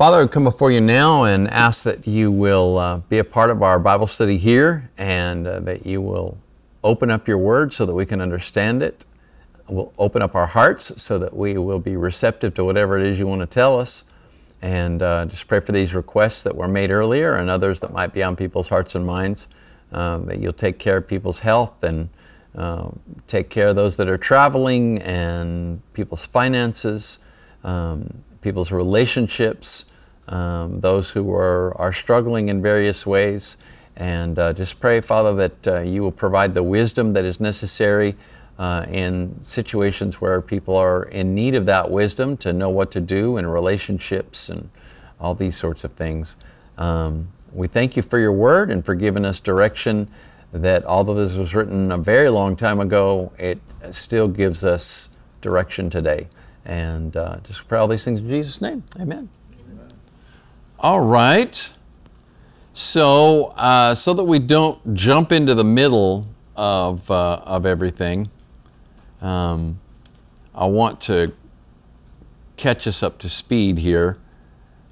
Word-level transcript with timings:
Father, 0.00 0.22
I 0.22 0.26
come 0.28 0.44
before 0.44 0.70
you 0.70 0.80
now 0.80 1.24
and 1.24 1.46
ask 1.48 1.82
that 1.84 2.06
you 2.06 2.30
will 2.30 2.78
uh, 2.78 2.96
be 3.10 3.18
a 3.18 3.24
part 3.24 3.50
of 3.50 3.62
our 3.62 3.78
Bible 3.78 4.06
study 4.06 4.38
here 4.38 4.90
and 4.96 5.46
uh, 5.46 5.60
that 5.60 5.84
you 5.84 6.00
will 6.00 6.38
open 6.82 7.10
up 7.10 7.28
your 7.28 7.36
word 7.36 7.74
so 7.74 7.84
that 7.84 7.92
we 7.92 8.06
can 8.06 8.22
understand 8.22 8.82
it. 8.82 9.04
We'll 9.68 9.92
open 9.98 10.22
up 10.22 10.34
our 10.34 10.46
hearts 10.46 11.02
so 11.02 11.18
that 11.18 11.36
we 11.36 11.58
will 11.58 11.80
be 11.80 11.98
receptive 11.98 12.54
to 12.54 12.64
whatever 12.64 12.96
it 12.96 13.04
is 13.04 13.18
you 13.18 13.26
want 13.26 13.42
to 13.42 13.46
tell 13.46 13.78
us. 13.78 14.04
And 14.62 15.02
uh, 15.02 15.26
just 15.26 15.46
pray 15.46 15.60
for 15.60 15.72
these 15.72 15.94
requests 15.94 16.44
that 16.44 16.56
were 16.56 16.66
made 16.66 16.90
earlier 16.90 17.34
and 17.34 17.50
others 17.50 17.80
that 17.80 17.92
might 17.92 18.14
be 18.14 18.22
on 18.22 18.36
people's 18.36 18.68
hearts 18.68 18.94
and 18.94 19.04
minds, 19.04 19.48
uh, 19.92 20.16
that 20.20 20.38
you'll 20.38 20.54
take 20.54 20.78
care 20.78 20.96
of 20.96 21.06
people's 21.06 21.40
health 21.40 21.84
and 21.84 22.08
uh, 22.54 22.88
take 23.26 23.50
care 23.50 23.68
of 23.68 23.76
those 23.76 23.98
that 23.98 24.08
are 24.08 24.16
traveling 24.16 25.02
and 25.02 25.82
people's 25.92 26.24
finances, 26.24 27.18
um, 27.64 28.22
people's 28.40 28.72
relationships, 28.72 29.84
um, 30.30 30.80
those 30.80 31.10
who 31.10 31.30
are, 31.34 31.76
are 31.76 31.92
struggling 31.92 32.48
in 32.48 32.62
various 32.62 33.04
ways. 33.04 33.56
And 33.96 34.38
uh, 34.38 34.52
just 34.54 34.80
pray, 34.80 35.00
Father, 35.00 35.34
that 35.34 35.68
uh, 35.68 35.80
you 35.80 36.00
will 36.00 36.12
provide 36.12 36.54
the 36.54 36.62
wisdom 36.62 37.12
that 37.12 37.24
is 37.24 37.40
necessary 37.40 38.16
uh, 38.58 38.86
in 38.88 39.36
situations 39.42 40.20
where 40.20 40.40
people 40.40 40.76
are 40.76 41.04
in 41.04 41.34
need 41.34 41.54
of 41.54 41.66
that 41.66 41.90
wisdom 41.90 42.36
to 42.38 42.52
know 42.52 42.70
what 42.70 42.90
to 42.92 43.00
do 43.00 43.36
in 43.36 43.46
relationships 43.46 44.48
and 44.48 44.70
all 45.18 45.34
these 45.34 45.56
sorts 45.56 45.84
of 45.84 45.92
things. 45.92 46.36
Um, 46.78 47.28
we 47.52 47.66
thank 47.66 47.96
you 47.96 48.02
for 48.02 48.18
your 48.18 48.32
word 48.32 48.70
and 48.70 48.84
for 48.84 48.94
giving 48.94 49.24
us 49.24 49.40
direction 49.40 50.08
that 50.52 50.84
although 50.84 51.14
this 51.14 51.36
was 51.36 51.54
written 51.54 51.90
a 51.90 51.98
very 51.98 52.28
long 52.28 52.56
time 52.56 52.80
ago, 52.80 53.32
it 53.38 53.58
still 53.90 54.28
gives 54.28 54.62
us 54.64 55.08
direction 55.40 55.90
today. 55.90 56.28
And 56.64 57.16
uh, 57.16 57.38
just 57.42 57.66
pray 57.66 57.78
all 57.78 57.88
these 57.88 58.04
things 58.04 58.20
in 58.20 58.28
Jesus' 58.28 58.60
name. 58.60 58.84
Amen. 58.98 59.28
All 60.82 61.02
right. 61.02 61.74
So, 62.72 63.52
uh, 63.58 63.94
so 63.94 64.14
that 64.14 64.24
we 64.24 64.38
don't 64.38 64.94
jump 64.94 65.30
into 65.30 65.54
the 65.54 65.64
middle 65.64 66.26
of, 66.56 67.10
uh, 67.10 67.42
of 67.44 67.66
everything, 67.66 68.30
um, 69.20 69.78
I 70.54 70.64
want 70.64 70.98
to 71.02 71.34
catch 72.56 72.86
us 72.86 73.02
up 73.02 73.18
to 73.18 73.28
speed 73.28 73.76
here. 73.76 74.16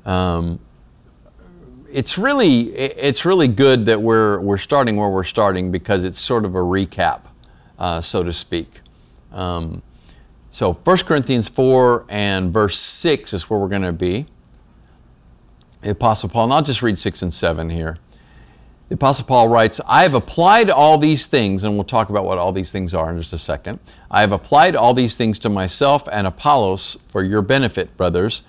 Um, 0.05 0.61
it's 1.91 2.19
really 2.19 2.71
it's 2.75 3.25
really 3.25 3.49
good 3.49 3.87
that 3.87 4.01
we're 4.01 4.41
we're 4.41 4.59
starting 4.59 4.97
where 4.97 5.09
we're 5.09 5.25
starting 5.25 5.73
because 5.73 6.05
it's 6.05 6.21
sort 6.21 6.45
of 6.45 6.55
a 6.55 6.59
recap, 6.59 7.23
uh, 7.79 8.03
so 8.03 8.23
to 8.23 8.33
speak. 8.35 8.83
Um, 9.33 9.81
so 10.51 10.75
1 10.75 10.99
Corinthians 10.99 11.49
4 11.49 12.05
and 12.11 12.53
verse 12.53 12.79
6 12.79 13.33
is 13.33 13.49
where 13.49 13.59
we're 13.59 13.69
going 13.69 13.81
to 13.81 13.93
be 13.93 14.27
the 15.89 15.93
Apostle 15.93 16.29
Paul, 16.29 16.45
and 16.45 16.53
I'll 16.53 16.63
just 16.63 16.83
read 16.83 16.99
6 16.99 17.23
and 17.23 17.33
7 17.33 17.71
here. 17.71 17.97
The 18.91 18.97
Apostle 18.97 19.25
Paul 19.25 19.49
writes, 19.49 19.81
I 19.87 20.03
have 20.03 20.13
applied 20.13 20.69
all 20.69 20.99
these 20.99 21.25
things, 21.25 21.65
and 21.65 21.77
we'll 21.77 21.85
talk 21.85 22.11
about 22.11 22.27
what 22.27 22.37
all 22.37 22.53
these 22.53 22.71
things 22.71 22.93
are 22.93 23.11
in 23.11 23.17
just 23.17 23.33
a 23.33 23.39
second. 23.39 23.79
I 24.11 24.21
have 24.21 24.33
applied 24.33 24.77
all 24.77 24.93
these 24.93 25.17
things 25.17 25.39
to 25.39 25.49
myself 25.49 26.07
and 26.13 26.27
Apollos 26.27 26.99
for 27.09 27.23
your 27.23 27.41
benefit, 27.41 27.97
brothers, 27.97 28.43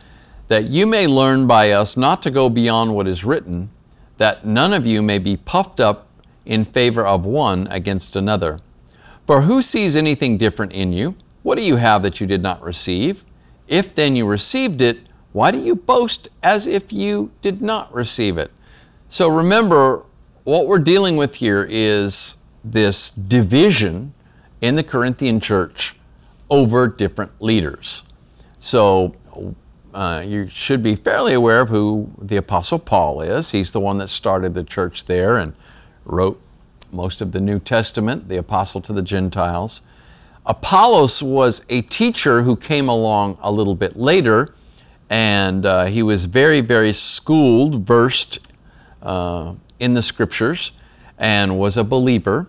that 0.50 0.66
you 0.66 0.86
may 0.86 1.08
learn 1.08 1.48
by 1.48 1.72
us 1.72 1.96
not 1.96 2.22
to 2.24 2.32
go 2.32 2.50
beyond 2.50 2.94
what 2.94 3.08
is 3.08 3.24
written, 3.24 3.70
that 4.18 4.46
none 4.46 4.74
of 4.74 4.86
you 4.86 5.02
may 5.02 5.18
be 5.18 5.38
puffed 5.38 5.80
up 5.80 6.10
in 6.46 6.66
favor 6.66 7.06
of 7.06 7.24
one 7.24 7.68
against 7.68 8.18
another. 8.18 8.60
For 9.26 9.44
who 9.44 9.62
sees 9.62 9.96
anything 9.96 10.38
different 10.38 10.74
in 10.74 10.92
you? 10.92 11.16
What 11.44 11.58
do 11.58 11.64
you 11.64 11.78
have 11.78 12.04
that 12.04 12.20
you 12.20 12.28
did 12.28 12.44
not 12.44 12.62
receive? 12.62 13.24
If 13.70 13.96
then 13.96 14.18
you 14.18 14.26
received 14.26 14.82
it, 14.82 15.00
why 15.40 15.52
do 15.52 15.58
you 15.58 15.74
boast 15.74 16.28
as 16.44 16.68
if 16.68 16.92
you 16.92 17.32
did 17.42 17.62
not 17.62 17.94
receive 17.94 18.38
it? 18.38 18.52
So 19.08 19.30
remember, 19.30 20.04
what 20.44 20.68
we're 20.68 20.80
dealing 20.80 21.16
with 21.16 21.36
here 21.36 21.66
is 21.70 22.36
this 22.62 23.12
division 23.12 24.14
in 24.60 24.76
the 24.76 24.84
Corinthian 24.84 25.40
church 25.40 25.96
over 26.50 26.90
different 26.90 27.32
leaders. 27.42 28.04
So 28.60 29.16
uh, 29.94 30.26
you 30.28 30.50
should 30.50 30.84
be 30.84 30.98
fairly 30.98 31.36
aware 31.36 31.62
of 31.62 31.70
who 31.70 32.12
the 32.22 32.36
Apostle 32.36 32.78
Paul 32.78 33.22
is. 33.22 33.52
He's 33.52 33.72
the 33.72 33.80
one 33.80 33.98
that 34.00 34.10
started 34.10 34.54
the 34.54 34.66
church 34.66 35.06
there 35.06 35.38
and 35.38 35.54
wrote 36.04 36.38
most 36.92 37.22
of 37.22 37.32
the 37.32 37.40
New 37.40 37.60
Testament, 37.60 38.28
the 38.28 38.36
apostle 38.36 38.82
to 38.82 38.92
the 38.92 39.02
Gentiles. 39.02 39.84
Apollos 40.46 41.24
was 41.24 41.64
a 41.70 41.82
teacher 41.84 42.42
who 42.42 42.58
came 42.58 42.90
along 42.90 43.38
a 43.40 43.50
little 43.50 43.76
bit 43.76 43.96
later 43.96 44.54
and 45.10 45.66
uh, 45.66 45.86
he 45.86 46.04
was 46.04 46.26
very, 46.26 46.62
very 46.62 46.94
schooled, 46.94 47.86
versed 47.86 48.40
uh, 49.02 49.56
in 49.80 49.94
the 49.94 50.02
scriptures, 50.02 50.72
and 51.18 51.58
was 51.58 51.78
a 51.78 51.84
believer. 51.84 52.48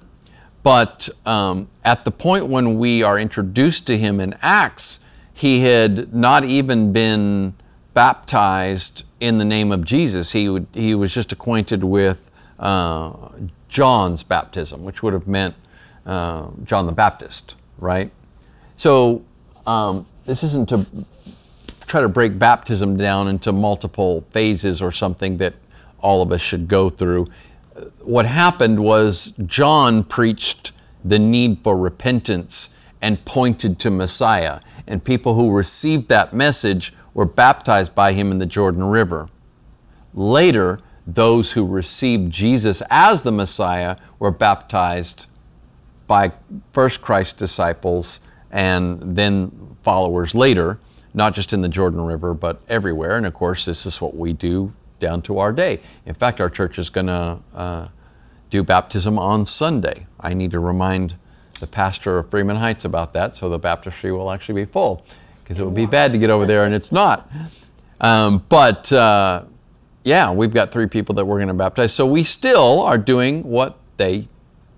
But 0.63 1.09
um, 1.25 1.69
at 1.85 2.05
the 2.05 2.11
point 2.11 2.47
when 2.47 2.79
we 2.79 3.03
are 3.03 3.19
introduced 3.19 3.87
to 3.87 3.97
him 3.97 4.21
in 4.21 4.35
Acts, 4.43 5.01
he 5.33 5.61
had 5.61 6.15
not 6.15 6.45
even 6.45 6.93
been 6.93 7.55
baptized 7.95 9.05
in 9.21 9.39
the 9.39 9.45
name 9.45 9.73
of 9.73 9.85
Jesus. 9.85 10.33
He, 10.33 10.49
would, 10.49 10.67
he 10.75 10.95
was 10.95 11.15
just 11.15 11.33
acquainted 11.33 11.83
with 11.83 12.31
uh, 12.59 13.31
John's 13.69 14.23
baptism, 14.23 14.85
which 14.85 15.03
would 15.03 15.15
have 15.15 15.27
meant 15.27 15.55
uh, 16.05 16.49
John 16.65 16.87
the 16.87 16.93
Baptist, 16.93 17.57
right? 17.79 18.11
So 18.77 19.25
um, 19.67 20.05
this 20.27 20.43
isn't 20.43 20.69
to 20.69 20.87
try 21.91 22.01
to 22.01 22.09
break 22.09 22.39
baptism 22.39 22.97
down 22.97 23.27
into 23.27 23.51
multiple 23.51 24.25
phases 24.31 24.81
or 24.81 24.93
something 24.93 25.37
that 25.39 25.55
all 25.99 26.23
of 26.23 26.31
us 26.31 26.41
should 26.41 26.69
go 26.69 26.89
through. 26.89 27.27
What 28.03 28.27
happened 28.27 28.79
was 28.79 29.35
John 29.45 30.05
preached 30.05 30.71
the 31.05 31.19
need 31.19 31.59
for 31.65 31.77
repentance 31.77 32.71
and 33.03 33.23
pointed 33.25 33.81
to 33.81 33.91
Messiah, 33.91 34.61
and 34.87 35.03
people 35.03 35.35
who 35.35 35.51
received 35.51 36.09
that 36.11 36.33
message 36.33 36.95
were 37.13 37.25
baptized 37.25 37.93
by 37.93 38.13
him 38.13 38.31
in 38.31 38.39
the 38.39 38.47
Jordan 38.47 38.85
River. 38.85 39.29
Later, 40.15 40.79
those 41.09 41.51
who 41.51 41.67
received 41.67 42.31
Jesus 42.31 42.85
as 42.89 43.23
the 43.23 43.33
Messiah 43.33 43.97
were 44.21 44.31
baptized 44.31 45.27
by 46.07 46.31
first 46.73 47.01
Christ's 47.01 47.35
disciples 47.35 48.21
and 48.53 49.17
then 49.17 49.51
followers 49.83 50.37
later 50.37 50.79
not 51.15 51.35
just 51.35 51.53
in 51.53 51.63
the 51.63 51.69
Jordan 51.69 52.01
River, 52.01 52.35
but 52.35 52.61
everywhere. 52.69 53.17
And 53.17 53.27
of 53.27 53.35
course, 53.35 53.65
this 53.65 53.87
is 53.87 54.01
what 54.01 54.17
we 54.17 54.33
do 54.33 54.73
down 54.99 55.23
to 55.23 55.39
our 55.39 55.53
day. 55.53 55.81
In 56.07 56.15
fact, 56.15 56.41
our 56.41 56.51
church 56.51 56.79
is 56.79 56.91
going 56.91 57.07
to 57.07 57.39
uh, 57.55 57.89
do 58.51 58.63
baptism 58.63 59.19
on 59.19 59.47
Sunday. 59.47 60.07
I 60.21 60.35
need 60.35 60.51
to 60.53 60.61
remind 60.61 61.15
the 61.59 61.67
pastor 61.67 62.19
of 62.19 62.31
Freeman 62.31 62.57
Heights 62.57 62.85
about 62.85 63.13
that 63.15 63.37
so 63.37 63.49
the 63.49 63.59
baptistry 63.59 64.13
will 64.13 64.31
actually 64.31 64.65
be 64.65 64.71
full 64.71 65.05
because 65.43 65.59
it 65.59 65.65
would 65.65 65.75
be 65.75 65.87
bad 65.87 66.13
to 66.13 66.19
get 66.19 66.31
over 66.31 66.47
there 66.47 66.65
and 66.65 66.75
it's 66.75 66.93
not. 66.93 67.31
Um, 68.01 68.45
but 68.49 68.91
uh, 68.93 69.45
yeah, 70.05 70.31
we've 70.31 70.53
got 70.53 70.73
three 70.73 70.87
people 70.87 71.15
that 71.17 71.25
we're 71.25 71.39
going 71.39 71.49
to 71.49 71.55
baptize. 71.55 71.93
So 71.93 72.07
we 72.07 72.25
still 72.25 72.81
are 72.81 72.99
doing 72.99 73.43
what 73.43 73.79
they 73.97 74.29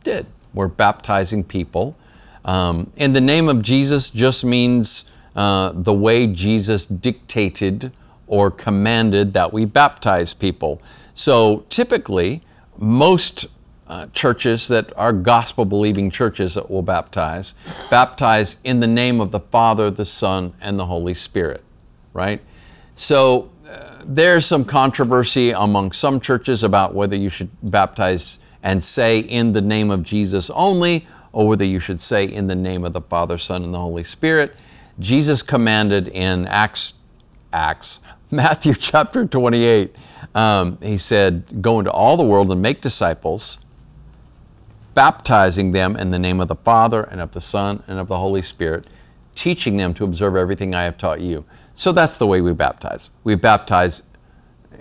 did. 0.02 0.26
We're 0.54 0.68
baptizing 0.68 1.44
people. 1.44 1.96
Um, 2.44 2.90
in 2.96 3.12
the 3.12 3.20
name 3.20 3.48
of 3.48 3.62
Jesus 3.62 4.10
just 4.10 4.44
means 4.44 5.04
uh, 5.36 5.72
the 5.74 5.92
way 5.92 6.26
Jesus 6.26 6.86
dictated 6.86 7.92
or 8.26 8.50
commanded 8.50 9.32
that 9.32 9.52
we 9.52 9.64
baptize 9.64 10.32
people. 10.32 10.80
So 11.14 11.64
typically, 11.68 12.42
most 12.78 13.46
uh, 13.86 14.06
churches 14.14 14.68
that 14.68 14.90
are 14.96 15.12
gospel 15.12 15.64
believing 15.64 16.10
churches 16.10 16.54
that 16.54 16.70
will 16.70 16.82
baptize, 16.82 17.54
baptize 17.90 18.56
in 18.64 18.80
the 18.80 18.86
name 18.86 19.20
of 19.20 19.30
the 19.30 19.40
Father, 19.40 19.90
the 19.90 20.04
Son, 20.04 20.54
and 20.62 20.78
the 20.78 20.86
Holy 20.86 21.12
Spirit, 21.12 21.62
right? 22.14 22.40
So 22.96 23.50
uh, 23.68 24.02
there's 24.04 24.46
some 24.46 24.64
controversy 24.64 25.50
among 25.50 25.92
some 25.92 26.20
churches 26.20 26.62
about 26.62 26.94
whether 26.94 27.16
you 27.16 27.28
should 27.28 27.50
baptize 27.64 28.38
and 28.62 28.82
say 28.82 29.18
in 29.18 29.52
the 29.52 29.60
name 29.60 29.90
of 29.90 30.02
Jesus 30.02 30.48
only, 30.50 31.06
or 31.32 31.48
whether 31.48 31.64
you 31.64 31.80
should 31.80 32.00
say 32.00 32.24
in 32.24 32.46
the 32.46 32.54
name 32.54 32.84
of 32.84 32.92
the 32.92 33.00
Father, 33.00 33.36
Son, 33.36 33.64
and 33.64 33.74
the 33.74 33.78
Holy 33.78 34.04
Spirit. 34.04 34.56
Jesus 34.98 35.42
commanded 35.42 36.08
in 36.08 36.46
Acts, 36.46 36.94
Acts, 37.52 38.00
Matthew 38.30 38.74
chapter 38.74 39.26
28, 39.26 39.94
um, 40.34 40.78
he 40.80 40.96
said, 40.96 41.62
Go 41.62 41.78
into 41.78 41.90
all 41.90 42.16
the 42.16 42.24
world 42.24 42.50
and 42.50 42.62
make 42.62 42.80
disciples, 42.80 43.58
baptizing 44.94 45.72
them 45.72 45.96
in 45.96 46.10
the 46.10 46.18
name 46.18 46.40
of 46.40 46.48
the 46.48 46.56
Father 46.56 47.04
and 47.04 47.20
of 47.20 47.32
the 47.32 47.40
Son 47.40 47.82
and 47.86 47.98
of 47.98 48.08
the 48.08 48.18
Holy 48.18 48.42
Spirit, 48.42 48.88
teaching 49.34 49.76
them 49.76 49.92
to 49.94 50.04
observe 50.04 50.36
everything 50.36 50.74
I 50.74 50.84
have 50.84 50.96
taught 50.98 51.20
you. 51.20 51.44
So 51.74 51.92
that's 51.92 52.16
the 52.16 52.26
way 52.26 52.40
we 52.40 52.52
baptize. 52.52 53.10
We 53.24 53.34
baptize, 53.34 54.02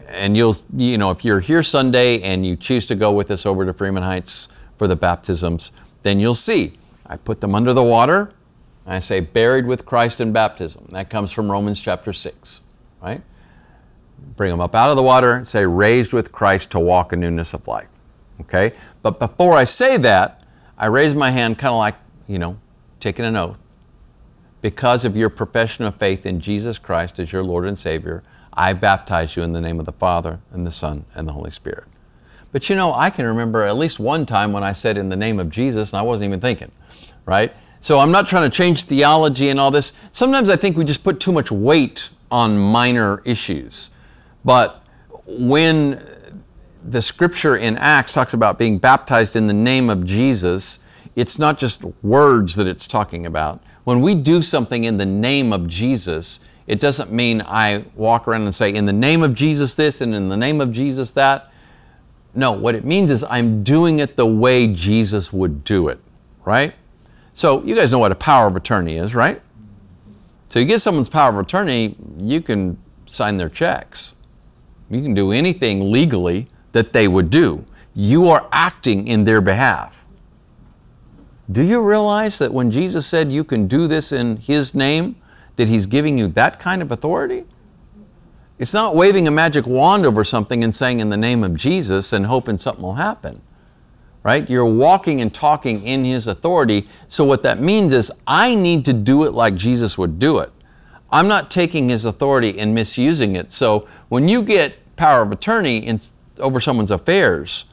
and 0.07 0.35
you'll, 0.35 0.55
you 0.75 0.97
know, 0.97 1.11
if 1.11 1.25
you're 1.25 1.39
here 1.39 1.63
Sunday 1.63 2.21
and 2.21 2.45
you 2.45 2.55
choose 2.55 2.85
to 2.87 2.95
go 2.95 3.11
with 3.11 3.31
us 3.31 3.45
over 3.45 3.65
to 3.65 3.73
Freeman 3.73 4.03
Heights 4.03 4.49
for 4.77 4.87
the 4.87 4.95
baptisms, 4.95 5.71
then 6.03 6.19
you'll 6.19 6.33
see 6.33 6.77
I 7.05 7.17
put 7.17 7.41
them 7.41 7.55
under 7.55 7.73
the 7.73 7.83
water 7.83 8.33
I 8.85 8.99
say 8.99 9.19
buried 9.19 9.65
with 9.65 9.85
Christ 9.85 10.19
in 10.19 10.31
baptism. 10.33 10.87
That 10.91 11.09
comes 11.09 11.31
from 11.31 11.51
Romans 11.51 11.79
chapter 11.79 12.13
6, 12.13 12.61
right? 13.01 13.21
bring 14.35 14.49
them 14.49 14.61
up 14.61 14.75
out 14.75 14.89
of 14.89 14.97
the 14.97 15.03
water 15.03 15.33
and 15.33 15.47
say, 15.47 15.65
raised 15.65 16.13
with 16.13 16.31
Christ 16.31 16.71
to 16.71 16.79
walk 16.79 17.13
in 17.13 17.19
newness 17.19 17.53
of 17.53 17.67
life. 17.67 17.87
Okay? 18.39 18.73
But 19.01 19.19
before 19.19 19.53
I 19.53 19.65
say 19.65 19.97
that, 19.97 20.43
I 20.77 20.87
raise 20.87 21.15
my 21.15 21.31
hand 21.31 21.57
kind 21.57 21.71
of 21.71 21.77
like, 21.77 21.95
you 22.27 22.39
know, 22.39 22.57
taking 22.99 23.25
an 23.25 23.35
oath. 23.35 23.59
Because 24.61 25.05
of 25.05 25.17
your 25.17 25.29
profession 25.29 25.85
of 25.85 25.95
faith 25.95 26.25
in 26.25 26.39
Jesus 26.39 26.77
Christ 26.77 27.19
as 27.19 27.31
your 27.31 27.43
Lord 27.43 27.65
and 27.65 27.77
Savior, 27.77 28.23
I 28.53 28.73
baptize 28.73 29.35
you 29.35 29.43
in 29.43 29.53
the 29.53 29.61
name 29.61 29.79
of 29.79 29.85
the 29.85 29.91
Father 29.91 30.39
and 30.51 30.65
the 30.65 30.71
Son 30.71 31.05
and 31.15 31.27
the 31.27 31.33
Holy 31.33 31.51
Spirit. 31.51 31.85
But 32.51 32.69
you 32.69 32.75
know, 32.75 32.93
I 32.93 33.09
can 33.09 33.25
remember 33.25 33.63
at 33.63 33.77
least 33.77 33.99
one 33.99 34.25
time 34.25 34.51
when 34.51 34.63
I 34.63 34.73
said 34.73 34.97
in 34.97 35.09
the 35.09 35.15
name 35.15 35.39
of 35.39 35.49
Jesus 35.49 35.93
and 35.93 35.99
I 35.99 36.03
wasn't 36.03 36.27
even 36.27 36.41
thinking, 36.41 36.71
right? 37.25 37.53
So 37.81 37.97
I'm 37.97 38.11
not 38.11 38.29
trying 38.29 38.49
to 38.49 38.55
change 38.55 38.83
theology 38.83 39.49
and 39.49 39.59
all 39.59 39.71
this. 39.71 39.93
Sometimes 40.11 40.49
I 40.49 40.55
think 40.55 40.77
we 40.77 40.85
just 40.85 41.03
put 41.03 41.19
too 41.19 41.31
much 41.31 41.51
weight 41.51 42.09
on 42.29 42.57
minor 42.57 43.21
issues. 43.25 43.89
But 44.45 44.83
when 45.25 46.05
the 46.83 47.01
scripture 47.01 47.57
in 47.57 47.77
Acts 47.77 48.13
talks 48.13 48.33
about 48.33 48.59
being 48.59 48.77
baptized 48.77 49.35
in 49.35 49.47
the 49.47 49.53
name 49.53 49.89
of 49.89 50.05
Jesus, 50.05 50.79
it's 51.15 51.39
not 51.39 51.57
just 51.57 51.83
words 52.03 52.55
that 52.55 52.67
it's 52.67 52.85
talking 52.87 53.25
about. 53.25 53.63
When 53.83 54.01
we 54.01 54.13
do 54.13 54.43
something 54.43 54.83
in 54.83 54.97
the 54.97 55.05
name 55.05 55.51
of 55.51 55.67
Jesus, 55.67 56.39
it 56.67 56.79
doesn't 56.79 57.11
mean 57.11 57.41
I 57.41 57.83
walk 57.95 58.27
around 58.27 58.43
and 58.43 58.53
say, 58.53 58.73
in 58.73 58.85
the 58.85 58.93
name 58.93 59.23
of 59.23 59.33
Jesus 59.33 59.73
this 59.73 60.01
and 60.01 60.13
in 60.13 60.29
the 60.29 60.37
name 60.37 60.61
of 60.61 60.71
Jesus 60.71 61.11
that. 61.11 61.51
No, 62.35 62.51
what 62.51 62.75
it 62.75 62.85
means 62.85 63.09
is 63.09 63.23
I'm 63.23 63.63
doing 63.63 63.99
it 63.99 64.15
the 64.15 64.25
way 64.25 64.67
Jesus 64.67 65.33
would 65.33 65.63
do 65.63 65.87
it, 65.87 65.99
right? 66.45 66.73
So 67.41 67.63
you 67.63 67.73
guys 67.73 67.91
know 67.91 67.97
what 67.97 68.11
a 68.11 68.15
power 68.15 68.45
of 68.45 68.55
attorney 68.55 68.97
is, 68.97 69.15
right? 69.15 69.41
So 70.49 70.59
you 70.59 70.65
get 70.65 70.79
someone's 70.79 71.09
power 71.09 71.31
of 71.31 71.37
attorney, 71.39 71.95
you 72.15 72.39
can 72.39 72.77
sign 73.07 73.37
their 73.37 73.49
checks. 73.49 74.13
You 74.91 75.01
can 75.01 75.15
do 75.15 75.31
anything 75.31 75.91
legally 75.91 76.49
that 76.73 76.93
they 76.93 77.07
would 77.07 77.31
do. 77.31 77.65
You 77.95 78.29
are 78.29 78.47
acting 78.51 79.07
in 79.07 79.23
their 79.23 79.41
behalf. 79.41 80.05
Do 81.51 81.63
you 81.63 81.81
realize 81.81 82.37
that 82.37 82.53
when 82.53 82.69
Jesus 82.69 83.07
said 83.07 83.31
you 83.31 83.43
can 83.43 83.67
do 83.67 83.87
this 83.87 84.11
in 84.11 84.37
His 84.37 84.75
name, 84.75 85.15
that 85.55 85.67
He's 85.67 85.87
giving 85.87 86.19
you 86.19 86.27
that 86.27 86.59
kind 86.59 86.79
of 86.79 86.91
authority? 86.91 87.45
It's 88.59 88.75
not 88.75 88.95
waving 88.95 89.27
a 89.27 89.31
magic 89.31 89.65
wand 89.65 90.05
over 90.05 90.23
something 90.23 90.63
and 90.63 90.75
saying 90.75 90.99
in 90.99 91.09
the 91.09 91.17
name 91.17 91.43
of 91.43 91.55
Jesus 91.55 92.13
and 92.13 92.27
hoping 92.27 92.59
something 92.59 92.83
will 92.83 92.93
happen. 92.93 93.41
Right? 94.23 94.47
You're 94.49 94.65
walking 94.65 95.21
and 95.21 95.33
talking 95.33 95.83
in 95.83 96.05
His 96.05 96.27
authority. 96.27 96.87
So, 97.07 97.23
what 97.23 97.41
that 97.43 97.59
means 97.59 97.91
is, 97.91 98.11
I 98.27 98.53
need 98.53 98.85
to 98.85 98.93
do 98.93 99.23
it 99.23 99.33
like 99.33 99.55
Jesus 99.55 99.97
would 99.97 100.19
do 100.19 100.37
it. 100.39 100.51
I'm 101.11 101.27
not 101.27 101.49
taking 101.49 101.89
His 101.89 102.05
authority 102.05 102.59
and 102.59 102.75
misusing 102.75 103.35
it. 103.35 103.51
So, 103.51 103.87
when 104.09 104.27
you 104.27 104.43
get 104.43 104.75
power 104.95 105.23
of 105.23 105.31
attorney 105.31 105.79
in, 105.79 105.99
over 106.37 106.59
someone's 106.59 106.91
affairs, 106.91 107.65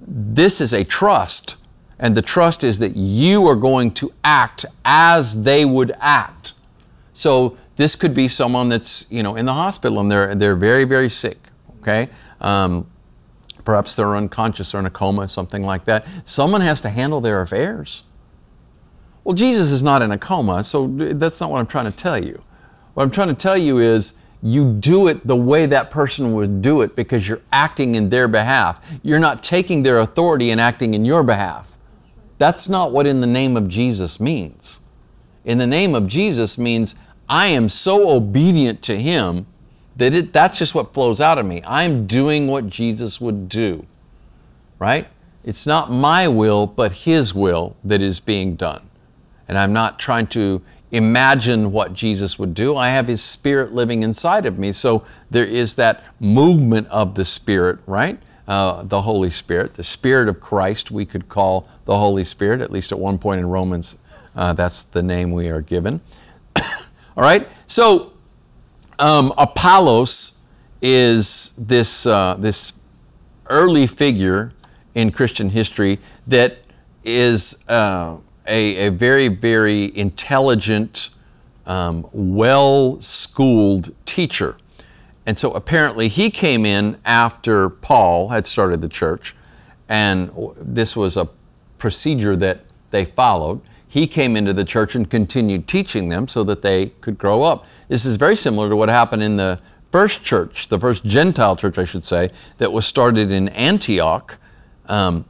this 0.00 0.60
is 0.60 0.72
a 0.72 0.84
trust. 0.84 1.56
And 1.98 2.14
the 2.14 2.22
trust 2.22 2.64
is 2.64 2.78
that 2.78 2.96
you 2.96 3.46
are 3.46 3.56
going 3.56 3.90
to 3.92 4.12
act 4.24 4.64
as 4.84 5.42
they 5.42 5.64
would 5.64 5.92
act. 5.98 6.52
So 7.12 7.56
this 7.76 7.96
could 7.96 8.12
be 8.12 8.28
someone 8.28 8.68
that's 8.68 9.06
you 9.08 9.22
know 9.22 9.36
in 9.36 9.46
the 9.46 9.54
hospital 9.54 10.00
and 10.00 10.10
they're 10.10 10.34
they're 10.34 10.56
very 10.56 10.84
very 10.84 11.08
sick. 11.08 11.38
Okay, 11.80 12.10
um, 12.40 12.86
perhaps 13.66 13.94
they're 13.94 14.16
unconscious 14.16 14.74
or 14.74 14.78
in 14.78 14.86
a 14.86 14.90
coma, 14.90 15.28
something 15.28 15.62
like 15.62 15.84
that. 15.84 16.06
Someone 16.24 16.62
has 16.62 16.80
to 16.82 16.88
handle 16.88 17.20
their 17.20 17.42
affairs. 17.42 18.04
Well, 19.24 19.34
Jesus 19.34 19.72
is 19.72 19.82
not 19.82 20.00
in 20.00 20.12
a 20.12 20.18
coma, 20.18 20.64
so 20.64 20.86
that's 20.86 21.40
not 21.40 21.50
what 21.50 21.58
I'm 21.58 21.66
trying 21.66 21.84
to 21.86 21.90
tell 21.90 22.24
you. 22.24 22.42
What 22.94 23.02
I'm 23.02 23.10
trying 23.10 23.28
to 23.28 23.34
tell 23.34 23.58
you 23.58 23.78
is 23.78 24.12
you 24.42 24.72
do 24.72 25.08
it 25.08 25.26
the 25.26 25.36
way 25.36 25.66
that 25.66 25.90
person 25.90 26.32
would 26.34 26.62
do 26.62 26.82
it 26.82 26.94
because 26.94 27.28
you're 27.28 27.42
acting 27.52 27.96
in 27.96 28.08
their 28.08 28.28
behalf. 28.28 28.80
You're 29.02 29.18
not 29.18 29.42
taking 29.42 29.82
their 29.82 29.98
authority 29.98 30.50
and 30.50 30.60
acting 30.60 30.94
in 30.94 31.04
your 31.04 31.24
behalf. 31.24 31.76
That's 32.38 32.68
not 32.68 32.92
what 32.92 33.06
in 33.06 33.20
the 33.20 33.26
name 33.26 33.56
of 33.56 33.68
Jesus 33.68 34.20
means. 34.20 34.80
In 35.44 35.58
the 35.58 35.66
name 35.66 35.94
of 35.94 36.06
Jesus 36.06 36.56
means 36.56 36.94
I 37.28 37.48
am 37.48 37.68
so 37.68 38.10
obedient 38.10 38.82
to 38.82 38.96
Him 38.96 39.46
that 39.96 40.14
it, 40.14 40.32
that's 40.32 40.58
just 40.58 40.74
what 40.74 40.92
flows 40.92 41.20
out 41.20 41.38
of 41.38 41.46
me. 41.46 41.62
I'm 41.66 42.06
doing 42.06 42.46
what 42.46 42.68
Jesus 42.68 43.20
would 43.20 43.48
do, 43.48 43.86
right? 44.78 45.06
It's 45.44 45.66
not 45.66 45.90
my 45.90 46.28
will, 46.28 46.66
but 46.66 46.92
His 46.92 47.34
will 47.34 47.76
that 47.84 48.02
is 48.02 48.20
being 48.20 48.56
done. 48.56 48.88
And 49.48 49.56
I'm 49.56 49.72
not 49.72 49.98
trying 49.98 50.26
to 50.28 50.60
imagine 50.90 51.72
what 51.72 51.92
Jesus 51.92 52.38
would 52.38 52.52
do. 52.52 52.76
I 52.76 52.88
have 52.88 53.06
His 53.06 53.22
Spirit 53.22 53.72
living 53.72 54.02
inside 54.02 54.44
of 54.44 54.58
me. 54.58 54.72
So 54.72 55.04
there 55.30 55.46
is 55.46 55.76
that 55.76 56.04
movement 56.20 56.88
of 56.88 57.14
the 57.14 57.24
Spirit, 57.24 57.78
right? 57.86 58.18
Uh, 58.48 58.82
the 58.84 59.00
Holy 59.00 59.30
Spirit, 59.30 59.74
the 59.74 59.84
Spirit 59.84 60.28
of 60.28 60.40
Christ, 60.40 60.90
we 60.90 61.04
could 61.04 61.28
call 61.28 61.68
the 61.84 61.96
Holy 61.96 62.24
Spirit, 62.24 62.60
at 62.60 62.70
least 62.70 62.92
at 62.92 62.98
one 62.98 63.18
point 63.18 63.40
in 63.40 63.46
Romans, 63.46 63.96
uh, 64.36 64.52
that's 64.52 64.84
the 64.84 65.02
name 65.02 65.32
we 65.32 65.48
are 65.48 65.62
given. 65.62 66.00
All 66.56 66.62
right? 67.16 67.48
So, 67.66 68.12
um, 68.98 69.32
Apollos 69.38 70.38
is 70.82 71.52
this, 71.58 72.06
uh, 72.06 72.36
this 72.38 72.72
early 73.48 73.86
figure 73.86 74.52
in 74.94 75.10
Christian 75.10 75.50
history 75.50 75.98
that 76.26 76.58
is 77.04 77.56
uh, 77.68 78.16
a, 78.46 78.86
a 78.86 78.90
very, 78.90 79.28
very 79.28 79.96
intelligent, 79.96 81.10
um, 81.66 82.06
well 82.12 83.00
schooled 83.00 83.94
teacher. 84.06 84.56
And 85.26 85.36
so 85.36 85.52
apparently 85.52 86.08
he 86.08 86.30
came 86.30 86.64
in 86.64 86.98
after 87.04 87.68
Paul 87.68 88.28
had 88.28 88.46
started 88.46 88.80
the 88.80 88.88
church, 88.88 89.34
and 89.88 90.30
this 90.56 90.94
was 90.96 91.16
a 91.16 91.28
procedure 91.78 92.36
that 92.36 92.60
they 92.90 93.04
followed. 93.04 93.60
He 93.96 94.06
came 94.06 94.36
into 94.36 94.52
the 94.52 94.62
church 94.62 94.94
and 94.94 95.08
continued 95.08 95.66
teaching 95.66 96.10
them 96.10 96.28
so 96.28 96.44
that 96.44 96.60
they 96.60 96.88
could 97.00 97.16
grow 97.16 97.42
up. 97.42 97.64
This 97.88 98.04
is 98.04 98.16
very 98.16 98.36
similar 98.36 98.68
to 98.68 98.76
what 98.76 98.90
happened 98.90 99.22
in 99.22 99.38
the 99.38 99.58
first 99.90 100.22
church, 100.22 100.68
the 100.68 100.78
first 100.78 101.02
Gentile 101.06 101.56
church, 101.56 101.78
I 101.78 101.86
should 101.86 102.04
say, 102.04 102.28
that 102.58 102.70
was 102.70 102.84
started 102.84 103.32
in 103.32 103.48
Antioch 103.48 104.36
um, 104.84 105.24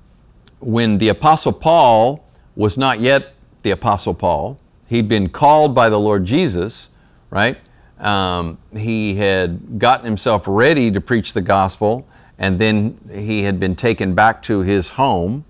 when 0.59 0.99
the 0.99 1.11
Apostle 1.11 1.53
Paul 1.53 2.29
was 2.57 2.77
not 2.77 2.99
yet 2.99 3.35
the 3.63 3.71
Apostle 3.71 4.15
Paul. 4.15 4.59
He'd 4.89 5.07
been 5.07 5.29
called 5.29 5.73
by 5.73 5.89
the 5.89 6.01
Lord 6.01 6.25
Jesus, 6.25 6.91
right? 7.31 7.59
Um, 8.01 8.59
he 8.77 9.15
had 9.15 9.79
gotten 9.79 10.05
himself 10.05 10.43
ready 10.49 10.91
to 10.91 11.01
preach 11.01 11.35
the 11.35 11.41
gospel, 11.41 12.05
and 12.37 12.59
then 12.59 12.99
he 13.15 13.43
had 13.43 13.61
been 13.61 13.77
taken 13.77 14.17
back 14.17 14.43
to 14.43 14.63
his 14.63 14.91
home 14.91 15.45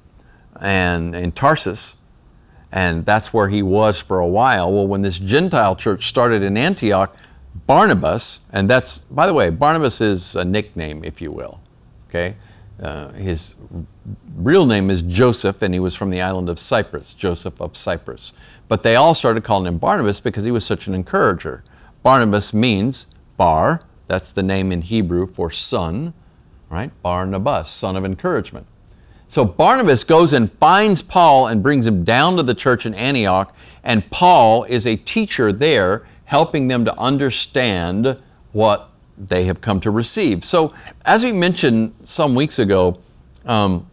and 0.61 1.17
in 1.17 1.33
Tarsus, 1.33 1.96
and 2.77 3.07
that's 3.07 3.33
where 3.33 3.49
he 3.49 3.63
was 3.63 3.99
for 3.99 4.19
a 4.19 4.29
while. 4.29 4.71
Well, 4.71 4.87
when 4.87 5.01
this 5.01 5.19
Gentile 5.19 5.75
church 5.75 6.11
started 6.11 6.43
in 6.43 6.59
Antioch, 6.59 7.17
Barnabas, 7.67 8.41
and 8.53 8.69
that's, 8.69 8.99
by 9.05 9.27
the 9.27 9.33
way, 9.33 9.49
Barnabas 9.49 10.03
is 10.03 10.37
a 10.37 10.45
nickname, 10.45 11.03
if 11.03 11.23
you 11.23 11.33
will, 11.33 11.59
okay? 12.11 12.37
Uh, 12.79 13.13
his 13.13 13.55
real 14.37 14.67
name 14.67 14.91
is 14.91 15.01
Joseph, 15.01 15.63
and 15.63 15.73
he 15.73 15.81
was 15.81 15.95
from 15.95 16.11
the 16.11 16.21
island 16.21 16.51
of 16.51 16.59
Cyprus, 16.59 17.15
Joseph 17.15 17.63
of 17.63 17.75
Cyprus. 17.79 18.35
But 18.69 18.83
they 18.83 18.97
all 18.97 19.15
started 19.15 19.43
calling 19.43 19.67
him 19.67 19.79
Barnabas 19.79 20.21
because 20.21 20.45
he 20.45 20.51
was 20.51 20.67
such 20.67 20.87
an 20.87 20.93
encourager. 20.93 21.65
Barnabas 22.03 22.53
means 22.53 23.07
Bar, 23.39 23.85
that's 24.07 24.33
the 24.33 24.43
name 24.43 24.71
in 24.71 24.83
Hebrew 24.83 25.27
for 25.27 25.51
son, 25.51 26.13
right? 26.69 26.91
Barnabas, 27.03 27.71
son 27.71 27.97
of 27.97 28.05
encouragement. 28.05 28.67
So 29.29 29.45
Barnabas 29.45 30.05
goes 30.05 30.33
and 30.33 30.53
finds 30.55 31.03
Paul 31.03 31.49
and 31.49 31.63
brings 31.63 31.87
him 31.87 32.05
down 32.05 32.37
to 32.37 32.43
the 32.43 32.55
church 32.55 32.87
in 32.87 32.95
Antioch, 32.95 33.55
and 33.83 34.09
Paul 34.11 34.65
is 34.65 34.87
a 34.87 34.97
teacher 34.97 35.53
there, 35.53 36.07
helping 36.25 36.69
them 36.69 36.85
to 36.85 36.99
understand 36.99 38.21
what 38.53 38.91
they 39.19 39.45
have 39.45 39.61
come 39.61 39.81
to 39.81 39.91
receive. 39.91 40.45
So, 40.45 40.75
as 41.05 41.25
we 41.25 41.33
mentioned 41.33 41.95
some 42.03 42.35
weeks 42.35 42.59
ago, 42.59 43.01
um, 43.45 43.87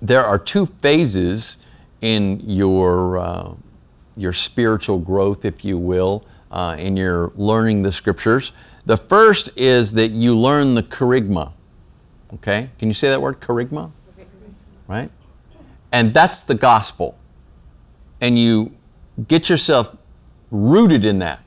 there 0.00 0.24
are 0.24 0.38
two 0.38 0.66
phases 0.80 1.58
in 2.00 2.40
your, 2.40 3.18
uh, 3.18 3.52
your 4.16 4.32
spiritual 4.32 4.98
growth, 4.98 5.44
if 5.44 5.64
you 5.64 5.78
will, 5.78 6.24
uh, 6.50 6.76
in 6.78 6.96
your 6.96 7.32
learning 7.36 7.82
the 7.82 7.92
scriptures. 7.92 8.52
The 8.86 8.96
first 8.96 9.50
is 9.56 9.92
that 9.92 10.12
you 10.12 10.38
learn 10.38 10.74
the 10.74 10.82
kerygma. 10.82 11.52
Okay? 12.34 12.70
Can 12.78 12.88
you 12.88 12.94
say 12.94 13.08
that 13.08 13.20
word, 13.20 13.40
kerygma? 13.40 13.90
Right? 14.88 15.10
And 15.92 16.12
that's 16.12 16.40
the 16.40 16.56
gospel. 16.56 17.16
And 18.20 18.36
you 18.36 18.72
get 19.28 19.48
yourself 19.48 19.96
rooted 20.50 21.04
in 21.04 21.20
that 21.20 21.42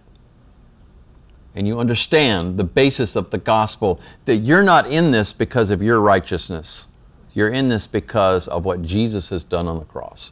and 1.55 1.67
you 1.67 1.79
understand 1.79 2.57
the 2.57 2.63
basis 2.63 3.15
of 3.15 3.29
the 3.29 3.38
gospel, 3.38 4.00
that 4.25 4.38
you're 4.38 4.63
not 4.63 4.88
in 4.88 5.12
this 5.12 5.33
because 5.33 5.69
of 5.69 5.81
your 5.81 6.00
righteousness. 6.00 6.88
You're 7.33 7.50
in 7.50 7.69
this 7.69 7.88
because 7.88 8.48
of 8.48 8.65
what 8.65 8.81
Jesus 8.81 9.29
has 9.29 9.43
done 9.43 9.67
on 9.67 9.79
the 9.79 9.86
cross, 9.86 10.31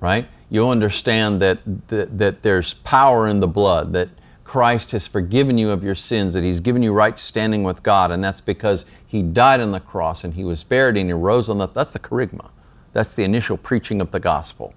right? 0.00 0.26
You 0.50 0.68
understand 0.68 1.40
that, 1.42 1.58
that, 1.88 2.18
that 2.18 2.42
there's 2.42 2.74
power 2.74 3.28
in 3.28 3.40
the 3.40 3.48
blood, 3.48 3.92
that 3.92 4.08
Christ 4.48 4.92
has 4.92 5.06
forgiven 5.06 5.58
you 5.58 5.70
of 5.70 5.84
your 5.84 5.94
sins, 5.94 6.32
that 6.32 6.42
He's 6.42 6.58
given 6.58 6.82
you 6.82 6.94
right 6.94 7.18
standing 7.18 7.64
with 7.64 7.82
God, 7.82 8.10
and 8.10 8.24
that's 8.24 8.40
because 8.40 8.86
He 9.06 9.20
died 9.20 9.60
on 9.60 9.72
the 9.72 9.78
cross 9.78 10.24
and 10.24 10.32
He 10.32 10.42
was 10.42 10.64
buried 10.64 10.96
and 10.96 11.06
He 11.06 11.12
rose 11.12 11.50
on 11.50 11.58
the. 11.58 11.68
That's 11.68 11.92
the 11.92 11.98
kerygma. 11.98 12.48
That's 12.94 13.14
the 13.14 13.24
initial 13.24 13.58
preaching 13.58 14.00
of 14.00 14.10
the 14.10 14.18
gospel. 14.18 14.72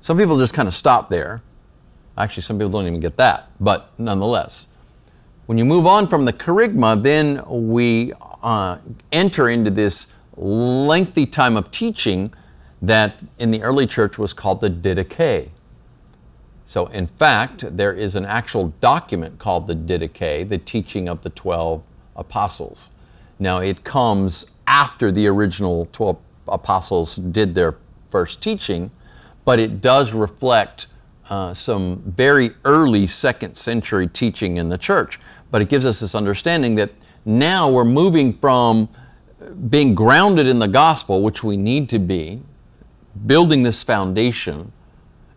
Some 0.00 0.18
people 0.18 0.36
just 0.38 0.54
kind 0.54 0.66
of 0.66 0.74
stop 0.74 1.08
there. 1.08 1.40
Actually, 2.18 2.42
some 2.42 2.58
people 2.58 2.70
don't 2.70 2.88
even 2.88 2.98
get 2.98 3.16
that, 3.16 3.50
but 3.60 3.92
nonetheless. 3.96 4.66
When 5.46 5.56
you 5.56 5.64
move 5.64 5.86
on 5.86 6.08
from 6.08 6.24
the 6.24 6.32
kerygma, 6.32 7.00
then 7.00 7.44
we 7.46 8.12
uh, 8.42 8.78
enter 9.12 9.50
into 9.50 9.70
this 9.70 10.12
lengthy 10.36 11.26
time 11.26 11.56
of 11.56 11.70
teaching 11.70 12.34
that 12.82 13.22
in 13.38 13.52
the 13.52 13.62
early 13.62 13.86
church 13.86 14.18
was 14.18 14.32
called 14.32 14.60
the 14.60 14.68
Didache. 14.68 15.50
So, 16.70 16.86
in 16.86 17.08
fact, 17.08 17.76
there 17.76 17.92
is 17.92 18.14
an 18.14 18.24
actual 18.24 18.72
document 18.80 19.40
called 19.40 19.66
the 19.66 19.74
Didache, 19.74 20.48
the 20.48 20.58
teaching 20.58 21.08
of 21.08 21.20
the 21.22 21.30
12 21.30 21.82
apostles. 22.14 22.90
Now, 23.40 23.58
it 23.58 23.82
comes 23.82 24.52
after 24.68 25.10
the 25.10 25.26
original 25.26 25.88
12 25.90 26.16
apostles 26.46 27.16
did 27.16 27.56
their 27.56 27.74
first 28.08 28.40
teaching, 28.40 28.92
but 29.44 29.58
it 29.58 29.80
does 29.80 30.12
reflect 30.12 30.86
uh, 31.28 31.54
some 31.54 32.04
very 32.06 32.50
early 32.64 33.04
second 33.08 33.56
century 33.56 34.06
teaching 34.06 34.58
in 34.58 34.68
the 34.68 34.78
church. 34.78 35.18
But 35.50 35.62
it 35.62 35.68
gives 35.68 35.84
us 35.84 35.98
this 35.98 36.14
understanding 36.14 36.76
that 36.76 36.92
now 37.24 37.68
we're 37.68 37.84
moving 37.84 38.32
from 38.34 38.88
being 39.70 39.96
grounded 39.96 40.46
in 40.46 40.60
the 40.60 40.68
gospel, 40.68 41.20
which 41.20 41.42
we 41.42 41.56
need 41.56 41.88
to 41.88 41.98
be, 41.98 42.40
building 43.26 43.64
this 43.64 43.82
foundation, 43.82 44.70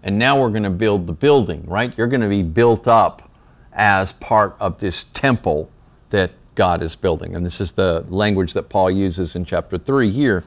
and 0.03 0.19
now 0.19 0.39
we're 0.39 0.49
going 0.49 0.63
to 0.63 0.69
build 0.69 1.07
the 1.07 1.13
building, 1.13 1.63
right? 1.65 1.97
You're 1.97 2.07
going 2.07 2.21
to 2.21 2.29
be 2.29 2.43
built 2.43 2.87
up 2.87 3.31
as 3.71 4.13
part 4.13 4.55
of 4.59 4.79
this 4.79 5.05
temple 5.05 5.71
that 6.09 6.31
God 6.55 6.83
is 6.83 6.95
building. 6.95 7.35
And 7.35 7.45
this 7.45 7.61
is 7.61 7.71
the 7.71 8.05
language 8.09 8.53
that 8.53 8.69
Paul 8.69 8.91
uses 8.91 9.35
in 9.35 9.45
chapter 9.45 9.77
3 9.77 10.11
here. 10.11 10.43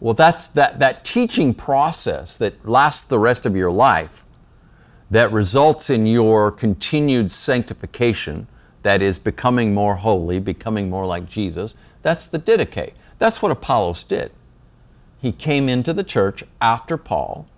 Well, 0.00 0.14
that's 0.14 0.46
that, 0.48 0.78
that 0.78 1.04
teaching 1.04 1.54
process 1.54 2.36
that 2.36 2.66
lasts 2.66 3.02
the 3.02 3.18
rest 3.18 3.46
of 3.46 3.56
your 3.56 3.72
life, 3.72 4.24
that 5.10 5.32
results 5.32 5.90
in 5.90 6.06
your 6.06 6.50
continued 6.50 7.30
sanctification, 7.30 8.46
that 8.82 9.02
is, 9.02 9.18
becoming 9.18 9.74
more 9.74 9.96
holy, 9.96 10.38
becoming 10.38 10.88
more 10.88 11.06
like 11.06 11.28
Jesus. 11.28 11.74
That's 12.02 12.26
the 12.26 12.38
Didache. 12.38 12.94
That's 13.18 13.42
what 13.42 13.50
Apollos 13.50 14.04
did. 14.04 14.30
He 15.20 15.32
came 15.32 15.68
into 15.68 15.92
the 15.92 16.04
church 16.04 16.44
after 16.60 16.96
Paul 16.96 17.48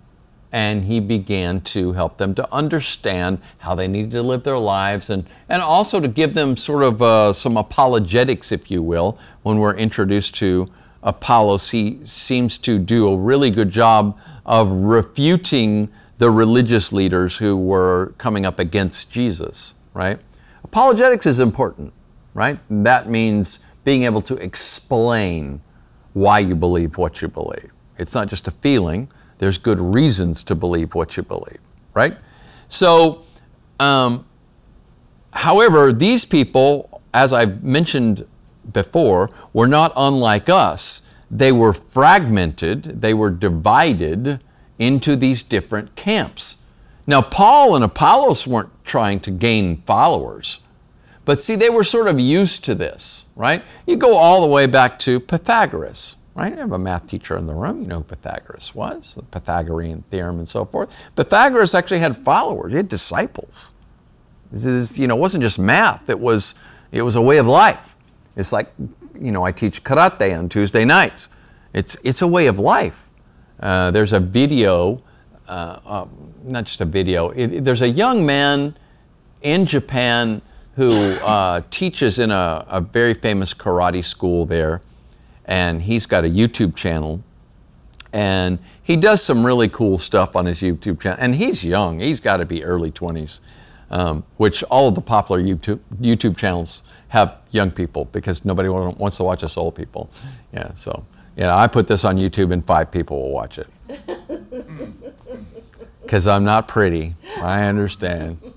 and 0.56 0.86
he 0.86 1.00
began 1.00 1.60
to 1.60 1.92
help 1.92 2.16
them 2.16 2.34
to 2.34 2.50
understand 2.50 3.38
how 3.58 3.74
they 3.74 3.86
needed 3.86 4.12
to 4.12 4.22
live 4.22 4.42
their 4.42 4.56
lives 4.56 5.10
and, 5.10 5.28
and 5.50 5.60
also 5.60 6.00
to 6.00 6.08
give 6.08 6.32
them 6.32 6.56
sort 6.56 6.82
of 6.82 7.02
uh, 7.02 7.30
some 7.30 7.58
apologetics, 7.58 8.50
if 8.52 8.70
you 8.70 8.82
will, 8.82 9.18
when 9.42 9.58
we're 9.58 9.76
introduced 9.76 10.34
to 10.34 10.66
Apollos. 11.02 11.68
He 11.68 11.98
seems 12.04 12.56
to 12.60 12.78
do 12.78 13.08
a 13.08 13.18
really 13.18 13.50
good 13.50 13.70
job 13.70 14.18
of 14.46 14.70
refuting 14.70 15.90
the 16.16 16.30
religious 16.30 16.90
leaders 16.90 17.36
who 17.36 17.58
were 17.58 18.14
coming 18.16 18.46
up 18.46 18.58
against 18.58 19.10
Jesus, 19.10 19.74
right? 19.92 20.18
Apologetics 20.64 21.26
is 21.26 21.38
important, 21.38 21.92
right? 22.32 22.58
That 22.70 23.10
means 23.10 23.58
being 23.84 24.04
able 24.04 24.22
to 24.22 24.36
explain 24.36 25.60
why 26.14 26.38
you 26.38 26.56
believe 26.56 26.96
what 26.96 27.20
you 27.20 27.28
believe. 27.28 27.74
It's 27.98 28.14
not 28.14 28.28
just 28.28 28.48
a 28.48 28.52
feeling, 28.52 29.10
there's 29.38 29.58
good 29.58 29.78
reasons 29.78 30.42
to 30.44 30.54
believe 30.54 30.94
what 30.94 31.16
you 31.16 31.22
believe, 31.22 31.58
right? 31.94 32.16
So, 32.68 33.22
um, 33.78 34.26
however, 35.32 35.92
these 35.92 36.24
people, 36.24 37.02
as 37.12 37.32
I've 37.32 37.62
mentioned 37.62 38.26
before, 38.72 39.30
were 39.52 39.68
not 39.68 39.92
unlike 39.96 40.48
us. 40.48 41.02
They 41.30 41.52
were 41.52 41.72
fragmented, 41.72 43.00
they 43.00 43.14
were 43.14 43.30
divided 43.30 44.40
into 44.78 45.16
these 45.16 45.42
different 45.42 45.94
camps. 45.96 46.62
Now, 47.06 47.22
Paul 47.22 47.76
and 47.76 47.84
Apollos 47.84 48.46
weren't 48.46 48.70
trying 48.84 49.20
to 49.20 49.30
gain 49.30 49.82
followers. 49.82 50.60
But 51.24 51.42
see, 51.42 51.56
they 51.56 51.70
were 51.70 51.84
sort 51.84 52.06
of 52.06 52.20
used 52.20 52.64
to 52.64 52.74
this, 52.74 53.26
right? 53.34 53.62
You 53.86 53.96
go 53.96 54.16
all 54.16 54.42
the 54.42 54.46
way 54.46 54.66
back 54.66 54.98
to 55.00 55.18
Pythagoras, 55.18 56.16
right? 56.36 56.52
I 56.52 56.56
have 56.56 56.72
a 56.72 56.78
math 56.78 57.06
teacher 57.06 57.36
in 57.36 57.46
the 57.46 57.54
room. 57.54 57.82
You 57.82 57.88
know 57.88 57.98
who 57.98 58.04
Pythagoras 58.04 58.74
was, 58.74 59.14
the 59.14 59.22
Pythagorean 59.22 60.04
theorem 60.10 60.38
and 60.38 60.48
so 60.48 60.64
forth. 60.64 60.96
Pythagoras 61.16 61.74
actually 61.74 61.98
had 61.98 62.16
followers, 62.16 62.72
he 62.72 62.76
had 62.76 62.88
disciples. 62.88 63.72
This 64.52 64.64
is, 64.64 64.98
you 64.98 65.06
know, 65.06 65.16
it 65.16 65.20
wasn't 65.20 65.42
just 65.42 65.58
math, 65.58 66.08
it 66.08 66.20
was, 66.20 66.54
it 66.92 67.02
was 67.02 67.16
a 67.16 67.22
way 67.22 67.38
of 67.38 67.46
life. 67.46 67.96
It's 68.36 68.52
like, 68.52 68.70
you 69.18 69.32
know, 69.32 69.42
I 69.42 69.50
teach 69.50 69.82
karate 69.82 70.38
on 70.38 70.48
Tuesday 70.48 70.84
nights. 70.84 71.28
It's, 71.72 71.96
it's 72.04 72.22
a 72.22 72.26
way 72.26 72.46
of 72.46 72.58
life. 72.58 73.10
Uh, 73.58 73.90
there's 73.90 74.12
a 74.12 74.20
video, 74.20 75.02
uh, 75.48 75.80
uh, 75.86 76.06
not 76.44 76.64
just 76.64 76.80
a 76.80 76.84
video, 76.84 77.30
it, 77.30 77.64
there's 77.64 77.82
a 77.82 77.88
young 77.88 78.24
man 78.24 78.76
in 79.42 79.64
Japan 79.64 80.42
who 80.74 81.12
uh, 81.14 81.62
teaches 81.70 82.18
in 82.18 82.30
a, 82.30 82.64
a, 82.68 82.80
very 82.82 83.14
famous 83.14 83.54
karate 83.54 84.04
school 84.04 84.44
there, 84.44 84.82
and 85.46 85.80
he's 85.80 86.06
got 86.06 86.24
a 86.24 86.28
YouTube 86.28 86.76
channel. 86.76 87.22
And 88.12 88.58
he 88.82 88.96
does 88.96 89.22
some 89.22 89.44
really 89.44 89.68
cool 89.68 89.98
stuff 89.98 90.36
on 90.36 90.46
his 90.46 90.60
YouTube 90.60 91.00
channel. 91.00 91.18
And 91.20 91.34
he's 91.34 91.64
young, 91.64 92.00
he's 92.00 92.20
got 92.20 92.38
to 92.38 92.44
be 92.44 92.64
early 92.64 92.90
20s, 92.90 93.40
um, 93.90 94.24
which 94.36 94.62
all 94.64 94.88
of 94.88 94.94
the 94.94 95.00
popular 95.00 95.42
YouTube, 95.42 95.80
YouTube 96.00 96.36
channels 96.36 96.82
have 97.08 97.42
young 97.50 97.70
people 97.70 98.06
because 98.06 98.44
nobody 98.44 98.68
wants 98.68 99.16
to 99.18 99.24
watch 99.24 99.44
us 99.44 99.56
old 99.56 99.74
people. 99.74 100.10
Yeah, 100.52 100.74
so, 100.74 101.04
you 101.36 101.44
know, 101.44 101.54
I 101.54 101.68
put 101.68 101.86
this 101.86 102.04
on 102.04 102.16
YouTube 102.16 102.52
and 102.52 102.64
five 102.66 102.90
people 102.90 103.22
will 103.22 103.32
watch 103.32 103.58
it. 103.58 103.68
Because 106.02 106.28
I'm 106.28 106.44
not 106.44 106.68
pretty, 106.68 107.16
I 107.42 107.64
understand. 107.64 108.38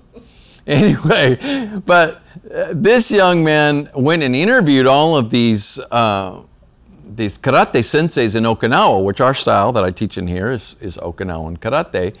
Anyway, 0.66 1.80
but 1.84 2.22
uh, 2.54 2.68
this 2.72 3.10
young 3.10 3.42
man 3.42 3.90
went 3.92 4.22
and 4.22 4.36
interviewed 4.36 4.86
all 4.86 5.16
of 5.16 5.30
these 5.30 5.80
uh, 5.90 6.42
these 7.16 7.38
karate 7.38 7.80
senseis 7.80 8.36
in 8.36 8.44
Okinawa, 8.44 9.02
which 9.04 9.20
our 9.20 9.34
style 9.34 9.72
that 9.72 9.84
I 9.84 9.90
teach 9.90 10.18
in 10.18 10.26
here 10.26 10.50
is, 10.50 10.76
is 10.80 10.96
Okinawan 10.96 11.58
karate, 11.58 12.14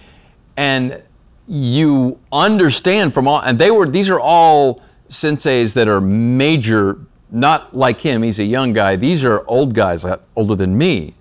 and 0.56 1.02
you 1.46 2.18
understand 2.32 3.14
from 3.14 3.26
all, 3.26 3.40
and 3.40 3.58
they 3.58 3.70
were 3.70 3.86
these 3.86 4.08
are 4.08 4.20
all 4.20 4.82
senseis 5.08 5.74
that 5.74 5.88
are 5.88 6.00
major, 6.00 6.98
not 7.30 7.76
like 7.76 8.00
him. 8.00 8.22
He's 8.22 8.38
a 8.38 8.44
young 8.44 8.72
guy. 8.72 8.96
These 8.96 9.24
are 9.24 9.44
old 9.48 9.74
guys, 9.74 10.04
uh, 10.04 10.18
older 10.36 10.54
than 10.54 10.76
me, 10.76 11.14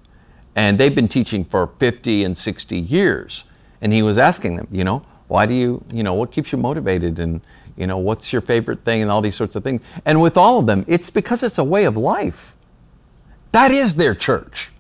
and 0.56 0.78
they've 0.78 0.94
been 0.94 1.08
teaching 1.08 1.44
for 1.44 1.68
50 1.80 2.24
and 2.24 2.38
60 2.38 2.78
years. 2.78 3.46
And 3.82 3.94
he 3.94 4.02
was 4.04 4.18
asking 4.18 4.58
them, 4.58 4.68
you 4.72 4.84
know, 4.84 5.04
why 5.28 5.46
do 5.46 5.54
you, 5.54 5.84
you 5.92 6.04
know, 6.04 6.14
what 6.14 6.32
keeps 6.32 6.52
you 6.52 6.58
motivated 6.58 7.20
and, 7.20 7.42
you 7.78 7.88
know, 7.88 7.98
what's 7.98 8.34
your 8.34 8.42
favorite 8.42 8.84
thing 8.84 9.02
and 9.02 9.10
all 9.10 9.22
these 9.22 9.36
sorts 9.36 9.56
of 9.56 9.64
things. 9.64 9.82
And 10.06 10.22
with 10.22 10.38
all 10.38 10.60
of 10.60 10.66
them, 10.66 10.84
it's 10.88 11.10
because 11.10 11.44
it's 11.44 11.60
a 11.60 11.64
way 11.64 11.86
of 11.86 11.96
life. 11.96 12.58
That 13.52 13.72
is 13.72 13.96
their 13.96 14.14
church, 14.14 14.72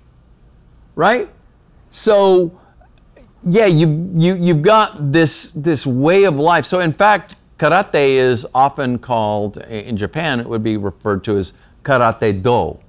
right? 0.95 1.29
So, 1.89 2.59
yeah, 3.43 3.65
you, 3.65 4.11
you, 4.15 4.35
you've 4.35 4.61
got 4.61 5.11
this, 5.11 5.51
this 5.55 5.85
way 5.85 6.25
of 6.25 6.35
life. 6.35 6.65
So, 6.65 6.79
in 6.79 6.93
fact, 6.93 7.35
karate 7.57 8.11
is 8.11 8.45
often 8.53 8.99
called, 8.99 9.57
in 9.57 9.97
Japan, 9.97 10.39
it 10.39 10.47
would 10.47 10.63
be 10.63 10.77
referred 10.77 11.23
to 11.25 11.37
as 11.37 11.53
karate 11.83 12.43
do, 12.43 12.79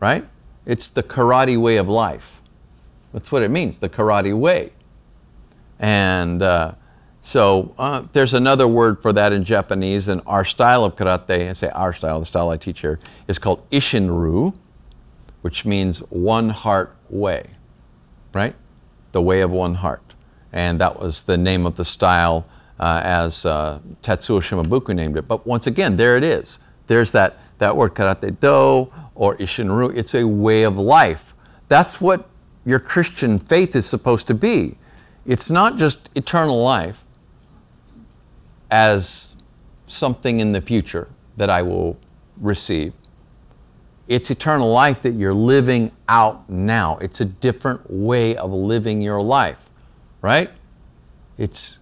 right? 0.00 0.24
It's 0.64 0.88
the 0.88 1.02
karate 1.02 1.60
way 1.60 1.78
of 1.78 1.88
life. 1.88 2.42
That's 3.12 3.32
what 3.32 3.42
it 3.42 3.50
means, 3.50 3.78
the 3.78 3.88
karate 3.88 4.38
way. 4.38 4.70
And 5.78 6.42
uh, 6.42 6.74
so 7.22 7.74
uh, 7.78 8.04
there's 8.12 8.34
another 8.34 8.68
word 8.68 9.02
for 9.02 9.12
that 9.12 9.32
in 9.32 9.44
Japanese, 9.44 10.08
and 10.08 10.20
our 10.26 10.44
style 10.44 10.84
of 10.84 10.94
karate, 10.94 11.48
I 11.48 11.52
say 11.52 11.68
our 11.70 11.92
style, 11.92 12.20
the 12.20 12.26
style 12.26 12.50
I 12.50 12.56
teach 12.56 12.80
here, 12.80 13.00
is 13.26 13.38
called 13.38 13.68
Isshinryu, 13.70 14.54
which 15.42 15.64
means 15.64 15.98
one 16.10 16.48
heart 16.48 16.94
way, 17.08 17.44
right? 18.32 18.54
The 19.12 19.22
way 19.22 19.40
of 19.40 19.50
one 19.50 19.74
heart. 19.74 20.02
And 20.52 20.80
that 20.80 20.98
was 20.98 21.22
the 21.22 21.36
name 21.36 21.66
of 21.66 21.76
the 21.76 21.84
style 21.84 22.46
uh, 22.80 23.00
as 23.04 23.44
uh, 23.44 23.80
Tatsuo 24.02 24.40
Shimabuku 24.40 24.94
named 24.94 25.16
it. 25.16 25.28
But 25.28 25.46
once 25.46 25.66
again, 25.66 25.96
there 25.96 26.16
it 26.16 26.24
is. 26.24 26.58
There's 26.86 27.12
that, 27.12 27.38
that 27.58 27.76
word, 27.76 27.94
karate 27.94 28.38
do 28.40 28.92
or 29.14 29.36
Isshinryu. 29.36 29.96
It's 29.96 30.14
a 30.14 30.26
way 30.26 30.62
of 30.62 30.78
life. 30.78 31.34
That's 31.68 32.00
what 32.00 32.28
your 32.64 32.78
Christian 32.78 33.38
faith 33.38 33.76
is 33.76 33.86
supposed 33.86 34.26
to 34.28 34.34
be. 34.34 34.76
It's 35.26 35.50
not 35.50 35.76
just 35.76 36.10
eternal 36.14 36.62
life 36.62 37.04
as 38.70 39.36
something 39.86 40.40
in 40.40 40.52
the 40.52 40.60
future 40.60 41.08
that 41.36 41.50
I 41.50 41.62
will 41.62 41.98
receive. 42.40 42.92
It's 44.08 44.30
eternal 44.30 44.70
life 44.72 45.02
that 45.02 45.12
you're 45.12 45.34
living 45.34 45.92
out 46.08 46.48
now. 46.48 46.96
It's 46.98 47.20
a 47.20 47.26
different 47.26 47.82
way 47.90 48.36
of 48.36 48.50
living 48.50 49.02
your 49.02 49.20
life, 49.20 49.68
right? 50.22 50.50
It's 51.36 51.78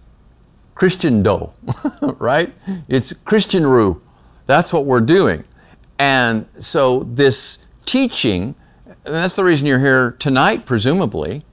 Christian 0.75 1.23
do, 1.23 1.51
right? 2.19 2.53
It's 2.89 3.13
Christian 3.13 3.65
ryu. 3.65 4.01
That's 4.45 4.73
what 4.73 4.85
we're 4.85 5.01
doing. 5.01 5.45
And 5.99 6.45
so 6.59 7.03
this 7.03 7.59
teaching, 7.85 8.55
and 8.85 9.15
that's 9.15 9.37
the 9.37 9.43
reason 9.45 9.65
you're 9.65 9.79
here 9.79 10.11
tonight, 10.19 10.65
presumably, 10.65 11.45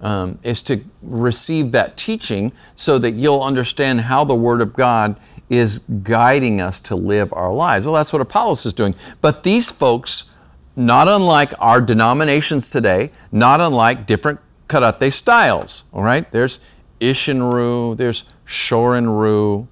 um, 0.00 0.38
is 0.42 0.62
to 0.64 0.80
receive 1.02 1.72
that 1.72 1.96
teaching 1.96 2.52
so 2.74 2.98
that 2.98 3.12
you'll 3.12 3.42
understand 3.42 4.00
how 4.02 4.24
the 4.24 4.34
Word 4.34 4.60
of 4.60 4.74
God 4.74 5.18
is 5.50 5.80
guiding 6.02 6.60
us 6.60 6.80
to 6.82 6.96
live 6.96 7.32
our 7.32 7.52
lives. 7.52 7.86
Well, 7.86 7.94
that's 7.94 8.12
what 8.12 8.22
Apollos 8.22 8.66
is 8.66 8.72
doing. 8.72 8.94
But 9.20 9.42
these 9.42 9.70
folks, 9.70 10.30
not 10.76 11.08
unlike 11.08 11.52
our 11.58 11.80
denominations 11.80 12.70
today, 12.70 13.10
not 13.32 13.60
unlike 13.60 14.06
different 14.06 14.40
karate 14.68 15.12
styles, 15.12 15.84
all 15.92 16.02
right? 16.02 16.30
There's 16.30 16.60
Isshin-ryu, 17.00 17.94
there's 17.94 18.24
Shorin-ryu, 18.46 19.66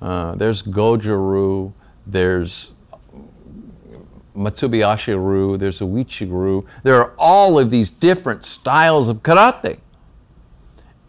uh, 0.00 0.34
there's 0.34 0.62
Goju-ryu, 0.62 1.72
there's 2.06 2.72
Matsubayashi-ryu, 4.36 5.56
there's 5.56 5.80
Uechi-ryu. 5.80 6.66
There 6.82 6.96
are 6.96 7.12
all 7.18 7.58
of 7.58 7.70
these 7.70 7.90
different 7.90 8.44
styles 8.44 9.08
of 9.08 9.22
karate. 9.22 9.78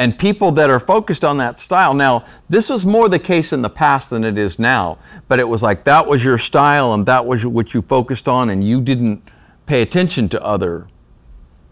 And 0.04 0.20
people 0.20 0.52
that 0.52 0.70
are 0.70 0.82
focused 0.82 1.24
on 1.24 1.38
that 1.38 1.60
style. 1.60 1.94
Now, 1.94 2.26
this 2.50 2.68
was 2.68 2.86
more 2.86 3.08
the 3.08 3.18
case 3.18 3.54
in 3.54 3.62
the 3.62 3.70
past 3.70 4.10
than 4.10 4.26
it 4.26 4.38
is 4.38 4.60
now, 4.60 4.98
but 5.30 5.40
it 5.40 5.48
was 5.48 5.64
like 5.64 5.86
that 5.86 6.06
was 6.06 6.22
your 6.22 6.38
style 6.38 6.94
and 6.94 7.06
that 7.06 7.26
was 7.26 7.46
what 7.46 7.74
you 7.74 7.82
focused 7.82 8.28
on, 8.28 8.50
and 8.50 8.62
you 8.62 8.82
didn't 8.82 9.26
pay 9.66 9.82
attention 9.82 10.28
to 10.28 10.44
other, 10.44 10.90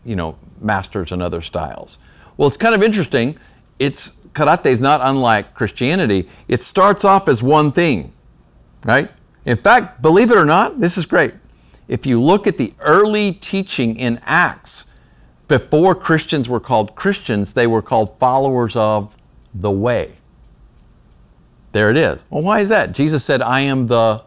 you 0.05 0.15
know, 0.15 0.38
masters 0.61 1.11
and 1.11 1.21
other 1.21 1.41
styles. 1.41 1.97
Well, 2.38 2.47
it's 2.47 2.55
kind 2.55 2.73
of 2.73 2.81
interesting. 2.81 3.38
It's 3.79 4.13
karate 4.31 4.67
is 4.67 4.79
not 4.79 5.01
unlike 5.03 5.53
Christianity. 5.53 6.29
It 6.47 6.63
starts 6.63 7.03
off 7.03 7.27
as 7.27 7.43
one 7.43 7.73
thing, 7.73 8.13
right? 8.85 9.11
In 9.43 9.57
fact, 9.57 10.01
believe 10.01 10.31
it 10.31 10.38
or 10.38 10.45
not, 10.45 10.79
this 10.79 10.97
is 10.97 11.05
great. 11.05 11.33
If 11.89 12.05
you 12.05 12.21
look 12.21 12.47
at 12.47 12.57
the 12.57 12.73
early 12.79 13.33
teaching 13.33 13.97
in 13.97 14.21
Acts, 14.23 14.85
before 15.51 15.93
Christians 15.93 16.48
were 16.48 16.62
called 16.62 16.96
Christians, 16.96 17.51
they 17.51 17.67
were 17.67 17.81
called 17.81 18.17
followers 18.20 18.77
of 18.77 19.17
the 19.53 19.70
way. 19.70 20.13
There 21.74 21.89
it 21.89 21.98
is. 21.98 22.24
Well, 22.29 22.41
why 22.41 22.62
is 22.62 22.70
that? 22.70 22.93
Jesus 22.93 23.25
said, 23.25 23.41
I 23.41 23.60
am 23.60 23.88
the 23.88 24.24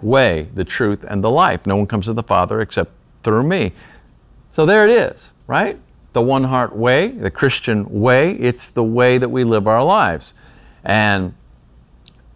way, 0.00 0.48
the 0.54 0.64
truth, 0.64 1.04
and 1.04 1.22
the 1.22 1.28
life. 1.28 1.66
No 1.66 1.76
one 1.76 1.86
comes 1.86 2.06
to 2.06 2.14
the 2.14 2.22
Father 2.22 2.62
except 2.62 2.90
through 3.22 3.42
me. 3.42 3.72
So 4.50 4.64
there 4.64 4.88
it 4.88 4.92
is, 4.92 5.34
right? 5.46 5.78
The 6.14 6.22
one 6.22 6.44
heart 6.44 6.74
way, 6.74 7.08
the 7.08 7.30
Christian 7.30 8.00
way, 8.00 8.32
it's 8.32 8.70
the 8.70 8.82
way 8.82 9.18
that 9.18 9.28
we 9.28 9.44
live 9.44 9.68
our 9.68 9.84
lives. 9.84 10.32
And 10.84 11.34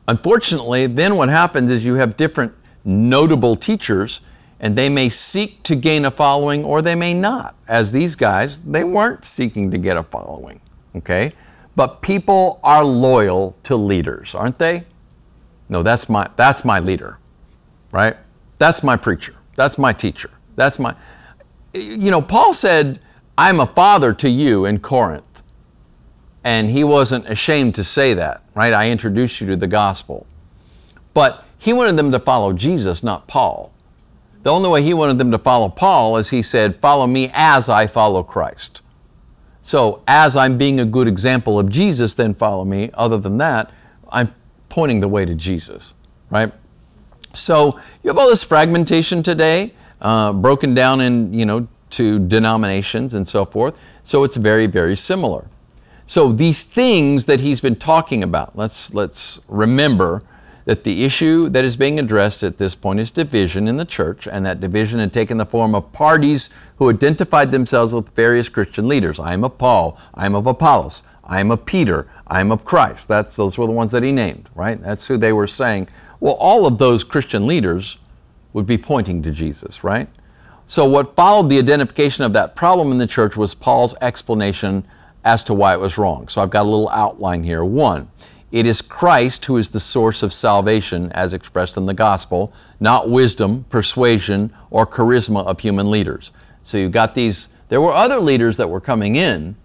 unfortunately, 0.09 0.87
then 0.87 1.17
what 1.17 1.31
happens 1.31 1.71
is 1.71 1.87
you 1.87 1.95
have 1.95 2.19
different 2.19 2.53
notable 2.85 3.57
teachers 3.57 4.21
and 4.61 4.77
they 4.77 4.89
may 4.89 5.09
seek 5.09 5.63
to 5.65 5.77
gain 5.77 6.05
a 6.05 6.11
following 6.11 6.65
or 6.65 6.83
they 6.83 6.95
may 6.95 7.13
not. 7.15 7.55
As 7.69 7.93
these 7.93 8.17
guys, 8.17 8.61
they 8.61 8.85
weren't 8.85 9.25
seeking 9.25 9.71
to 9.71 9.79
get 9.79 9.97
a 9.97 10.03
following, 10.03 10.61
okay? 10.97 11.33
But 11.75 12.01
people 12.01 12.59
are 12.65 12.85
loyal 12.85 13.57
to 13.65 13.77
leaders, 13.77 14.35
aren't 14.35 14.59
they? 14.59 14.85
No, 15.69 15.83
that's 15.83 16.09
my 16.09 16.29
that's 16.37 16.65
my 16.65 16.81
leader. 16.81 17.19
Right? 17.93 18.17
That's 18.59 18.83
my 18.83 18.97
preacher. 18.97 19.35
That's 19.55 19.79
my 19.79 19.93
teacher. 19.93 20.31
That's 20.55 20.79
my 20.79 20.95
you 21.75 22.11
know, 22.11 22.23
Paul 22.23 22.55
said, 22.55 23.01
"I'm 23.37 23.61
a 23.61 23.67
father 23.67 24.15
to 24.15 24.31
you 24.31 24.65
in 24.65 24.79
Corinth." 24.79 25.25
And 26.43 26.71
he 26.71 26.85
wasn't 26.85 27.29
ashamed 27.29 27.75
to 27.75 27.85
say 27.85 28.15
that, 28.15 28.43
right? 28.55 28.73
I 28.73 28.89
introduced 28.89 29.41
you 29.41 29.49
to 29.49 29.57
the 29.57 29.67
gospel. 29.67 30.27
But 31.13 31.45
he 31.59 31.73
wanted 31.73 31.97
them 31.97 32.13
to 32.13 32.21
follow 32.21 32.53
Jesus, 32.53 33.03
not 33.03 33.27
Paul. 33.27 33.73
The 34.47 34.53
only 34.53 34.71
way 34.71 34.81
he 34.81 34.95
wanted 34.95 35.19
them 35.19 35.33
to 35.33 35.39
follow 35.39 35.69
Paul 35.69 36.19
is 36.19 36.31
he 36.31 36.41
said, 36.41 36.77
Follow 36.77 37.09
me 37.09 37.33
as 37.35 37.69
I 37.69 37.89
follow 37.89 38.23
Christ. 38.23 38.81
So, 39.63 40.05
as 40.07 40.37
I'm 40.37 40.57
being 40.57 40.79
a 40.79 40.85
good 40.85 41.09
example 41.09 41.59
of 41.59 41.69
Jesus, 41.69 42.15
then 42.15 42.33
follow 42.33 42.65
me. 42.65 42.91
Other 42.95 43.19
than 43.19 43.39
that, 43.39 43.73
I'm 44.09 44.33
pointing 44.69 45.01
the 45.01 45.09
way 45.09 45.25
to 45.25 45.35
Jesus, 45.35 45.95
right? 46.31 46.53
So, 47.35 47.81
you 48.05 48.09
have 48.09 48.19
all 48.19 48.29
this 48.29 48.45
fragmentation 48.45 49.21
today, 49.21 49.75
uh, 50.01 50.33
broken 50.33 50.75
down 50.75 51.01
in, 51.01 51.35
you 51.35 51.45
know, 51.45 51.67
to 51.91 52.21
denominations 52.21 53.15
and 53.15 53.27
so 53.27 53.45
forth. 53.45 53.81
So, 54.05 54.23
it's 54.23 54.37
very, 54.37 54.69
very 54.69 54.95
similar. 54.95 55.49
So, 56.07 56.31
these 56.31 56.63
things 56.63 57.25
that 57.25 57.41
he's 57.41 57.61
been 57.61 57.75
talking 57.75 58.23
about, 58.23 58.55
let's, 58.55 58.95
let's 58.95 59.41
remember 59.49 60.23
that 60.67 60.83
the 60.83 61.05
issue 61.05 61.49
that 61.49 61.65
is 61.65 61.77
being 61.77 61.99
addressed 62.01 62.43
at 62.43 62.59
this 62.59 62.75
point 62.75 62.99
is 62.99 63.13
division 63.13 63.69
in 63.69 63.77
the 63.77 63.85
church, 63.85 64.27
and 64.27 64.45
that 64.45 64.61
division 64.61 64.99
had 64.99 65.13
taken 65.13 65.39
the 65.39 65.47
form 65.47 65.75
of 65.77 65.91
parties 65.93 66.51
who 66.77 66.91
identified 66.91 67.53
themselves 67.53 67.95
with 67.95 68.09
various 68.11 68.49
Christian 68.49 68.89
leaders. 68.89 69.21
I 69.21 69.33
am 69.33 69.45
of 69.45 69.57
Paul, 69.59 69.99
I 70.13 70.27
am 70.27 70.35
of 70.35 70.47
Apollos, 70.47 71.05
I 71.23 71.41
am 71.41 71.53
of 71.53 71.65
Peter, 71.65 72.09
I 72.27 72.41
am 72.41 72.51
of 72.51 72.65
Christ. 72.65 73.07
That's 73.07 73.37
those 73.37 73.57
were 73.57 73.67
the 73.67 73.73
ones 73.73 73.93
that 73.93 74.03
he 74.03 74.11
named, 74.11 74.51
right? 74.57 74.81
That's 74.83 75.07
who 75.07 75.17
they 75.17 75.33
were 75.33 75.47
saying. 75.47 75.89
Well, 76.19 76.35
all 76.35 76.67
of 76.67 76.79
those 76.79 77.05
Christian 77.05 77.47
leaders 77.47 77.99
would 78.53 78.67
be 78.67 78.77
pointing 78.77 79.23
to 79.23 79.31
Jesus, 79.31 79.85
right? 79.85 80.09
So 80.67 80.85
what 80.85 81.15
followed 81.15 81.49
the 81.49 81.59
identification 81.59 82.25
of 82.25 82.33
that 82.33 82.57
problem 82.57 82.91
in 82.91 82.99
the 82.99 83.07
church 83.07 83.37
was 83.37 83.55
Paul's 83.55 83.95
explanation 84.01 84.85
as 85.25 85.45
to 85.45 85.55
why 85.55 85.75
it 85.75 85.81
was 85.81 85.97
wrong. 85.97 86.27
So 86.27 86.43
I've 86.43 86.51
got 86.51 86.63
a 86.63 86.69
little 86.69 86.89
outline 86.89 87.45
here. 87.45 87.65
One, 87.65 88.11
it 88.53 88.67
is 88.67 88.81
Christ 88.81 89.45
who 89.47 89.57
is 89.57 89.71
the 89.71 89.81
source 89.81 90.23
of 90.23 90.33
salvation 90.33 91.11
as 91.13 91.35
expressed 91.35 91.77
in 91.77 91.87
the 91.87 91.95
gospel, 91.95 92.53
not 92.79 93.11
wisdom, 93.11 93.65
persuasion, 93.69 94.53
or 94.71 94.87
charisma 94.87 95.45
of 95.45 95.61
human 95.61 95.91
leaders. 95.91 96.31
So 96.63 96.79
you've 96.79 96.93
got 96.93 97.15
these, 97.15 97.49
there 97.69 97.81
were 97.81 97.93
other 97.93 98.19
leaders 98.19 98.57
that 98.57 98.69
were 98.69 98.81
coming 98.81 99.17
in 99.17 99.57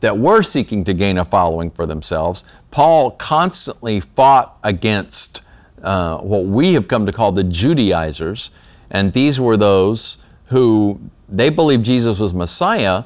that 0.00 0.16
were 0.16 0.42
seeking 0.42 0.84
to 0.84 0.94
gain 0.94 1.18
a 1.18 1.24
following 1.24 1.70
for 1.70 1.86
themselves. 1.86 2.44
Paul 2.70 3.12
constantly 3.12 4.00
fought 4.00 4.56
against 4.62 5.42
uh, 5.82 6.18
what 6.18 6.44
we 6.44 6.74
have 6.74 6.86
come 6.88 7.04
to 7.06 7.12
call 7.12 7.32
the 7.32 7.44
Judaizers, 7.44 8.50
and 8.90 9.12
these 9.12 9.40
were 9.40 9.56
those 9.56 10.18
who 10.46 11.00
they 11.28 11.50
believed 11.50 11.84
Jesus 11.84 12.18
was 12.18 12.32
Messiah, 12.32 13.04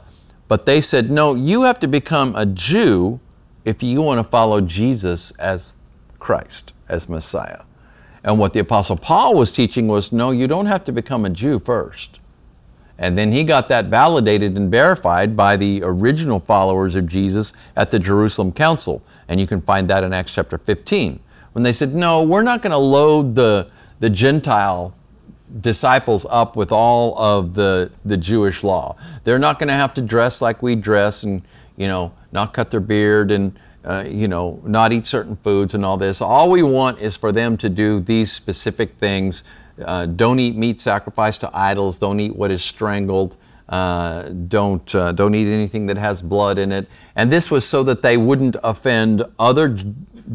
but 0.48 0.66
they 0.66 0.81
said, 0.81 1.11
no, 1.11 1.35
you 1.35 1.62
have 1.62 1.81
to 1.81 1.88
become 1.88 2.37
a 2.37 2.44
Jew 2.44 3.20
if 3.64 3.83
you 3.83 4.03
want 4.03 4.22
to 4.22 4.29
follow 4.29 4.61
Jesus 4.61 5.31
as 5.33 5.77
Christ, 6.18 6.72
as 6.88 7.09
Messiah. 7.09 7.62
And 8.25 8.38
what 8.38 8.53
the 8.53 8.61
Apostle 8.61 8.96
Paul 8.96 9.37
was 9.37 9.53
teaching 9.53 9.88
was 9.88 10.12
no, 10.12 10.31
you 10.31 10.46
don't 10.46 10.66
have 10.66 10.85
to 10.85 10.92
become 10.92 11.25
a 11.25 11.31
Jew 11.31 11.59
first. 11.59 12.20
And 12.98 13.18
then 13.18 13.33
he 13.33 13.42
got 13.42 13.68
that 13.68 13.87
validated 13.87 14.57
and 14.57 14.70
verified 14.70 15.37
by 15.37 15.57
the 15.57 15.81
original 15.83 16.38
followers 16.38 16.94
of 16.94 17.07
Jesus 17.07 17.53
at 17.75 17.90
the 17.90 17.98
Jerusalem 17.98 18.53
Council. 18.53 19.03
And 19.29 19.40
you 19.40 19.46
can 19.46 19.61
find 19.61 19.88
that 19.90 20.05
in 20.05 20.12
Acts 20.12 20.35
chapter 20.35 20.59
15. 20.59 21.18
When 21.53 21.64
they 21.64 21.72
said, 21.72 21.94
no, 21.94 22.22
we're 22.22 22.42
not 22.42 22.62
going 22.62 22.70
to 22.70 22.79
load 22.79 23.35
the, 23.35 23.70
the 23.98 24.09
Gentile 24.09 24.94
disciples 25.61 26.25
up 26.31 26.55
with 26.55 26.72
all 26.72 27.18
of 27.18 27.55
the, 27.55 27.90
the 28.05 28.16
Jewish 28.16 28.62
law. 28.62 28.96
They're 29.25 29.38
not 29.38 29.59
going 29.59 29.68
to 29.68 29.75
have 29.75 29.92
to 29.94 30.01
dress 30.01 30.40
like 30.40 30.62
we 30.62 30.77
dress 30.77 31.25
and, 31.25 31.42
you 31.77 31.89
know, 31.89 32.13
not 32.33 32.53
cut 32.53 32.71
their 32.71 32.81
beard 32.81 33.31
and 33.31 33.59
uh, 33.85 34.05
you 34.07 34.29
know 34.29 34.61
not 34.65 34.93
eat 34.93 35.07
certain 35.07 35.37
foods 35.37 35.75
and 35.75 35.85
all 35.85 35.97
this. 35.97 36.21
All 36.21 36.51
we 36.51 36.63
want 36.63 37.01
is 37.01 37.17
for 37.17 37.33
them 37.33 37.57
to 37.59 37.69
do 37.69 38.01
these 38.01 38.33
specific 38.33 38.97
things. 38.97 39.45
Uh, 39.83 40.07
don't 40.07 40.39
eat 40.39 40.57
meat 40.57 40.81
sacrificed 40.81 41.41
to 41.41 41.51
idols. 41.57 41.99
Don't 41.99 42.21
eat 42.21 42.37
what 42.37 42.51
is 42.51 42.63
strangled. 42.63 43.37
Uh, 43.69 44.29
don't 44.49 44.95
uh, 44.95 45.13
don't 45.13 45.35
eat 45.35 45.53
anything 45.53 45.87
that 45.87 45.97
has 45.97 46.23
blood 46.23 46.59
in 46.59 46.73
it. 46.73 46.89
And 47.17 47.33
this 47.33 47.51
was 47.51 47.67
so 47.67 47.83
that 47.85 48.03
they 48.03 48.17
wouldn't 48.17 48.57
offend 48.63 49.25
other 49.39 49.77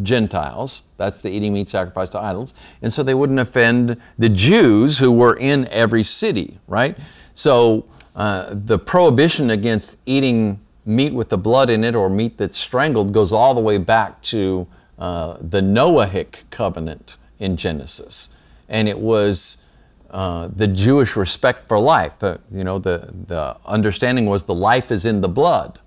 Gentiles. 0.03 0.83
That's 0.97 1.21
the 1.21 1.29
eating 1.29 1.53
meat 1.53 1.69
sacrificed 1.69 2.13
to 2.13 2.19
idols. 2.19 2.53
And 2.81 2.91
so 2.91 3.03
they 3.03 3.13
wouldn't 3.13 3.39
offend 3.39 3.97
the 4.17 4.29
Jews 4.29 4.97
who 4.97 5.11
were 5.11 5.35
in 5.37 5.67
every 5.69 6.03
city, 6.03 6.59
right? 6.67 6.97
So 7.33 7.85
uh, 8.15 8.55
the 8.65 8.79
prohibition 8.79 9.51
against 9.51 9.97
eating 10.05 10.59
meat 10.87 11.13
with 11.13 11.29
the 11.29 11.37
blood 11.37 11.69
in 11.69 11.83
it 11.83 11.93
or 11.93 12.09
meat 12.09 12.37
that's 12.37 12.57
strangled 12.57 13.13
goes 13.13 13.33
all 13.33 13.53
the 13.53 13.61
way 13.61 13.77
back 13.77 14.21
to 14.21 14.65
uh, 14.97 15.37
the 15.41 15.59
Noahic 15.59 16.49
covenant 16.49 17.17
in 17.39 17.57
Genesis. 17.57 18.29
And 18.69 18.87
it 18.87 18.97
was 18.97 19.63
uh, 20.09 20.47
the 20.47 20.67
Jewish 20.67 21.15
respect 21.17 21.67
for 21.67 21.77
life. 21.77 22.23
Uh, 22.23 22.37
you 22.51 22.63
know, 22.63 22.79
the, 22.79 23.13
the 23.27 23.57
understanding 23.65 24.25
was 24.25 24.43
the 24.43 24.55
life 24.55 24.89
is 24.89 25.05
in 25.05 25.19
the 25.19 25.27
blood. 25.27 25.79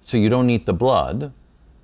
So 0.00 0.16
you 0.16 0.28
don't 0.28 0.48
eat 0.48 0.64
the 0.64 0.72
blood. 0.72 1.32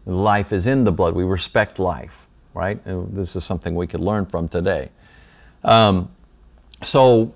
Life 0.07 0.53
is 0.53 0.67
in 0.67 0.85
the 0.85 0.93
blood. 0.93 1.15
We 1.15 1.25
respect 1.25 1.81
life, 1.81 2.29
right? 2.55 2.79
And 2.87 3.15
this 3.15 3.35
is 3.35 3.45
something 3.45 3.75
we 3.75 3.89
could 3.89 4.01
learn 4.01 4.25
from 4.25 4.49
today. 4.49 4.91
Um, 5.65 6.11
so 6.83 7.35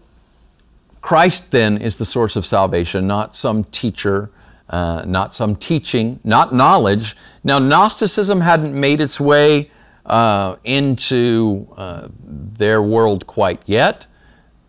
Christ 1.01 1.51
then 1.51 1.79
is 1.79 1.97
the 1.97 2.05
source 2.05 2.37
of 2.37 2.47
salvation, 2.47 3.09
not 3.09 3.35
some 3.35 3.65
teacher 3.65 4.31
uh, 4.71 5.05
not 5.07 5.35
some 5.35 5.57
teaching, 5.57 6.21
not 6.25 6.55
knowledge. 6.55 7.17
Now, 7.45 7.59
Gnosticism 7.59 8.41
hadn't 8.41 8.79
made 8.79 9.01
its 9.01 9.21
way 9.21 9.71
uh, 10.07 10.57
into 10.65 11.69
uh, 11.77 12.09
their 12.23 12.81
world 12.81 13.27
quite 13.27 13.61
yet, 13.67 14.07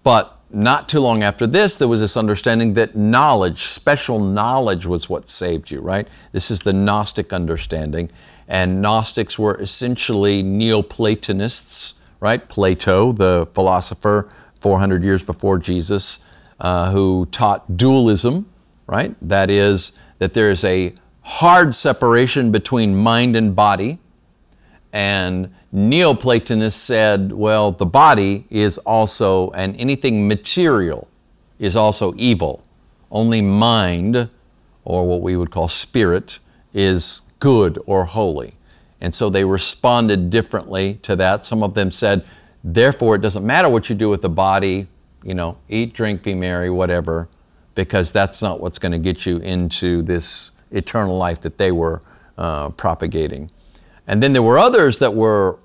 but 0.04 0.40
not 0.54 0.90
too 0.90 1.00
long 1.00 1.24
after 1.24 1.48
this, 1.48 1.76
there 1.76 1.88
was 1.88 2.00
this 2.00 2.18
understanding 2.18 2.74
that 2.74 2.96
knowledge, 2.96 3.64
special 3.64 4.20
knowledge, 4.20 4.86
was 4.86 5.10
what 5.10 5.30
saved 5.30 5.72
you, 5.72 5.80
right? 5.80 6.08
This 6.32 6.52
is 6.52 6.60
the 6.60 6.74
Gnostic 6.74 7.32
understanding. 7.32 8.10
And 8.48 8.82
Gnostics 8.82 9.40
were 9.40 9.60
essentially 9.62 10.44
Neoplatonists, 10.44 11.94
right? 12.20 12.48
Plato, 12.50 13.12
the 13.12 13.48
philosopher 13.54 14.30
400 14.60 15.04
years 15.04 15.24
before 15.24 15.58
Jesus, 15.58 16.20
uh, 16.60 16.92
who 16.92 17.28
taught 17.32 17.78
dualism, 17.78 18.51
right? 18.92 19.16
That 19.22 19.50
is, 19.50 19.94
that 20.20 20.34
there 20.34 20.52
is 20.52 20.66
a 20.66 20.94
hard 21.22 21.74
separation 21.74 22.52
between 22.52 22.94
mind 22.94 23.38
and 23.38 23.56
body. 23.56 24.00
And 24.92 25.56
Neoplatonists 25.72 26.80
said, 26.80 27.32
well, 27.32 27.72
the 27.72 27.86
body 27.86 28.46
is 28.50 28.78
also, 28.80 29.50
and 29.52 29.76
anything 29.78 30.28
material 30.28 31.08
is 31.58 31.78
also 31.78 32.14
evil. 32.18 32.64
Only 33.10 33.42
mind, 33.42 34.30
or 34.84 35.08
what 35.08 35.22
we 35.22 35.38
would 35.38 35.52
call 35.52 35.70
spirit, 35.70 36.40
is 36.74 37.22
good 37.40 37.80
or 37.86 38.04
holy. 38.04 38.56
And 39.00 39.16
so 39.16 39.30
they 39.30 39.46
responded 39.46 40.30
differently 40.30 40.96
to 41.04 41.16
that. 41.16 41.46
Some 41.46 41.64
of 41.64 41.74
them 41.76 41.92
said, 41.92 42.26
therefore, 42.62 43.16
it 43.16 43.22
doesn't 43.22 43.46
matter 43.46 43.70
what 43.70 43.90
you 43.90 43.96
do 43.96 44.10
with 44.10 44.22
the 44.22 44.30
body, 44.30 44.88
you 45.24 45.34
know, 45.34 45.58
eat, 45.70 45.94
drink, 45.94 46.24
be 46.24 46.34
merry, 46.34 46.70
whatever, 46.70 47.30
because 47.76 48.12
that's 48.12 48.42
not 48.42 48.60
what's 48.60 48.80
going 48.80 48.92
to 48.92 49.00
get 49.00 49.26
you 49.26 49.38
into 49.38 50.02
this 50.02 50.52
eternal 50.72 51.18
life 51.18 51.42
that 51.42 51.58
they 51.58 51.72
were 51.72 52.02
uh, 52.38 52.70
propagating. 52.70 53.50
And 54.08 54.22
then 54.22 54.34
there 54.34 54.44
were 54.44 54.60
others 54.60 55.00
that 55.00 55.14
were 55.14 55.60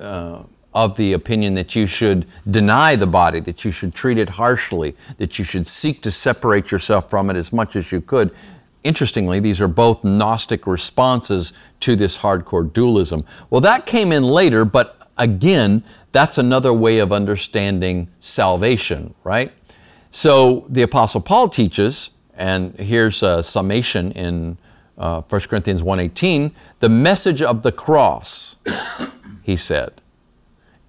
uh, 0.00 0.42
of 0.74 0.96
the 0.96 1.12
opinion 1.12 1.54
that 1.54 1.76
you 1.76 1.86
should 1.86 2.26
deny 2.50 2.96
the 2.96 3.06
body, 3.06 3.40
that 3.40 3.64
you 3.64 3.70
should 3.70 3.94
treat 3.94 4.18
it 4.18 4.28
harshly, 4.28 4.96
that 5.18 5.38
you 5.38 5.44
should 5.44 5.66
seek 5.66 6.02
to 6.02 6.10
separate 6.10 6.70
yourself 6.70 7.08
from 7.08 7.30
it 7.30 7.36
as 7.36 7.52
much 7.52 7.76
as 7.76 7.92
you 7.92 8.00
could. 8.00 8.34
Interestingly, 8.82 9.40
these 9.40 9.60
are 9.60 9.68
both 9.68 10.02
Gnostic 10.02 10.66
responses 10.66 11.52
to 11.80 11.96
this 11.96 12.18
hardcore 12.18 12.70
dualism. 12.72 13.24
Well, 13.50 13.60
that 13.60 13.86
came 13.86 14.12
in 14.12 14.24
later, 14.24 14.64
but 14.64 15.08
again, 15.16 15.82
that's 16.12 16.38
another 16.38 16.72
way 16.72 16.98
of 16.98 17.12
understanding 17.12 18.08
salvation, 18.20 19.14
right? 19.22 19.52
So 20.16 20.64
the 20.68 20.82
Apostle 20.82 21.20
Paul 21.20 21.48
teaches, 21.48 22.10
and 22.36 22.78
here's 22.78 23.24
a 23.24 23.42
summation 23.42 24.12
in 24.12 24.56
uh, 24.96 25.22
1 25.22 25.40
Corinthians 25.40 25.82
1.18, 25.82 26.52
the 26.78 26.88
message 26.88 27.42
of 27.42 27.64
the 27.64 27.72
cross, 27.72 28.54
he 29.42 29.56
said, 29.56 30.00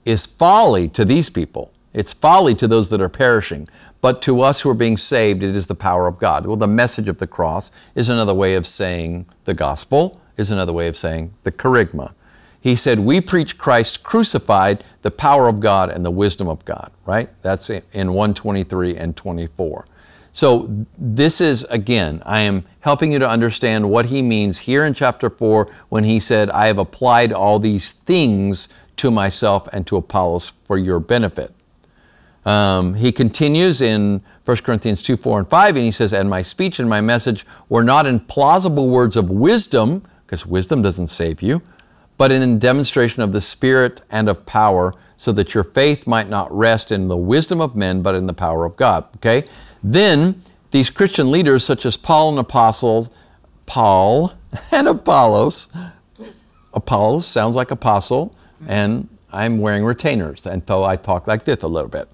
is 0.06 0.28
folly 0.28 0.88
to 0.90 1.04
these 1.04 1.28
people. 1.28 1.74
It's 1.92 2.14
folly 2.14 2.54
to 2.54 2.68
those 2.68 2.88
that 2.90 3.02
are 3.02 3.10
perishing. 3.10 3.68
But 4.00 4.22
to 4.22 4.42
us 4.42 4.62
who 4.62 4.70
are 4.70 4.76
being 4.76 4.96
saved, 4.96 5.42
it 5.42 5.56
is 5.56 5.66
the 5.66 5.74
power 5.74 6.06
of 6.06 6.20
God. 6.20 6.46
Well, 6.46 6.56
the 6.56 6.68
message 6.68 7.10
of 7.10 7.18
the 7.18 7.26
cross 7.26 7.72
is 7.96 8.10
another 8.10 8.36
way 8.36 8.54
of 8.54 8.68
saying 8.68 9.26
the 9.46 9.56
gospel, 9.56 10.22
is 10.38 10.52
another 10.52 10.72
way 10.72 10.88
of 10.88 10.96
saying 10.96 11.34
the 11.42 11.52
kerygma. 11.52 12.14
He 12.66 12.76
said, 12.76 12.98
We 12.98 13.22
preach 13.22 13.60
Christ 13.60 14.02
crucified, 14.02 14.84
the 15.04 15.12
power 15.12 15.48
of 15.48 15.60
God 15.60 15.92
and 15.92 16.04
the 16.04 16.10
wisdom 16.10 16.48
of 16.48 16.66
God, 16.66 16.92
right? 17.06 17.30
That's 17.44 17.70
in 17.70 17.84
123 18.12 18.98
and 18.98 19.16
24. 19.16 19.86
So, 20.32 20.76
this 20.98 21.42
is 21.42 21.64
again, 21.66 22.24
I 22.26 22.42
am 22.42 22.66
helping 22.80 23.12
you 23.12 23.20
to 23.20 23.30
understand 23.30 23.88
what 23.88 24.08
he 24.08 24.24
means 24.24 24.58
here 24.58 24.84
in 24.84 24.96
chapter 24.96 25.30
4 25.30 25.72
when 25.90 26.06
he 26.06 26.20
said, 26.20 26.50
I 26.50 26.66
have 26.66 26.80
applied 26.80 27.32
all 27.32 27.60
these 27.60 27.92
things 27.92 28.68
to 28.98 29.12
myself 29.12 29.68
and 29.72 29.86
to 29.86 29.98
Apollos 29.98 30.52
for 30.64 30.80
your 30.80 31.00
benefit. 31.00 31.54
Um, 32.48 32.96
he 32.96 33.12
continues 33.12 33.82
in 33.82 34.24
1 34.46 34.58
Corinthians 34.58 35.04
2, 35.04 35.18
4, 35.18 35.38
and 35.38 35.48
5, 35.48 35.76
and 35.76 35.86
he 35.86 35.92
says, 35.92 36.14
And 36.14 36.28
my 36.28 36.42
speech 36.42 36.80
and 36.80 36.90
my 36.90 37.00
message 37.00 37.46
were 37.70 37.84
not 37.84 38.08
in 38.08 38.22
plausible 38.22 38.90
words 38.90 39.16
of 39.16 39.30
wisdom, 39.30 40.02
because 40.26 40.48
wisdom 40.48 40.82
doesn't 40.82 41.08
save 41.08 41.44
you, 41.44 41.62
but 42.18 42.32
in 42.32 42.58
demonstration 42.60 43.22
of 43.22 43.32
the 43.32 43.42
Spirit 43.42 44.02
and 44.10 44.30
of 44.30 44.46
power, 44.46 44.94
so 45.18 45.32
that 45.32 45.54
your 45.54 45.64
faith 45.64 46.08
might 46.08 46.30
not 46.30 46.56
rest 46.56 46.92
in 46.92 47.08
the 47.08 47.18
wisdom 47.18 47.62
of 47.62 47.76
men, 47.76 48.02
but 48.02 48.16
in 48.16 48.28
the 48.28 48.34
power 48.34 48.66
of 48.66 48.76
God. 48.76 49.06
Okay? 49.18 49.48
Then 49.84 50.42
these 50.72 50.90
Christian 50.90 51.32
leaders, 51.32 51.64
such 51.64 51.86
as 51.86 51.96
Paul 51.98 52.30
and 52.30 52.40
Apostles, 52.40 53.10
Paul 53.66 54.34
and 54.72 54.88
Apollos, 54.88 55.70
Apollos 56.74 57.26
sounds 57.26 57.56
like 57.56 57.72
apostle, 57.72 58.36
and 58.68 59.08
I'm 59.32 59.60
wearing 59.60 59.86
retainers, 59.86 60.46
and 60.46 60.62
so 60.68 60.84
I 60.84 60.96
talk 60.96 61.28
like 61.28 61.46
this 61.46 61.64
a 61.64 61.68
little 61.68 61.90
bit 61.90 62.10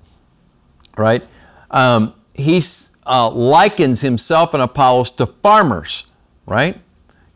right? 0.97 1.23
Um, 1.69 2.13
he 2.33 2.61
uh, 3.05 3.29
likens 3.29 4.01
himself 4.01 4.53
and 4.53 4.63
Apollos 4.63 5.11
to 5.11 5.25
farmers, 5.25 6.05
right? 6.45 6.79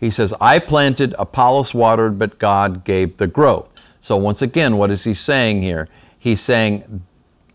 He 0.06 0.12
says, 0.12 0.36
I 0.40 0.60
planted, 0.60 1.16
Apollos 1.18 1.74
watered, 1.74 2.20
but 2.20 2.38
God 2.38 2.84
gave 2.84 3.18
the 3.18 3.26
growth. 3.26 3.74
So, 4.00 4.16
once 4.18 4.44
again, 4.44 4.78
what 4.78 4.92
is 4.92 5.04
he 5.04 5.16
saying 5.16 5.64
here? 5.64 5.90
He's 6.20 6.42
saying, 6.42 7.02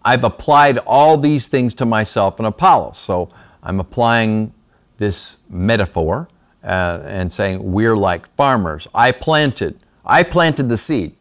I've 0.04 0.24
applied 0.24 0.78
all 0.78 1.16
these 1.16 1.46
things 1.46 1.74
to 1.74 1.86
myself 1.86 2.40
and 2.40 2.48
Apollos. 2.48 2.98
So, 2.98 3.28
I'm 3.62 3.78
applying 3.78 4.52
this 4.96 5.38
metaphor 5.48 6.28
uh, 6.64 7.02
and 7.04 7.32
saying, 7.32 7.62
We're 7.62 7.96
like 7.96 8.28
farmers. 8.34 8.88
I 8.92 9.12
planted, 9.12 9.78
I 10.04 10.24
planted 10.24 10.68
the 10.68 10.76
seed. 10.76 11.14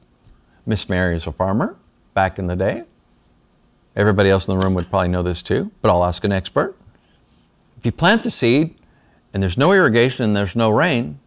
Miss 0.65 0.89
Mary 0.89 1.15
is 1.15 1.27
a 1.27 1.31
farmer 1.31 1.77
back 2.15 2.39
in 2.39 2.47
the 2.47 2.55
day. 2.55 2.85
Everybody 3.95 4.31
else 4.31 4.47
in 4.47 4.57
the 4.57 4.65
room 4.65 4.73
would 4.73 4.89
probably 4.89 5.09
know 5.09 5.21
this 5.21 5.43
too, 5.43 5.69
but 5.83 5.91
I'll 5.91 6.03
ask 6.03 6.23
an 6.23 6.31
expert. 6.31 6.75
If 7.77 7.85
you 7.85 7.91
plant 7.91 8.23
the 8.23 8.31
seed 8.31 8.78
and 9.33 9.41
there's 9.41 9.57
no 9.57 9.71
irrigation 9.71 10.25
and 10.25 10.35
there's 10.35 10.55
no 10.55 10.69
rain, 10.69 11.19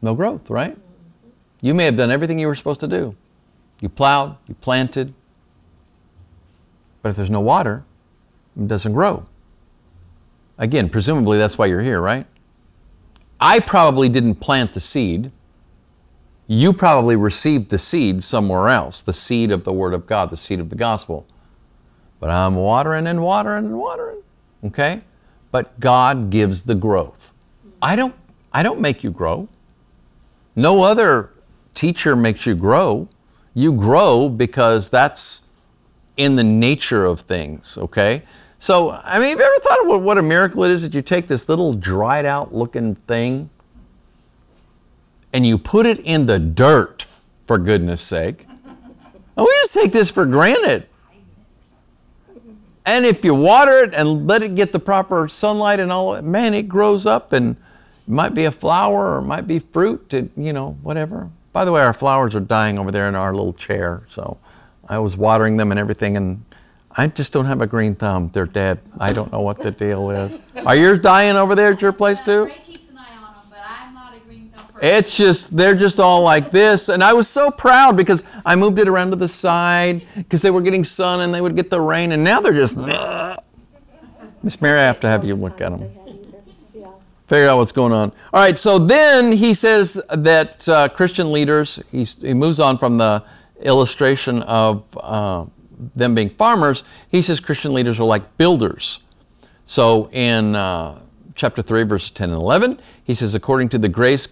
no 0.00 0.14
growth, 0.14 0.50
right? 0.50 0.76
You 1.60 1.74
may 1.74 1.84
have 1.84 1.96
done 1.96 2.10
everything 2.10 2.38
you 2.38 2.46
were 2.46 2.54
supposed 2.54 2.80
to 2.80 2.88
do. 2.88 3.14
You 3.80 3.88
plowed, 3.88 4.36
you 4.46 4.54
planted, 4.54 5.14
but 7.02 7.10
if 7.10 7.16
there's 7.16 7.30
no 7.30 7.40
water, 7.40 7.84
it 8.60 8.68
doesn't 8.68 8.92
grow. 8.92 9.24
Again, 10.58 10.88
presumably 10.88 11.38
that's 11.38 11.58
why 11.58 11.66
you're 11.66 11.82
here, 11.82 12.00
right? 12.00 12.26
I 13.40 13.60
probably 13.60 14.08
didn't 14.08 14.36
plant 14.36 14.72
the 14.72 14.80
seed 14.80 15.32
you 16.52 16.72
probably 16.72 17.16
received 17.16 17.70
the 17.70 17.78
seed 17.78 18.22
somewhere 18.22 18.68
else, 18.68 19.00
the 19.00 19.12
seed 19.12 19.50
of 19.50 19.64
the 19.64 19.72
Word 19.72 19.94
of 19.94 20.06
God, 20.06 20.28
the 20.30 20.36
seed 20.36 20.60
of 20.60 20.68
the 20.68 20.76
gospel. 20.76 21.26
But 22.20 22.30
I'm 22.30 22.56
watering 22.56 23.06
and 23.06 23.22
watering 23.22 23.64
and 23.64 23.78
watering. 23.78 24.22
Okay? 24.64 25.02
But 25.50 25.78
God 25.80 26.30
gives 26.30 26.62
the 26.62 26.74
growth. 26.74 27.32
I 27.80 27.96
don't, 27.96 28.14
I 28.52 28.62
don't 28.62 28.80
make 28.80 29.02
you 29.02 29.10
grow. 29.10 29.48
No 30.54 30.82
other 30.82 31.30
teacher 31.74 32.14
makes 32.14 32.46
you 32.46 32.54
grow. 32.54 33.08
You 33.54 33.72
grow 33.72 34.28
because 34.28 34.88
that's 34.88 35.46
in 36.16 36.36
the 36.36 36.44
nature 36.44 37.04
of 37.04 37.20
things, 37.20 37.76
okay? 37.78 38.22
So, 38.58 38.90
I 38.90 39.18
mean, 39.18 39.30
have 39.30 39.38
you 39.38 39.44
ever 39.44 39.60
thought 39.60 39.96
of 39.96 40.02
what, 40.02 40.18
a 40.18 40.22
miracle 40.22 40.62
it 40.64 40.70
is 40.70 40.82
that 40.82 40.94
you 40.94 41.02
take 41.02 41.26
this 41.26 41.48
little 41.48 41.74
dried 41.74 42.24
out 42.24 42.54
looking 42.54 42.94
thing 42.94 43.50
and 45.32 45.46
you 45.46 45.58
put 45.58 45.86
it 45.86 45.98
in 46.00 46.26
the 46.26 46.38
dirt, 46.38 47.06
for 47.46 47.58
goodness 47.58 48.00
sake. 48.00 48.46
And 48.64 49.46
we 49.46 49.46
just 49.62 49.74
take 49.74 49.92
this 49.92 50.10
for 50.10 50.24
granted. 50.24 50.86
And 52.84 53.04
if 53.04 53.24
you 53.24 53.34
water 53.34 53.84
it 53.84 53.94
and 53.94 54.26
let 54.26 54.42
it 54.42 54.54
get 54.54 54.72
the 54.72 54.80
proper 54.80 55.28
sunlight 55.28 55.78
and 55.80 55.92
all, 55.92 56.12
that, 56.12 56.24
man, 56.24 56.52
it 56.52 56.68
grows 56.68 57.06
up 57.06 57.32
and 57.32 57.56
it 57.56 57.58
might 58.08 58.34
be 58.34 58.44
a 58.44 58.50
flower 58.50 59.14
or 59.14 59.18
it 59.18 59.22
might 59.22 59.46
be 59.46 59.60
fruit, 59.60 60.08
to, 60.10 60.28
you 60.36 60.52
know, 60.52 60.76
whatever. 60.82 61.30
By 61.52 61.64
the 61.64 61.72
way, 61.72 61.82
our 61.82 61.92
flowers 61.92 62.34
are 62.34 62.40
dying 62.40 62.78
over 62.78 62.90
there 62.90 63.08
in 63.08 63.14
our 63.14 63.34
little 63.34 63.52
chair. 63.52 64.02
So 64.08 64.38
I 64.88 64.98
was 64.98 65.16
watering 65.16 65.56
them 65.58 65.70
and 65.70 65.78
everything, 65.78 66.16
and 66.16 66.44
I 66.90 67.06
just 67.06 67.32
don't 67.32 67.44
have 67.44 67.60
a 67.60 67.66
green 67.66 67.94
thumb. 67.94 68.30
They're 68.32 68.46
dead. 68.46 68.80
I 68.98 69.12
don't 69.12 69.30
know 69.30 69.40
what 69.40 69.58
the 69.58 69.70
deal 69.70 70.10
is. 70.10 70.40
Are 70.66 70.74
yours 70.74 70.98
dying 71.00 71.36
over 71.36 71.54
there 71.54 71.72
at 71.72 71.82
your 71.82 71.92
place 71.92 72.20
too? 72.20 72.50
It's 74.82 75.16
just, 75.16 75.56
they're 75.56 75.76
just 75.76 76.00
all 76.00 76.24
like 76.24 76.50
this. 76.50 76.88
And 76.88 77.04
I 77.04 77.12
was 77.12 77.28
so 77.28 77.52
proud 77.52 77.96
because 77.96 78.24
I 78.44 78.56
moved 78.56 78.80
it 78.80 78.88
around 78.88 79.10
to 79.10 79.16
the 79.16 79.28
side 79.28 80.04
because 80.16 80.42
they 80.42 80.50
were 80.50 80.60
getting 80.60 80.82
sun 80.82 81.20
and 81.20 81.32
they 81.32 81.40
would 81.40 81.54
get 81.54 81.70
the 81.70 81.80
rain. 81.80 82.10
And 82.10 82.24
now 82.24 82.40
they're 82.40 82.52
just, 82.52 82.76
Miss 84.42 84.60
Mary, 84.60 84.80
I 84.80 84.82
have 84.82 84.98
to 85.00 85.06
have 85.06 85.24
you 85.24 85.36
look 85.36 85.60
at 85.60 85.70
them. 85.70 85.88
Figure 87.28 87.46
out 87.46 87.58
what's 87.58 87.70
going 87.70 87.92
on. 87.92 88.10
All 88.32 88.42
right, 88.42 88.58
so 88.58 88.80
then 88.80 89.30
he 89.30 89.54
says 89.54 90.02
that 90.10 90.68
uh, 90.68 90.88
Christian 90.88 91.30
leaders, 91.30 91.80
he, 91.92 92.02
he 92.02 92.34
moves 92.34 92.58
on 92.58 92.76
from 92.76 92.98
the 92.98 93.22
illustration 93.60 94.42
of 94.42 94.84
uh, 95.00 95.46
them 95.94 96.16
being 96.16 96.28
farmers. 96.28 96.82
He 97.08 97.22
says 97.22 97.38
Christian 97.38 97.72
leaders 97.72 98.00
are 98.00 98.04
like 98.04 98.36
builders. 98.36 98.98
So 99.64 100.10
in 100.10 100.56
uh, 100.56 101.00
chapter 101.36 101.62
3, 101.62 101.84
verses 101.84 102.10
10 102.10 102.30
and 102.30 102.38
11, 102.38 102.80
he 103.04 103.14
says, 103.14 103.36
According 103.36 103.68
to 103.70 103.78
the 103.78 103.88
grace 103.88 104.26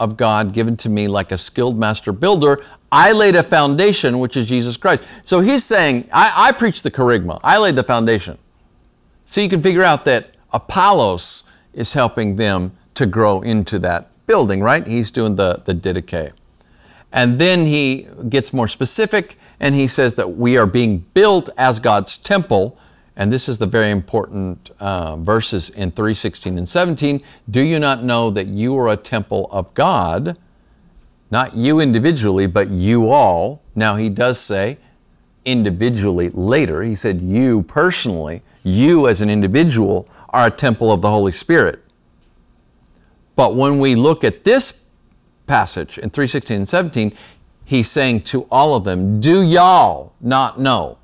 of 0.00 0.16
God 0.16 0.52
given 0.52 0.76
to 0.78 0.88
me 0.88 1.08
like 1.08 1.32
a 1.32 1.38
skilled 1.38 1.78
master 1.78 2.12
builder, 2.12 2.64
I 2.90 3.12
laid 3.12 3.36
a 3.36 3.42
foundation, 3.42 4.18
which 4.18 4.36
is 4.36 4.46
Jesus 4.46 4.76
Christ. 4.76 5.04
So 5.22 5.40
he's 5.40 5.64
saying, 5.64 6.08
I, 6.12 6.32
I 6.48 6.52
preach 6.52 6.82
the 6.82 6.90
kerygma, 6.90 7.40
I 7.42 7.58
laid 7.58 7.76
the 7.76 7.82
foundation. 7.82 8.38
So 9.24 9.40
you 9.40 9.48
can 9.48 9.60
figure 9.60 9.82
out 9.82 10.04
that 10.06 10.30
Apollos 10.52 11.44
is 11.74 11.92
helping 11.92 12.36
them 12.36 12.72
to 12.94 13.06
grow 13.06 13.42
into 13.42 13.78
that 13.80 14.10
building, 14.26 14.62
right? 14.62 14.86
He's 14.86 15.10
doing 15.10 15.36
the, 15.36 15.62
the 15.64 15.74
didache. 15.74 16.32
And 17.12 17.38
then 17.38 17.66
he 17.66 18.08
gets 18.28 18.52
more 18.52 18.68
specific 18.68 19.38
and 19.60 19.74
he 19.74 19.86
says 19.86 20.14
that 20.14 20.28
we 20.28 20.56
are 20.56 20.66
being 20.66 20.98
built 21.14 21.50
as 21.58 21.78
God's 21.80 22.18
temple. 22.18 22.78
And 23.18 23.32
this 23.32 23.48
is 23.48 23.58
the 23.58 23.66
very 23.66 23.90
important 23.90 24.70
uh, 24.78 25.16
verses 25.16 25.70
in 25.70 25.90
3:16 25.90 26.56
and 26.56 26.68
17. 26.68 27.20
Do 27.50 27.60
you 27.60 27.80
not 27.80 28.04
know 28.04 28.30
that 28.30 28.46
you 28.46 28.78
are 28.78 28.90
a 28.90 28.96
temple 28.96 29.48
of 29.50 29.74
God? 29.74 30.38
Not 31.30 31.56
you 31.56 31.80
individually, 31.80 32.46
but 32.46 32.68
you 32.68 33.10
all. 33.10 33.60
Now 33.74 33.96
he 33.96 34.08
does 34.08 34.40
say 34.40 34.78
individually 35.44 36.30
later. 36.30 36.82
He 36.82 36.94
said 36.94 37.20
you 37.20 37.62
personally, 37.64 38.40
you 38.62 39.08
as 39.08 39.20
an 39.20 39.30
individual 39.30 40.08
are 40.30 40.46
a 40.46 40.50
temple 40.50 40.92
of 40.92 41.02
the 41.02 41.10
Holy 41.10 41.32
Spirit. 41.32 41.82
But 43.34 43.56
when 43.56 43.80
we 43.80 43.96
look 43.96 44.22
at 44.22 44.44
this 44.44 44.80
passage 45.48 45.98
in 45.98 46.10
3:16 46.10 46.54
and 46.54 46.68
17, 46.68 47.12
he's 47.64 47.90
saying 47.90 48.22
to 48.22 48.42
all 48.42 48.76
of 48.76 48.84
them, 48.84 49.20
Do 49.20 49.42
y'all 49.42 50.12
not 50.20 50.60
know 50.60 50.97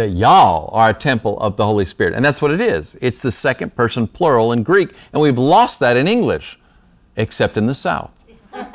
that 0.00 0.10
y'all 0.10 0.70
are 0.72 0.90
a 0.90 0.94
temple 0.94 1.38
of 1.40 1.58
the 1.58 1.64
Holy 1.64 1.84
Spirit? 1.84 2.14
And 2.14 2.24
that's 2.24 2.40
what 2.40 2.50
it 2.50 2.60
is. 2.60 2.96
It's 3.02 3.20
the 3.20 3.30
second 3.30 3.74
person 3.74 4.06
plural 4.06 4.52
in 4.52 4.62
Greek, 4.62 4.94
and 5.12 5.20
we've 5.20 5.38
lost 5.38 5.78
that 5.80 5.94
in 5.98 6.08
English, 6.08 6.58
except 7.16 7.58
in 7.58 7.66
the 7.66 7.74
South. 7.74 8.10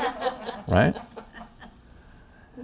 right? 0.67 0.95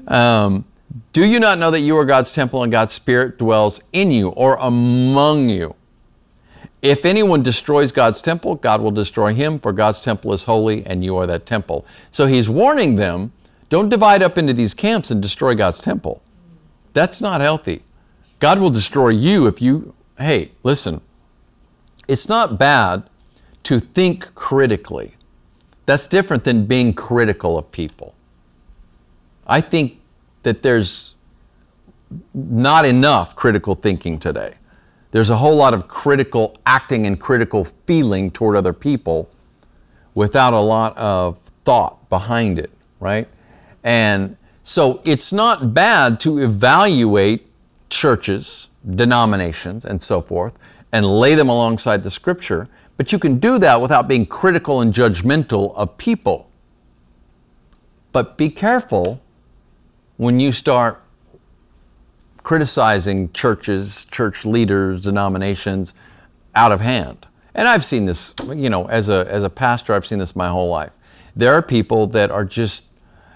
Um, 0.07 0.63
do 1.11 1.25
you 1.25 1.39
not 1.39 1.57
know 1.57 1.71
that 1.71 1.79
you 1.79 1.97
are 1.97 2.05
God's 2.05 2.31
temple 2.31 2.61
and 2.61 2.71
God's 2.71 2.93
Spirit 2.93 3.39
dwells 3.39 3.81
in 3.93 4.11
you 4.11 4.29
or 4.29 4.57
among 4.59 5.49
you? 5.49 5.73
If 6.83 7.03
anyone 7.03 7.41
destroys 7.41 7.91
God's 7.91 8.21
temple, 8.21 8.55
God 8.55 8.79
will 8.79 8.91
destroy 8.91 9.33
him, 9.33 9.59
for 9.59 9.73
God's 9.73 10.01
temple 10.01 10.33
is 10.33 10.43
holy 10.43 10.85
and 10.85 11.03
you 11.03 11.17
are 11.17 11.25
that 11.25 11.47
temple. 11.47 11.85
So 12.11 12.27
he's 12.27 12.47
warning 12.47 12.95
them 12.95 13.31
don't 13.69 13.87
divide 13.87 14.21
up 14.21 14.37
into 14.37 14.53
these 14.53 14.73
camps 14.73 15.11
and 15.11 15.21
destroy 15.21 15.55
God's 15.55 15.81
temple. 15.81 16.21
That's 16.91 17.21
not 17.21 17.39
healthy. 17.39 17.83
God 18.41 18.59
will 18.59 18.71
destroy 18.71 19.09
you 19.09 19.45
if 19.45 19.61
you, 19.61 19.93
hey, 20.17 20.51
listen, 20.63 20.99
it's 22.07 22.27
not 22.27 22.57
bad 22.57 23.03
to 23.63 23.79
think 23.79 24.33
critically. 24.33 25.13
That's 25.85 26.07
different 26.07 26.43
than 26.43 26.65
being 26.65 26.93
critical 26.93 27.57
of 27.59 27.71
people. 27.71 28.15
I 29.45 29.61
think 29.61 29.99
that 30.41 30.63
there's 30.63 31.13
not 32.33 32.83
enough 32.83 33.35
critical 33.35 33.75
thinking 33.75 34.17
today. 34.17 34.55
There's 35.11 35.29
a 35.29 35.35
whole 35.35 35.55
lot 35.55 35.75
of 35.75 35.87
critical 35.87 36.57
acting 36.65 37.05
and 37.05 37.19
critical 37.19 37.65
feeling 37.85 38.31
toward 38.31 38.55
other 38.55 38.73
people 38.73 39.29
without 40.15 40.53
a 40.53 40.59
lot 40.59 40.97
of 40.97 41.37
thought 41.63 42.09
behind 42.09 42.57
it, 42.57 42.71
right? 42.99 43.27
And 43.83 44.35
so 44.63 44.99
it's 45.05 45.31
not 45.31 45.75
bad 45.75 46.19
to 46.21 46.39
evaluate 46.39 47.50
churches, 47.91 48.69
denominations, 48.95 49.85
and 49.85 50.01
so 50.01 50.21
forth, 50.21 50.57
and 50.91 51.05
lay 51.05 51.35
them 51.35 51.49
alongside 51.49 52.03
the 52.03 52.09
scripture, 52.09 52.67
but 52.97 53.11
you 53.11 53.19
can 53.19 53.37
do 53.37 53.59
that 53.59 53.79
without 53.79 54.07
being 54.07 54.25
critical 54.25 54.81
and 54.81 54.93
judgmental 54.93 55.75
of 55.75 55.95
people. 55.97 56.49
But 58.11 58.37
be 58.37 58.49
careful 58.49 59.21
when 60.17 60.39
you 60.39 60.51
start 60.51 61.01
criticizing 62.43 63.31
churches, 63.33 64.05
church 64.05 64.45
leaders, 64.45 65.01
denominations 65.01 65.93
out 66.55 66.71
of 66.71 66.81
hand. 66.81 67.27
And 67.53 67.67
I've 67.67 67.83
seen 67.83 68.05
this, 68.05 68.33
you 68.53 68.69
know, 68.69 68.87
as 68.87 69.09
a, 69.09 69.27
as 69.29 69.43
a 69.43 69.49
pastor, 69.49 69.93
I've 69.93 70.05
seen 70.05 70.19
this 70.19 70.35
my 70.35 70.49
whole 70.49 70.69
life. 70.69 70.91
There 71.35 71.53
are 71.53 71.61
people 71.61 72.07
that 72.07 72.31
are 72.31 72.45
just, 72.45 72.85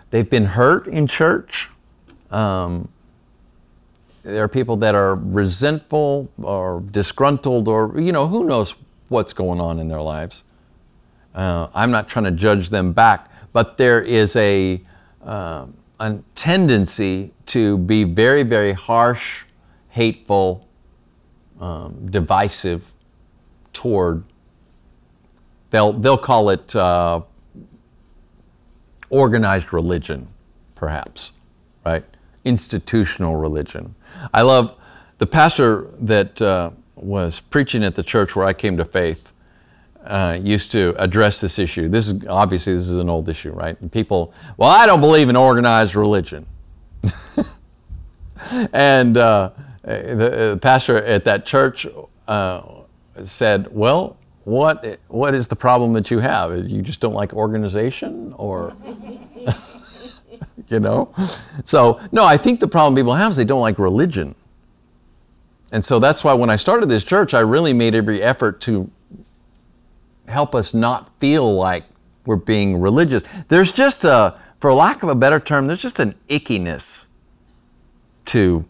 they've 0.10 0.30
been 0.30 0.46
hurt 0.46 0.88
in 0.88 1.08
church. 1.08 1.70
Um, 2.32 2.90
there 4.26 4.44
are 4.44 4.48
people 4.48 4.76
that 4.78 4.96
are 4.96 5.16
resentful 5.16 6.32
or 6.42 6.82
disgruntled 6.92 7.68
or, 7.68 7.94
you 8.00 8.12
know, 8.12 8.28
who 8.28 8.44
knows 8.44 8.74
what's 9.10 9.34
going 9.34 9.62
on 9.62 9.80
in 9.80 9.88
their 9.88 10.02
lives. 10.02 10.44
Uh, 11.36 11.68
I'm 11.76 11.92
not 11.92 12.10
trying 12.10 12.26
to 12.26 12.32
judge 12.32 12.72
them 12.72 12.92
back, 12.92 13.30
but 13.54 13.78
there 13.78 14.02
is 14.02 14.36
a, 14.36 14.82
uh, 15.24 15.68
a 16.00 16.18
tendency 16.34 17.32
to 17.48 17.78
be 17.78 18.04
very, 18.04 18.42
very 18.42 18.74
harsh, 18.74 19.44
hateful, 19.90 20.68
um, 21.60 22.08
divisive 22.10 22.94
toward, 23.74 24.24
they'll, 25.70 25.94
they'll 25.94 26.18
call 26.18 26.50
it 26.50 26.76
uh, 26.76 27.22
organized 29.12 29.72
religion, 29.72 30.28
perhaps, 30.74 31.34
right? 31.86 32.04
Institutional 32.44 33.36
religion. 33.36 33.94
I 34.34 34.42
love 34.42 34.78
the 35.18 35.28
pastor 35.28 35.90
that 36.00 36.42
uh, 36.42 36.72
was 36.96 37.40
preaching 37.40 37.84
at 37.84 37.96
the 37.96 38.04
church 38.04 38.36
where 38.36 38.46
I 38.46 38.54
came 38.54 38.78
to 38.78 38.86
faith. 38.86 39.32
Uh, 40.06 40.38
used 40.40 40.72
to 40.72 40.94
address 41.00 41.42
this 41.42 41.58
issue. 41.58 41.90
This 41.90 42.10
is 42.10 42.28
obviously 42.28 42.74
this 42.74 42.88
is 42.88 42.98
an 42.98 43.10
old 43.10 43.28
issue, 43.28 43.50
right? 43.52 43.80
And 43.82 43.92
people, 43.92 44.36
well, 44.56 44.70
I 44.70 44.86
don't 44.86 45.02
believe 45.02 45.30
in 45.30 45.36
organized 45.36 45.96
religion. 45.96 46.46
and 48.74 49.18
uh, 49.18 49.50
the, 49.82 50.52
uh, 50.52 50.58
pastor 50.58 50.98
at 50.98 51.24
that 51.24 51.44
church 51.48 51.88
uh, 52.28 52.62
said, 53.24 53.68
"Well, 53.72 54.18
what 54.44 55.00
what 55.08 55.34
is 55.34 55.48
the 55.48 55.56
problem 55.56 55.94
that 55.94 56.12
you 56.12 56.20
have? 56.20 56.70
You 56.70 56.84
just 56.84 57.00
don't 57.00 57.14
like 57.14 57.34
organization, 57.34 58.34
or 58.38 58.76
you 60.70 60.80
know?" 60.80 61.14
So 61.64 62.00
no, 62.12 62.26
I 62.26 62.38
think 62.38 62.60
the 62.60 62.68
problem 62.68 62.96
people 62.96 63.14
have 63.14 63.32
is 63.32 63.36
they 63.36 63.46
don't 63.46 63.62
like 63.62 63.80
religion. 63.80 64.36
And 65.72 65.84
so 65.84 66.00
that's 66.00 66.24
why 66.24 66.34
when 66.34 66.50
I 66.50 66.56
started 66.56 66.88
this 66.88 67.04
church, 67.04 67.34
I 67.34 67.42
really 67.42 67.74
made 67.74 67.96
every 67.96 68.22
effort 68.22 68.62
to 68.62 68.90
help 70.28 70.56
us 70.56 70.74
not 70.74 71.10
feel 71.20 71.54
like 71.54 71.84
we're 72.26 72.36
being 72.36 72.80
religious. 72.80 73.24
There's 73.48 73.72
just 73.72 74.04
a, 74.04 74.40
for 74.60 74.74
lack 74.74 75.04
of 75.04 75.10
a 75.10 75.16
better 75.16 75.40
term, 75.40 75.68
there's 75.68 75.82
just 75.82 76.00
an 76.00 76.14
ickiness 76.30 77.06
to 78.28 78.66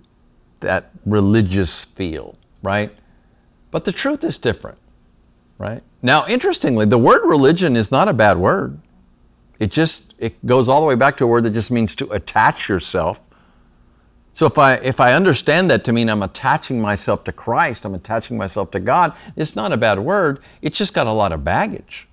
that 0.60 0.92
religious 1.06 1.86
feel, 1.86 2.36
right? 2.64 2.92
But 3.72 3.86
the 3.86 3.92
truth 3.92 4.24
is 4.24 4.38
different, 4.38 4.78
right? 5.58 5.82
Now, 6.02 6.26
interestingly, 6.28 6.86
the 6.86 6.98
word 6.98 7.28
religion 7.28 7.76
is 7.76 7.92
not 7.92 8.08
a 8.08 8.14
bad 8.14 8.38
word. 8.38 8.80
It 9.60 9.72
just 9.72 10.16
it 10.18 10.46
goes 10.46 10.68
all 10.68 10.82
the 10.82 10.88
way 10.88 10.96
back 10.96 11.18
to 11.18 11.24
a 11.24 11.28
word 11.28 11.44
that 11.44 11.52
just 11.52 11.72
means 11.72 11.96
to 11.96 12.10
attach 12.12 12.68
yourself. 12.68 13.22
So 14.34 14.46
if 14.46 14.58
I 14.58 14.76
if 14.76 15.00
I 15.00 15.14
understand 15.14 15.72
that 15.72 15.84
to 15.86 15.94
mean 15.94 16.10
I'm 16.10 16.24
attaching 16.24 16.82
myself 16.82 17.24
to 17.26 17.32
Christ, 17.32 17.86
I'm 17.86 17.96
attaching 17.96 18.38
myself 18.38 18.72
to 18.72 18.80
God, 18.80 19.14
it's 19.36 19.56
not 19.56 19.72
a 19.72 19.78
bad 19.78 20.00
word. 20.00 20.40
It's 20.62 20.78
just 20.78 20.94
got 20.94 21.08
a 21.08 21.12
lot 21.12 21.32
of 21.32 21.44
baggage. 21.44 22.08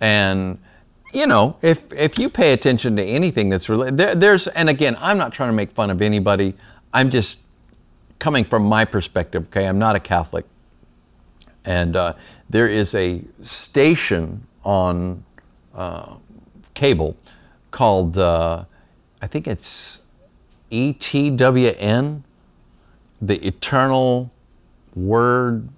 And 0.00 0.58
you 1.12 1.26
know, 1.26 1.56
if 1.62 1.92
if 1.92 2.18
you 2.18 2.28
pay 2.28 2.52
attention 2.52 2.96
to 2.96 3.04
anything 3.04 3.48
that's 3.48 3.68
related, 3.68 3.98
there, 3.98 4.14
there's, 4.14 4.46
and 4.48 4.68
again, 4.68 4.96
I'm 4.98 5.18
not 5.18 5.32
trying 5.32 5.50
to 5.50 5.54
make 5.54 5.72
fun 5.72 5.90
of 5.90 6.02
anybody. 6.02 6.54
I'm 6.92 7.10
just 7.10 7.40
coming 8.18 8.44
from 8.44 8.64
my 8.64 8.84
perspective. 8.84 9.46
Okay, 9.46 9.66
I'm 9.66 9.78
not 9.78 9.96
a 9.96 10.00
Catholic, 10.00 10.44
and 11.64 11.96
uh, 11.96 12.14
there 12.50 12.68
is 12.68 12.94
a 12.94 13.22
station 13.40 14.46
on 14.64 15.24
cable 16.74 17.16
called, 17.70 18.18
uh, 18.18 18.64
I 19.22 19.26
think 19.26 19.46
it's 19.46 20.00
ETWN, 20.70 22.22
the 23.20 23.46
Eternal 23.46 24.30
Word 24.94 25.68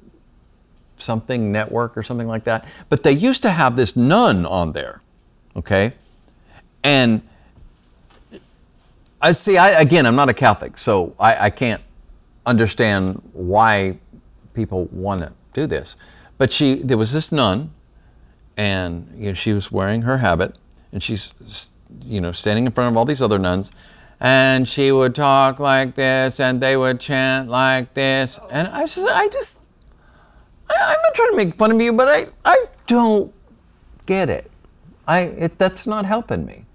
something 0.97 1.51
network 1.51 1.97
or 1.97 2.03
something 2.03 2.29
like 2.29 2.45
that. 2.45 2.67
But 2.89 3.03
they 3.03 3.13
used 3.13 3.43
to 3.43 3.51
have 3.51 3.77
this 3.77 3.97
nun 3.97 4.45
on 4.45 4.73
there 4.73 5.01
okay? 5.57 5.93
And 6.83 7.23
I 9.21 9.33
see, 9.33 9.59
I, 9.59 9.81
again, 9.81 10.07
I'm 10.07 10.17
not 10.17 10.29
a 10.29 10.35
Catholic, 10.35 10.79
so 10.79 11.15
I, 11.19 11.47
I 11.47 11.51
can't 11.51 11.83
understand 12.47 13.23
why 13.33 13.99
people 14.55 14.87
want 14.87 15.21
to 15.21 15.33
do 15.53 15.67
this. 15.67 15.97
But 16.39 16.51
she, 16.51 16.77
there 16.77 16.97
was 16.97 17.13
this 17.13 17.33
nun, 17.33 17.71
and 18.61 19.09
you 19.16 19.29
know, 19.29 19.33
she 19.33 19.55
was 19.55 19.73
wearing 19.73 20.03
her 20.03 20.18
habit, 20.18 20.55
and 20.92 21.03
she's, 21.03 21.73
you 22.05 22.20
know, 22.20 22.31
standing 22.31 22.66
in 22.66 22.73
front 22.73 22.92
of 22.92 22.96
all 22.99 23.07
these 23.07 23.23
other 23.23 23.38
nuns, 23.38 23.73
and 24.20 24.68
she 24.68 24.92
would 24.92 25.14
talk 25.14 25.59
like 25.59 25.94
this, 25.94 26.40
and 26.40 26.61
they 26.61 26.77
would 26.77 27.01
chant 27.01 27.49
like 27.49 27.94
this. 27.94 28.38
And 28.51 28.68
I 28.68 28.83
just, 28.83 28.99
I 28.99 29.29
just, 29.29 29.61
I, 30.68 30.75
I'm 30.79 31.03
not 31.03 31.14
trying 31.14 31.31
to 31.31 31.37
make 31.38 31.55
fun 31.55 31.70
of 31.70 31.81
you, 31.81 31.94
but 31.94 32.07
I, 32.07 32.27
I 32.44 32.66
don't 32.87 33.33
get 34.05 34.29
it. 34.29 34.51
I, 35.09 35.20
it, 35.20 35.57
that's 35.57 35.87
not 35.87 36.05
helping 36.05 36.44
me, 36.44 36.66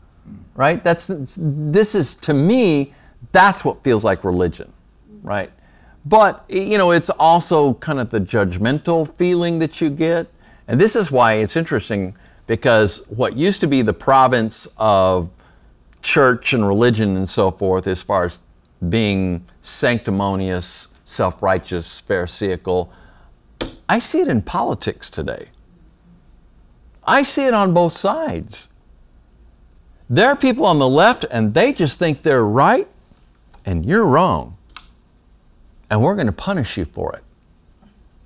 right? 0.56 0.84
That's, 0.84 1.12
this 1.38 1.93
is, 1.93 2.15
to 2.15 2.34
me, 2.34 2.95
that's 3.32 3.63
what 3.63 3.84
feels 3.84 4.04
like 4.04 4.24
religion, 4.24 4.74
right? 5.21 5.52
But, 6.04 6.45
you 6.50 6.80
know, 6.80 6.89
it's 6.89 7.12
also 7.12 7.76
kind 7.76 8.00
of 8.00 8.10
the 8.10 8.19
judgmental 8.19 9.15
feeling 9.17 9.60
that 9.60 9.82
you 9.82 9.91
get. 9.91 10.32
And 10.67 10.80
this 10.80 10.95
is 10.95 11.12
why 11.12 11.34
it's 11.34 11.56
interesting 11.56 12.15
because 12.47 13.04
what 13.10 13.36
used 13.36 13.62
to 13.62 13.67
be 13.67 13.82
the 13.82 13.93
province 13.93 14.67
of 14.78 15.30
church 16.01 16.54
and 16.54 16.67
religion 16.67 17.17
and 17.17 17.28
so 17.28 17.51
forth, 17.51 17.88
as 17.88 18.01
far 18.01 18.25
as 18.25 18.41
being 18.89 19.43
sanctimonious, 19.62 20.89
self 21.04 21.41
righteous, 21.41 22.01
pharisaical, 22.01 22.91
I 23.88 23.99
see 23.99 24.21
it 24.21 24.28
in 24.28 24.41
politics 24.41 25.10
today. 25.10 25.49
I 27.06 27.23
see 27.23 27.45
it 27.45 27.54
on 27.54 27.73
both 27.73 27.93
sides. 27.93 28.69
There 30.10 30.28
are 30.28 30.36
people 30.36 30.65
on 30.65 30.80
the 30.80 30.88
left 30.88 31.25
and 31.30 31.54
they 31.54 31.73
just 31.73 31.99
think 31.99 32.23
they're 32.23 32.45
right 32.45 32.88
and 33.65 33.86
you're 33.86 34.06
wrong. 34.06 34.58
And 35.89 36.01
we're 36.01 36.15
going 36.15 36.28
to 36.28 36.34
punish 36.34 36.78
you 36.78 36.86
for 36.86 37.15
it. 37.15 37.25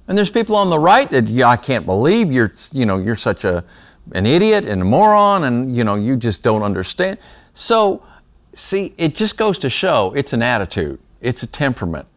And 0.10 0.18
there's 0.18 0.32
people 0.32 0.56
on 0.56 0.72
the 0.72 0.80
right 0.80 1.10
that 1.12 1.28
yeah, 1.28 1.48
I 1.48 1.56
can't 1.56 1.86
believe 1.86 2.32
you're 2.32 2.52
you 2.74 2.86
know 2.88 2.98
you're 2.98 3.16
such 3.16 3.46
a 3.46 3.64
an 4.14 4.26
idiot 4.26 4.66
and 4.66 4.82
a 4.82 4.86
moron 4.86 5.44
and 5.44 5.74
you 5.74 5.84
know 5.84 5.96
you 5.96 6.18
just 6.18 6.42
don't 6.42 6.64
understand. 6.64 7.20
So 7.54 8.04
see, 8.56 8.94
it 8.98 9.14
just 9.14 9.38
goes 9.38 9.60
to 9.60 9.70
show 9.70 10.12
it's 10.16 10.34
an 10.34 10.42
attitude, 10.42 11.00
it's 11.22 11.44
a 11.44 11.48
temperament. 11.48 12.08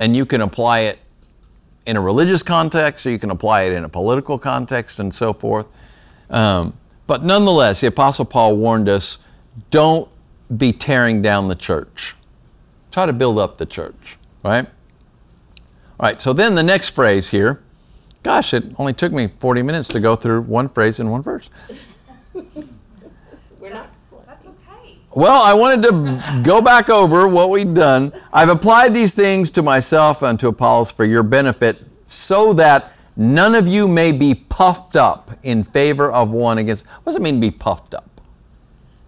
And 0.00 0.14
you 0.14 0.26
can 0.26 0.42
apply 0.42 0.80
it 0.80 0.98
in 1.86 1.96
a 1.96 2.00
religious 2.00 2.42
context 2.42 3.06
or 3.06 3.10
you 3.10 3.18
can 3.18 3.30
apply 3.30 3.62
it 3.62 3.72
in 3.72 3.84
a 3.84 3.88
political 3.88 4.38
context 4.38 4.98
and 4.98 5.14
so 5.14 5.32
forth. 5.32 5.66
Um, 6.28 6.76
but 7.06 7.22
nonetheless, 7.22 7.80
the 7.80 7.86
Apostle 7.86 8.26
Paul 8.26 8.56
warned 8.56 8.88
us 8.88 9.18
don't 9.70 10.08
be 10.58 10.72
tearing 10.72 11.22
down 11.22 11.48
the 11.48 11.54
church. 11.54 12.14
Try 12.90 13.06
to 13.06 13.12
build 13.14 13.38
up 13.38 13.56
the 13.56 13.66
church, 13.66 14.18
right? 14.42 14.66
All 16.00 16.08
right, 16.08 16.20
so 16.20 16.32
then 16.32 16.56
the 16.56 16.62
next 16.62 16.88
phrase 16.88 17.28
here, 17.28 17.62
gosh, 18.24 18.52
it 18.52 18.64
only 18.78 18.92
took 18.92 19.12
me 19.12 19.28
40 19.38 19.62
minutes 19.62 19.88
to 19.88 20.00
go 20.00 20.16
through 20.16 20.42
one 20.42 20.68
phrase 20.68 20.98
in 20.98 21.08
one 21.08 21.22
verse. 21.22 21.48
We're 22.34 23.72
not. 23.72 23.90
That's 24.26 24.44
okay. 24.46 24.98
Well, 25.12 25.40
I 25.40 25.54
wanted 25.54 25.82
to 25.84 26.40
go 26.42 26.60
back 26.60 26.90
over 26.90 27.28
what 27.28 27.50
we'd 27.50 27.74
done. 27.74 28.12
I've 28.32 28.48
applied 28.48 28.92
these 28.92 29.12
things 29.12 29.52
to 29.52 29.62
myself 29.62 30.22
and 30.22 30.40
to 30.40 30.48
Apollos 30.48 30.90
for 30.90 31.04
your 31.04 31.22
benefit 31.22 31.80
so 32.04 32.52
that 32.54 32.92
none 33.16 33.54
of 33.54 33.68
you 33.68 33.86
may 33.86 34.10
be 34.10 34.34
puffed 34.34 34.96
up 34.96 35.30
in 35.44 35.62
favor 35.62 36.10
of 36.10 36.30
one 36.30 36.58
against. 36.58 36.86
What 36.86 37.12
does 37.12 37.16
it 37.16 37.22
mean 37.22 37.36
to 37.36 37.40
be 37.40 37.52
puffed 37.52 37.94
up? 37.94 38.20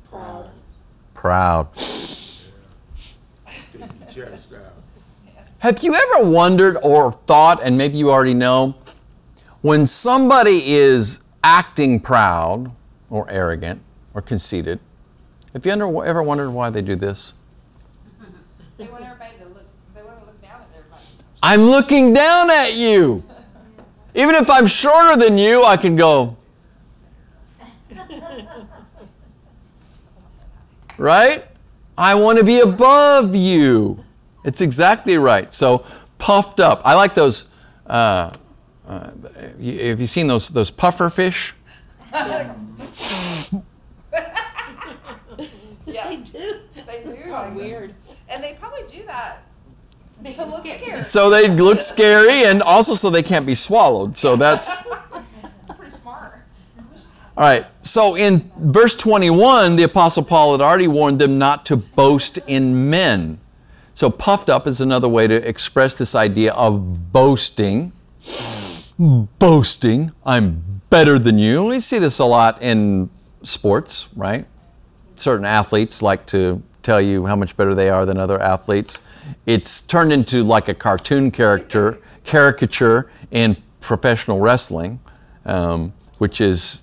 Proud. 0.08 0.50
Proud. 1.14 1.74
Cheers, 4.08 4.46
now. 4.52 4.58
Have 5.66 5.82
you 5.82 5.94
ever 5.96 6.30
wondered 6.30 6.78
or 6.80 7.10
thought, 7.12 7.60
and 7.60 7.76
maybe 7.76 7.98
you 7.98 8.12
already 8.12 8.34
know, 8.34 8.76
when 9.62 9.84
somebody 9.84 10.62
is 10.64 11.18
acting 11.42 11.98
proud 11.98 12.70
or 13.10 13.28
arrogant 13.28 13.82
or 14.14 14.22
conceited, 14.22 14.78
have 15.52 15.66
you 15.66 15.72
ever 15.72 16.04
ever 16.04 16.22
wondered 16.22 16.50
why 16.50 16.70
they 16.70 16.82
do 16.82 16.94
this? 16.94 17.34
They 18.76 18.86
want 18.86 19.02
everybody 19.02 19.38
to 19.38 19.44
look. 19.46 19.64
They 19.92 20.02
want 20.04 20.20
to 20.20 20.26
look 20.26 20.40
down 20.40 20.60
at 20.60 20.68
everybody. 20.78 21.02
I'm 21.42 21.62
looking 21.62 22.12
down 22.12 22.48
at 22.48 22.74
you. 22.74 23.24
Even 24.14 24.36
if 24.36 24.48
I'm 24.48 24.68
shorter 24.68 25.18
than 25.18 25.36
you, 25.36 25.64
I 25.64 25.76
can 25.76 25.96
go. 25.96 26.36
Right? 30.96 31.44
I 31.98 32.14
want 32.14 32.38
to 32.38 32.44
be 32.44 32.60
above 32.60 33.34
you. 33.34 34.05
It's 34.46 34.60
exactly 34.62 35.18
right. 35.18 35.52
So 35.52 35.84
puffed 36.18 36.60
up. 36.60 36.80
I 36.84 36.94
like 36.94 37.14
those. 37.14 37.46
Uh, 37.86 38.32
uh, 38.88 39.10
have 39.60 40.00
you 40.00 40.06
seen 40.06 40.26
those 40.28 40.48
those 40.48 40.70
puffer 40.70 41.10
fish? 41.10 41.54
Yeah, 42.12 42.54
They 46.08 46.16
do. 46.16 46.60
they 46.86 47.02
do. 47.04 47.16
Oh, 47.26 47.30
like 47.30 47.30
that. 47.30 47.54
weird. 47.54 47.94
And 48.28 48.42
they 48.42 48.54
probably 48.58 48.82
do 48.88 49.04
that 49.06 49.42
to 50.34 50.44
look 50.44 50.66
scared. 50.66 51.06
So 51.06 51.30
they 51.30 51.48
look 51.48 51.80
scary, 51.80 52.44
and 52.44 52.62
also 52.62 52.94
so 52.94 53.10
they 53.10 53.22
can't 53.22 53.46
be 53.46 53.54
swallowed. 53.54 54.16
So 54.16 54.36
that's. 54.36 54.82
It's 55.60 55.70
pretty 55.76 55.96
smart. 55.96 56.32
All 57.36 57.44
right, 57.44 57.66
so 57.82 58.16
in 58.16 58.50
verse 58.58 58.94
21, 58.94 59.74
the 59.76 59.82
Apostle 59.82 60.22
Paul 60.22 60.52
had 60.52 60.60
already 60.60 60.86
warned 60.88 61.18
them 61.18 61.38
not 61.38 61.66
to 61.66 61.76
boast 61.76 62.38
in 62.46 62.88
men. 62.88 63.38
So 63.96 64.10
puffed 64.10 64.50
up 64.50 64.66
is 64.66 64.82
another 64.82 65.08
way 65.08 65.26
to 65.26 65.36
express 65.48 65.94
this 65.94 66.14
idea 66.14 66.52
of 66.52 67.12
boasting. 67.14 67.92
Boasting, 68.98 70.12
I'm 70.26 70.82
better 70.90 71.18
than 71.18 71.38
you. 71.38 71.64
We 71.64 71.80
see 71.80 71.98
this 71.98 72.18
a 72.18 72.24
lot 72.26 72.60
in 72.60 73.08
sports, 73.40 74.08
right? 74.14 74.44
Certain 75.14 75.46
athletes 75.46 76.02
like 76.02 76.26
to 76.26 76.62
tell 76.82 77.00
you 77.00 77.24
how 77.24 77.36
much 77.36 77.56
better 77.56 77.74
they 77.74 77.88
are 77.88 78.04
than 78.04 78.18
other 78.18 78.38
athletes. 78.38 78.98
It's 79.46 79.80
turned 79.80 80.12
into 80.12 80.42
like 80.42 80.68
a 80.68 80.74
cartoon 80.74 81.30
character, 81.30 81.98
caricature 82.22 83.10
in 83.30 83.56
professional 83.80 84.40
wrestling, 84.40 85.00
um, 85.46 85.94
which 86.18 86.42
is 86.42 86.82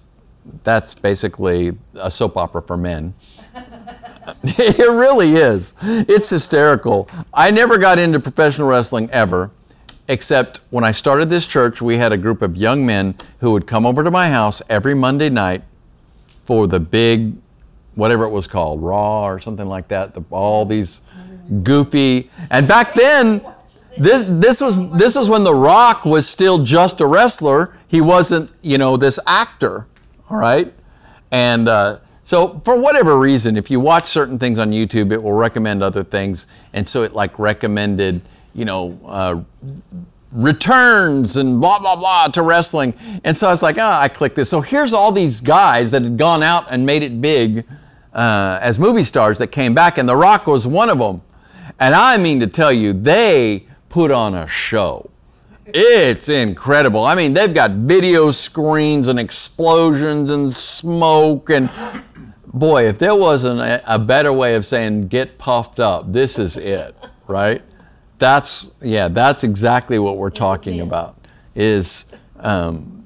that's 0.64 0.96
basically 0.96 1.78
a 1.94 2.10
soap 2.10 2.38
opera 2.38 2.64
for 2.64 2.76
men. 2.76 3.14
it 4.44 4.92
really 4.92 5.36
is. 5.36 5.74
It's 5.82 6.30
hysterical. 6.30 7.10
I 7.34 7.52
never 7.52 7.78
got 7.78 8.00
into 8.00 8.20
professional 8.20 8.68
wrestling 8.68 9.10
ever, 9.12 9.52
except 10.08 10.60
when 10.70 10.84
I 10.84 10.92
started 10.92 11.30
this 11.30 11.46
church, 11.46 11.82
we 11.82 11.98
had 11.98 12.12
a 12.12 12.18
group 12.18 12.42
of 12.42 12.56
young 12.56 12.86
men 12.86 13.16
who 13.40 13.52
would 13.52 13.68
come 13.68 13.86
over 13.86 14.04
to 14.04 14.12
my 14.12 14.30
house 14.30 14.62
every 14.70 14.94
Monday 14.94 15.30
night 15.30 15.64
for 16.44 16.68
the 16.68 16.80
big, 16.80 17.34
whatever 17.96 18.26
it 18.26 18.30
was 18.30 18.48
called, 18.48 18.82
Raw 18.82 19.26
or 19.26 19.40
something 19.40 19.68
like 19.68 19.88
that. 19.90 20.14
The, 20.14 20.24
all 20.30 20.66
these 20.66 21.02
goofy, 21.64 22.30
and 22.50 22.68
back 22.68 22.94
then, 22.94 23.46
this 23.98 24.26
this 24.28 24.60
was 24.60 24.76
this 24.98 25.16
was 25.16 25.30
when 25.30 25.44
The 25.44 25.54
Rock 25.54 26.04
was 26.04 26.28
still 26.28 26.64
just 26.64 27.00
a 27.02 27.06
wrestler. 27.06 27.78
He 27.88 28.02
wasn't, 28.02 28.50
you 28.62 28.78
know, 28.78 28.98
this 28.98 29.20
actor. 29.28 29.86
All 30.30 30.38
right, 30.38 30.74
and 31.32 31.70
uh, 31.70 32.00
so 32.26 32.62
for 32.64 32.76
whatever 32.76 33.20
reason, 33.20 33.58
if 33.58 33.70
you 33.70 33.80
watch 33.80 34.06
certain 34.06 34.40
things 34.40 34.60
on 34.60 34.72
YouTube, 34.72 35.12
it 35.12 35.22
will 35.22 35.34
recommend 35.34 35.84
other 35.84 36.04
things, 36.04 36.48
and 36.74 36.88
so 36.88 37.04
it 37.04 37.14
like 37.14 37.40
recommended, 37.40 38.22
you 38.54 38.66
know. 38.66 39.00
Uh, 39.06 39.42
returns 40.36 41.36
and 41.36 41.62
blah 41.62 41.78
blah 41.78 41.96
blah 41.96 42.28
to 42.28 42.42
wrestling. 42.42 42.92
And 43.24 43.38
so 43.38 43.46
i 43.46 43.52
was 43.52 43.62
like 43.62 43.78
ah 43.78 44.02
i 44.02 44.08
clicked 44.08 44.36
this. 44.36 44.50
So 44.50 44.62
here's 44.62 44.92
all 44.92 45.12
these 45.12 45.42
guys 45.42 45.92
that 45.92 46.02
had 46.02 46.18
gone 46.18 46.42
out 46.42 46.66
and 46.72 46.84
made 46.84 47.04
it 47.04 47.22
big 47.22 47.66
uh, 48.14 48.60
as 48.62 48.80
movie 48.80 49.04
stars 49.04 49.38
that 49.40 49.48
came 49.48 49.74
back 49.74 49.98
and 49.98 50.08
the 50.08 50.16
rock 50.16 50.48
was 50.48 50.68
one 50.68 50.90
of 50.90 51.00
them 51.00 51.22
and 51.80 51.96
i 51.96 52.18
mean 52.18 52.40
to 52.40 52.48
tell 52.48 52.72
you 52.72 52.94
they 52.94 53.66
put 53.90 54.12
on 54.12 54.36
a 54.36 54.48
show 54.48 55.10
it's 55.66 56.30
incredible. 56.30 57.04
I 57.04 57.16
mean 57.16 57.34
they've 57.34 57.54
got 57.54 57.72
video 57.72 58.32
screens 58.32 59.08
and 59.08 59.20
explosions 59.20 60.30
and 60.30 60.52
smoke 60.52 61.50
and 61.50 61.70
boy 62.48 62.88
if 62.88 63.00
there 63.00 63.16
wasn't 63.16 63.60
a, 63.60 63.96
a 63.96 63.98
better 63.98 64.32
way 64.32 64.56
of 64.56 64.66
saying 64.66 65.08
get 65.08 65.38
puffed 65.40 65.80
up 65.80 66.12
this 66.12 66.38
is 66.38 66.58
it 66.58 66.96
right? 67.28 67.62
That's 68.20 68.72
yeah 68.82 69.08
that's 69.08 69.44
exactly 69.44 70.00
what 70.00 70.18
we're 70.18 70.30
talking 70.30 70.82
about 70.82 71.18
is 71.56 72.06
um, 72.38 73.04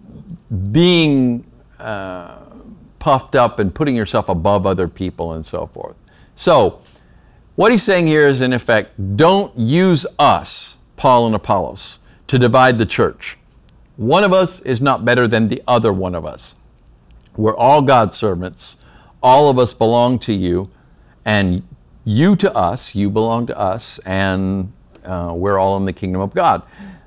being 0.71 1.45
uh, 1.79 2.39
puffed 2.99 3.36
up 3.36 3.59
and 3.59 3.73
putting 3.73 3.95
yourself 3.95 4.29
above 4.29 4.65
other 4.65 4.88
people 4.88 5.34
and 5.34 5.45
so 5.45 5.67
forth. 5.67 5.95
So 6.36 6.82
what 7.55 7.71
he's 7.71 7.84
saying 7.84 8.07
here 8.07 8.27
is 8.27 8.41
in 8.41 8.53
effect 8.53 9.17
don't 9.17 9.57
use 9.57 10.05
us 10.17 10.77
paul 10.95 11.27
and 11.27 11.36
apollos 11.36 11.99
to 12.28 12.38
divide 12.38 12.78
the 12.78 12.86
church 12.86 13.38
one 13.95 14.23
of 14.23 14.34
us 14.34 14.59
is 14.61 14.82
not 14.82 15.05
better 15.05 15.28
than 15.28 15.47
the 15.47 15.61
other 15.67 15.91
one 15.91 16.13
of 16.13 16.25
us 16.25 16.55
we're 17.36 17.57
all 17.57 17.82
god's 17.82 18.15
servants 18.15 18.78
all 19.23 19.49
of 19.49 19.57
us 19.57 19.73
belong 19.73 20.19
to 20.19 20.34
you 20.34 20.69
and 21.25 21.63
you 22.05 22.36
to 22.36 22.53
us 22.53 22.95
you 22.95 23.09
belong 23.09 23.47
to 23.47 23.57
us 23.57 23.99
and 23.99 24.71
uh, 25.07 25.32
we're 25.34 25.57
all 25.57 25.78
in 25.78 25.86
the 25.86 25.93
kingdom 25.93 26.21
of 26.21 26.34
God. 26.34 26.61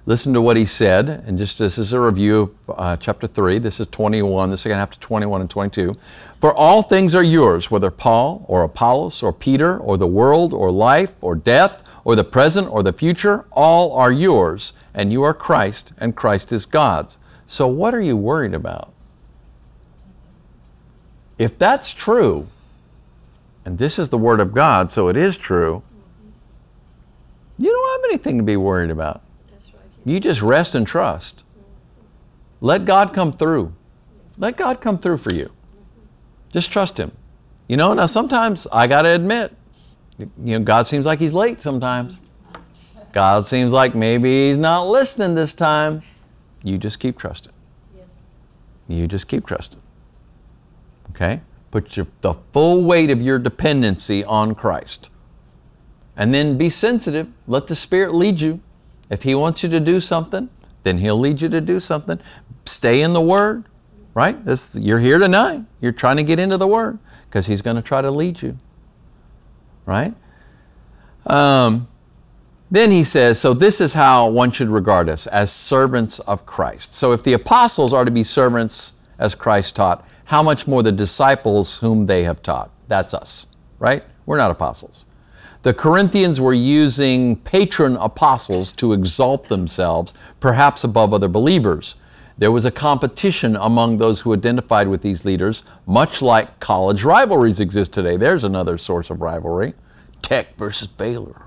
Listen 0.06 0.32
to 0.32 0.40
what 0.40 0.56
he 0.56 0.64
said, 0.64 1.08
and 1.26 1.38
just 1.38 1.58
this 1.58 1.78
is 1.78 1.92
a 1.92 2.00
review 2.00 2.54
of 2.66 2.74
uh, 2.78 2.96
chapter 2.96 3.26
3. 3.26 3.58
This 3.58 3.78
is 3.78 3.86
21, 3.88 4.50
the 4.50 4.56
second 4.56 4.78
half 4.78 4.90
to 4.90 4.98
21 5.00 5.42
and 5.42 5.50
22. 5.50 5.94
For 6.40 6.54
all 6.54 6.82
things 6.82 7.14
are 7.14 7.22
yours, 7.22 7.70
whether 7.70 7.90
Paul 7.90 8.44
or 8.48 8.64
Apollos 8.64 9.22
or 9.22 9.32
Peter 9.32 9.78
or 9.78 9.98
the 9.98 10.06
world 10.06 10.54
or 10.54 10.70
life 10.70 11.12
or 11.20 11.34
death 11.34 11.84
or 12.04 12.16
the 12.16 12.24
present 12.24 12.68
or 12.68 12.82
the 12.82 12.92
future, 12.92 13.44
all 13.52 13.92
are 13.92 14.12
yours, 14.12 14.72
and 14.94 15.12
you 15.12 15.22
are 15.22 15.34
Christ, 15.34 15.92
and 15.98 16.16
Christ 16.16 16.52
is 16.52 16.66
God's. 16.66 17.18
So 17.46 17.66
what 17.66 17.94
are 17.94 18.00
you 18.00 18.16
worried 18.16 18.54
about? 18.54 18.92
If 21.38 21.58
that's 21.58 21.90
true, 21.92 22.48
and 23.64 23.78
this 23.78 23.98
is 23.98 24.08
the 24.08 24.18
Word 24.18 24.40
of 24.40 24.52
God, 24.52 24.90
so 24.90 25.08
it 25.08 25.16
is 25.16 25.36
true, 25.36 25.82
you 27.58 27.70
don't 27.70 28.02
have 28.02 28.10
anything 28.10 28.38
to 28.38 28.44
be 28.44 28.56
worried 28.56 28.90
about. 28.90 29.22
You 30.04 30.18
just 30.20 30.40
rest 30.40 30.74
and 30.74 30.86
trust. 30.86 31.44
Let 32.60 32.84
God 32.84 33.12
come 33.12 33.32
through. 33.32 33.72
Let 34.38 34.56
God 34.56 34.80
come 34.80 34.98
through 34.98 35.18
for 35.18 35.32
you. 35.32 35.52
Just 36.50 36.72
trust 36.72 36.98
Him. 36.98 37.12
You 37.68 37.76
know, 37.76 37.92
now 37.92 38.06
sometimes 38.06 38.66
I 38.72 38.86
got 38.86 39.02
to 39.02 39.10
admit, 39.10 39.54
you 40.44 40.58
know, 40.58 40.64
God 40.64 40.86
seems 40.86 41.06
like 41.06 41.18
He's 41.18 41.32
late 41.32 41.62
sometimes. 41.62 42.18
God 43.12 43.46
seems 43.46 43.72
like 43.72 43.94
maybe 43.94 44.48
He's 44.48 44.58
not 44.58 44.84
listening 44.84 45.34
this 45.34 45.54
time. 45.54 46.02
You 46.62 46.78
just 46.78 47.00
keep 47.00 47.18
trusting. 47.18 47.52
You 48.88 49.06
just 49.06 49.28
keep 49.28 49.46
trusting. 49.46 49.80
Okay? 51.10 51.40
Put 51.70 51.96
your, 51.96 52.06
the 52.20 52.34
full 52.52 52.82
weight 52.84 53.10
of 53.10 53.22
your 53.22 53.38
dependency 53.38 54.24
on 54.24 54.54
Christ. 54.54 55.10
And 56.16 56.34
then 56.34 56.58
be 56.58 56.68
sensitive. 56.70 57.28
Let 57.46 57.68
the 57.68 57.76
Spirit 57.76 58.14
lead 58.14 58.40
you. 58.40 58.60
If 59.08 59.22
He 59.22 59.34
wants 59.34 59.62
you 59.62 59.68
to 59.70 59.80
do 59.80 60.00
something, 60.00 60.50
then 60.82 60.98
He'll 60.98 61.18
lead 61.18 61.40
you 61.40 61.48
to 61.48 61.60
do 61.60 61.80
something. 61.80 62.18
Stay 62.66 63.02
in 63.02 63.12
the 63.12 63.20
Word, 63.20 63.64
right? 64.14 64.44
This, 64.44 64.74
you're 64.74 64.98
here 64.98 65.18
tonight. 65.18 65.62
You're 65.80 65.92
trying 65.92 66.16
to 66.16 66.22
get 66.22 66.38
into 66.38 66.56
the 66.56 66.66
Word 66.66 66.98
because 67.28 67.46
He's 67.46 67.62
going 67.62 67.76
to 67.76 67.82
try 67.82 68.02
to 68.02 68.10
lead 68.10 68.42
you, 68.42 68.58
right? 69.90 70.14
Um, 71.26 71.88
then 72.70 72.92
he 72.92 73.02
says, 73.02 73.40
so 73.40 73.52
this 73.52 73.80
is 73.80 73.92
how 73.92 74.30
one 74.30 74.52
should 74.52 74.68
regard 74.68 75.08
us 75.08 75.26
as 75.26 75.52
servants 75.52 76.20
of 76.20 76.46
Christ. 76.46 76.94
So 76.94 77.10
if 77.10 77.24
the 77.24 77.32
apostles 77.32 77.92
are 77.92 78.04
to 78.04 78.10
be 78.12 78.22
servants 78.22 78.92
as 79.18 79.34
Christ 79.34 79.74
taught, 79.74 80.06
how 80.26 80.44
much 80.44 80.68
more 80.68 80.84
the 80.84 80.92
disciples 80.92 81.76
whom 81.76 82.06
they 82.06 82.22
have 82.22 82.40
taught? 82.40 82.70
That's 82.86 83.14
us, 83.14 83.48
right? 83.80 84.04
We're 84.26 84.36
not 84.36 84.52
apostles. 84.52 85.06
The 85.62 85.74
Corinthians 85.74 86.40
were 86.40 86.52
using 86.52 87.34
patron 87.36 87.96
apostles 87.96 88.70
to 88.74 88.92
exalt 88.92 89.48
themselves, 89.48 90.14
perhaps 90.38 90.84
above 90.84 91.12
other 91.12 91.28
believers. 91.28 91.96
There 92.40 92.50
was 92.50 92.64
a 92.64 92.70
competition 92.70 93.54
among 93.54 93.98
those 93.98 94.22
who 94.22 94.32
identified 94.32 94.88
with 94.88 95.02
these 95.02 95.26
leaders, 95.26 95.62
much 95.86 96.22
like 96.22 96.58
college 96.58 97.04
rivalries 97.04 97.60
exist 97.60 97.92
today. 97.92 98.16
There's 98.16 98.44
another 98.44 98.78
source 98.78 99.10
of 99.10 99.20
rivalry 99.20 99.74
Tech 100.22 100.56
versus 100.56 100.88
Baylor. 100.88 101.42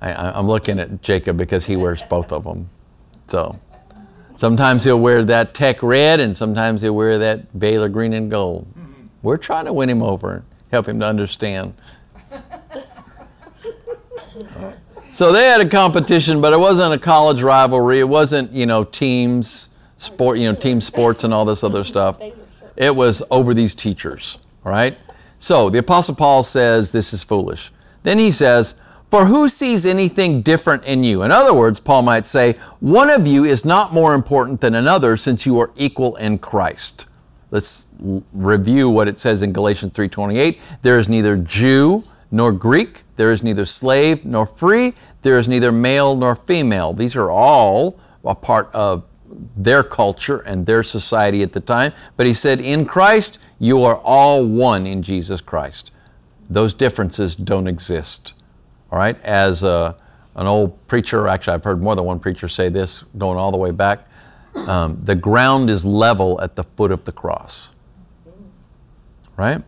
I, 0.00 0.38
am 0.38 0.46
looking 0.46 0.78
at 0.78 1.02
Jacob 1.02 1.36
because 1.36 1.66
he 1.66 1.74
wears 1.74 2.02
both 2.02 2.30
of 2.30 2.44
them. 2.44 2.70
So 3.26 3.58
sometimes 4.36 4.84
he'll 4.84 5.00
wear 5.00 5.24
that 5.24 5.54
Tech 5.54 5.82
red 5.82 6.20
and 6.20 6.36
sometimes 6.36 6.80
he'll 6.80 6.94
wear 6.94 7.18
that 7.18 7.58
Baylor 7.58 7.88
green 7.88 8.12
and 8.12 8.30
gold. 8.30 8.64
We're 9.22 9.38
trying 9.38 9.64
to 9.64 9.72
win 9.72 9.90
him 9.90 10.02
over 10.02 10.44
help 10.70 10.88
him 10.88 11.00
to 11.00 11.06
understand. 11.06 11.74
So 15.14 15.30
they 15.30 15.44
had 15.44 15.60
a 15.60 15.68
competition, 15.68 16.40
but 16.40 16.52
it 16.52 16.58
wasn't 16.58 16.92
a 16.92 16.98
college 16.98 17.40
rivalry. 17.40 18.00
It 18.00 18.08
wasn't, 18.08 18.50
you 18.50 18.66
know, 18.66 18.82
teams, 18.82 19.68
sport, 19.96 20.38
you 20.38 20.50
know, 20.50 20.58
team 20.58 20.80
sports 20.80 21.22
and 21.22 21.32
all 21.32 21.44
this 21.44 21.62
other 21.62 21.84
stuff. 21.84 22.20
It 22.74 22.96
was 22.96 23.22
over 23.30 23.54
these 23.54 23.76
teachers, 23.76 24.38
right? 24.64 24.98
So 25.38 25.70
the 25.70 25.78
Apostle 25.78 26.16
Paul 26.16 26.42
says 26.42 26.90
this 26.90 27.14
is 27.14 27.22
foolish. 27.22 27.70
Then 28.02 28.18
he 28.18 28.32
says, 28.32 28.74
for 29.08 29.24
who 29.24 29.48
sees 29.48 29.86
anything 29.86 30.42
different 30.42 30.82
in 30.82 31.04
you? 31.04 31.22
In 31.22 31.30
other 31.30 31.54
words, 31.54 31.78
Paul 31.78 32.02
might 32.02 32.26
say, 32.26 32.56
one 32.80 33.08
of 33.08 33.24
you 33.24 33.44
is 33.44 33.64
not 33.64 33.92
more 33.92 34.14
important 34.14 34.60
than 34.60 34.74
another 34.74 35.16
since 35.16 35.46
you 35.46 35.60
are 35.60 35.70
equal 35.76 36.16
in 36.16 36.38
Christ. 36.38 37.06
Let's 37.52 37.86
review 38.32 38.90
what 38.90 39.06
it 39.06 39.20
says 39.20 39.42
in 39.42 39.52
Galatians 39.52 39.92
3:28. 39.92 40.58
There 40.82 40.98
is 40.98 41.08
neither 41.08 41.36
Jew 41.36 42.02
nor 42.32 42.50
Greek, 42.50 43.03
there 43.16 43.32
is 43.32 43.42
neither 43.42 43.64
slave 43.64 44.24
nor 44.24 44.46
free, 44.46 44.94
there 45.22 45.38
is 45.38 45.48
neither 45.48 45.72
male 45.72 46.16
nor 46.16 46.34
female. 46.36 46.92
These 46.92 47.16
are 47.16 47.30
all 47.30 47.98
a 48.24 48.34
part 48.34 48.70
of 48.74 49.04
their 49.56 49.82
culture 49.82 50.38
and 50.38 50.66
their 50.66 50.82
society 50.82 51.42
at 51.42 51.52
the 51.52 51.60
time. 51.60 51.92
But 52.16 52.26
he 52.26 52.34
said, 52.34 52.60
in 52.60 52.84
Christ, 52.84 53.38
you 53.58 53.82
are 53.84 53.96
all 53.96 54.46
one 54.46 54.86
in 54.86 55.02
Jesus 55.02 55.40
Christ. 55.40 55.90
Those 56.48 56.74
differences 56.74 57.36
don't 57.36 57.66
exist. 57.66 58.34
All 58.90 58.98
right, 58.98 59.20
as 59.22 59.62
a, 59.62 59.96
an 60.36 60.46
old 60.46 60.86
preacher, 60.86 61.26
actually, 61.26 61.54
I've 61.54 61.64
heard 61.64 61.82
more 61.82 61.96
than 61.96 62.04
one 62.04 62.20
preacher 62.20 62.48
say 62.48 62.68
this 62.68 63.02
going 63.18 63.38
all 63.38 63.50
the 63.50 63.58
way 63.58 63.70
back. 63.70 64.06
Um, 64.54 65.00
the 65.02 65.14
ground 65.16 65.68
is 65.68 65.84
level 65.84 66.40
at 66.40 66.54
the 66.54 66.62
foot 66.62 66.92
of 66.92 67.04
the 67.04 67.12
cross. 67.12 67.72
Right? 69.36 69.62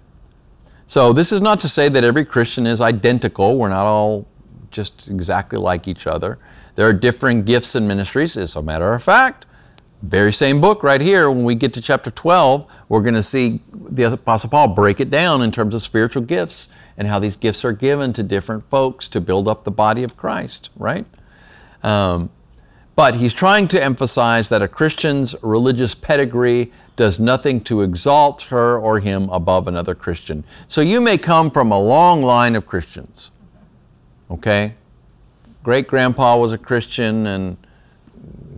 So, 0.87 1.13
this 1.13 1.33
is 1.33 1.41
not 1.41 1.59
to 1.61 1.69
say 1.69 1.89
that 1.89 2.05
every 2.05 2.25
Christian 2.25 2.67
is 2.67 2.81
identical. 2.81 3.59
We're 3.59 3.69
not 3.69 3.87
all 3.87 4.29
just 4.71 5.09
exactly 5.09 5.59
like 5.59 5.89
each 5.89 6.07
other. 6.07 6.39
There 6.77 6.87
are 6.87 6.93
differing 6.93 7.43
gifts 7.43 7.75
and 7.75 7.89
ministries. 7.89 8.37
As 8.37 8.55
a 8.55 8.63
matter 8.63 8.93
of 8.93 9.03
fact, 9.03 9.47
very 10.03 10.33
same 10.33 10.61
book 10.61 10.83
right 10.83 11.01
here, 11.01 11.31
when 11.31 11.45
we 11.45 11.55
get 11.55 11.75
to 11.75 11.81
chapter 11.81 12.11
12, 12.11 12.71
we're 12.89 13.01
going 13.01 13.15
to 13.15 13.23
see 13.23 13.61
the 13.73 14.13
Apostle 14.13 14.51
Paul 14.51 14.69
break 14.69 15.01
it 15.01 15.11
down 15.11 15.43
in 15.43 15.51
terms 15.51 15.75
of 15.75 15.83
spiritual 15.83 16.23
gifts 16.23 16.69
and 16.97 17.09
how 17.09 17.19
these 17.19 17.37
gifts 17.37 17.65
are 17.65 17.73
given 17.73 18.13
to 18.13 18.23
different 18.23 18.69
folks 18.69 19.09
to 19.09 19.21
build 19.21 19.49
up 19.49 19.65
the 19.65 19.71
body 19.71 20.03
of 20.03 20.17
Christ, 20.17 20.71
right? 20.77 21.07
Um, 21.83 22.31
but 22.95 23.17
he's 23.17 23.35
trying 23.35 23.69
to 23.69 23.83
emphasize 23.83 24.49
that 24.51 24.63
a 24.63 24.69
Christian's 24.69 25.35
religious 25.43 25.95
pedigree 25.95 26.73
does 26.97 27.21
nothing 27.21 27.61
to 27.61 27.83
exalt 27.83 28.43
her 28.43 28.79
or 28.79 29.01
him 29.01 29.29
above 29.29 29.69
another 29.69 29.95
Christian. 29.95 30.43
So 30.67 30.81
you 30.81 31.01
may 31.01 31.19
come 31.19 31.51
from 31.51 31.71
a 31.71 31.79
long 31.79 32.23
line 32.23 32.57
of 32.57 32.67
Christians, 32.67 33.31
okay? 34.31 34.75
Great 35.63 35.87
grandpa 35.87 36.39
was 36.39 36.53
a 36.53 36.59
Christian, 36.59 37.27
and, 37.27 37.57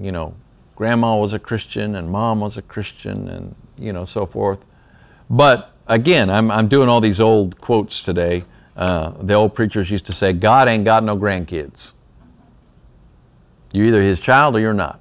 you 0.01 0.13
know, 0.13 0.35
grandma 0.77 1.19
was 1.19 1.33
a 1.33 1.39
Christian, 1.39 1.97
and 1.97 2.09
mom 2.09 2.41
was 2.41 2.57
a 2.57 2.63
Christian, 2.63 3.29
and, 3.29 3.55
you 3.77 3.93
know, 3.93 4.05
so 4.05 4.25
forth. 4.25 4.65
But 5.29 5.73
again, 5.89 6.31
I'm, 6.31 6.51
I'm 6.51 6.69
doing 6.69 6.89
all 6.89 7.01
these 7.01 7.21
old 7.21 7.61
quotes 7.61 8.03
today. 8.03 8.45
Uh, 8.77 9.11
the 9.21 9.35
old 9.35 9.55
preachers 9.55 9.91
used 9.91 10.07
to 10.07 10.13
say, 10.13 10.33
God 10.33 10.69
ain't 10.69 10.85
got 10.85 11.03
no 11.03 11.17
grandkids. 11.17 11.95
You're 13.73 13.87
either 13.87 14.01
his 14.01 14.21
child 14.21 14.55
or 14.55 14.61
you're 14.61 14.73
not. 14.73 15.01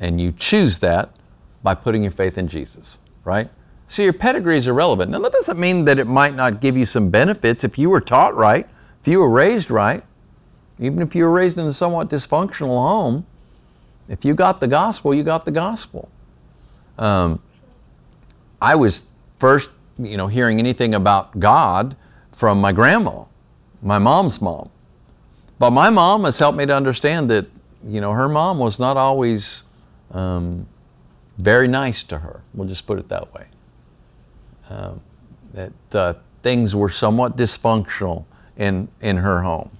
And 0.00 0.20
you 0.20 0.32
choose 0.32 0.78
that 0.78 1.15
by 1.62 1.74
putting 1.74 2.02
your 2.02 2.12
faith 2.12 2.38
in 2.38 2.48
Jesus, 2.48 2.98
right? 3.24 3.50
So 3.88 4.02
your 4.02 4.12
pedigree 4.12 4.58
is 4.58 4.66
irrelevant. 4.66 5.10
Now, 5.10 5.20
that 5.20 5.32
doesn't 5.32 5.58
mean 5.58 5.84
that 5.84 5.98
it 5.98 6.06
might 6.06 6.34
not 6.34 6.60
give 6.60 6.76
you 6.76 6.86
some 6.86 7.10
benefits 7.10 7.64
if 7.64 7.78
you 7.78 7.90
were 7.90 8.00
taught 8.00 8.34
right, 8.34 8.68
if 9.00 9.08
you 9.08 9.20
were 9.20 9.30
raised 9.30 9.70
right, 9.70 10.02
even 10.78 11.00
if 11.00 11.14
you 11.14 11.24
were 11.24 11.32
raised 11.32 11.58
in 11.58 11.66
a 11.66 11.72
somewhat 11.72 12.10
dysfunctional 12.10 12.76
home. 12.76 13.26
If 14.08 14.24
you 14.24 14.34
got 14.34 14.60
the 14.60 14.68
gospel, 14.68 15.14
you 15.14 15.22
got 15.22 15.44
the 15.44 15.50
gospel. 15.50 16.08
Um, 16.98 17.40
I 18.60 18.74
was 18.74 19.06
first, 19.38 19.70
you 19.98 20.16
know, 20.16 20.26
hearing 20.26 20.58
anything 20.58 20.94
about 20.94 21.38
God 21.38 21.96
from 22.32 22.60
my 22.60 22.72
grandma, 22.72 23.24
my 23.82 23.98
mom's 23.98 24.40
mom. 24.40 24.70
But 25.58 25.70
my 25.70 25.90
mom 25.90 26.24
has 26.24 26.38
helped 26.38 26.58
me 26.58 26.66
to 26.66 26.76
understand 26.76 27.30
that, 27.30 27.46
you 27.86 28.00
know, 28.00 28.12
her 28.12 28.28
mom 28.28 28.58
was 28.58 28.78
not 28.78 28.96
always 28.96 29.64
um, 30.12 30.66
very 31.38 31.68
nice 31.68 32.02
to 32.04 32.18
her. 32.18 32.42
We'll 32.54 32.68
just 32.68 32.86
put 32.86 32.98
it 32.98 33.08
that 33.08 33.32
way. 33.34 33.46
Um, 34.70 35.00
that 35.52 35.72
uh, 35.92 36.14
things 36.42 36.74
were 36.74 36.90
somewhat 36.90 37.36
dysfunctional 37.36 38.24
in 38.56 38.88
in 39.00 39.16
her 39.16 39.42
home. 39.42 39.70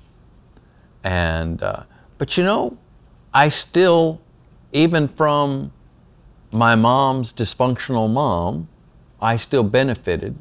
And 1.04 1.62
uh, 1.62 1.84
but 2.18 2.36
you 2.36 2.44
know, 2.44 2.76
I 3.32 3.48
still, 3.48 4.20
even 4.72 5.08
from 5.08 5.72
my 6.52 6.74
mom's 6.74 7.32
dysfunctional 7.32 8.10
mom, 8.10 8.68
I 9.20 9.36
still 9.36 9.62
benefited. 9.62 10.36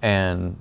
And 0.00 0.56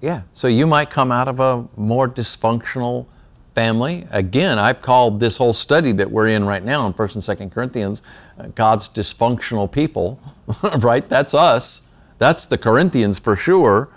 yeah, 0.00 0.22
so 0.32 0.48
you 0.48 0.66
might 0.66 0.90
come 0.90 1.12
out 1.12 1.28
of 1.28 1.40
a 1.40 1.68
more 1.76 2.08
dysfunctional 2.08 3.06
family. 3.54 4.06
Again, 4.10 4.58
I've 4.58 4.80
called 4.82 5.20
this 5.20 5.36
whole 5.36 5.54
study 5.54 5.92
that 5.92 6.10
we're 6.10 6.28
in 6.28 6.44
right 6.46 6.64
now 6.64 6.86
in 6.86 6.94
1st 6.94 7.28
and 7.28 7.50
2nd 7.50 7.52
Corinthians 7.52 8.02
uh, 8.38 8.48
God's 8.54 8.88
dysfunctional 8.88 9.70
people, 9.70 10.20
right? 10.78 11.08
That's 11.08 11.34
us. 11.34 11.82
That's 12.18 12.46
the 12.46 12.58
Corinthians 12.58 13.18
for 13.18 13.36
sure. 13.36 13.90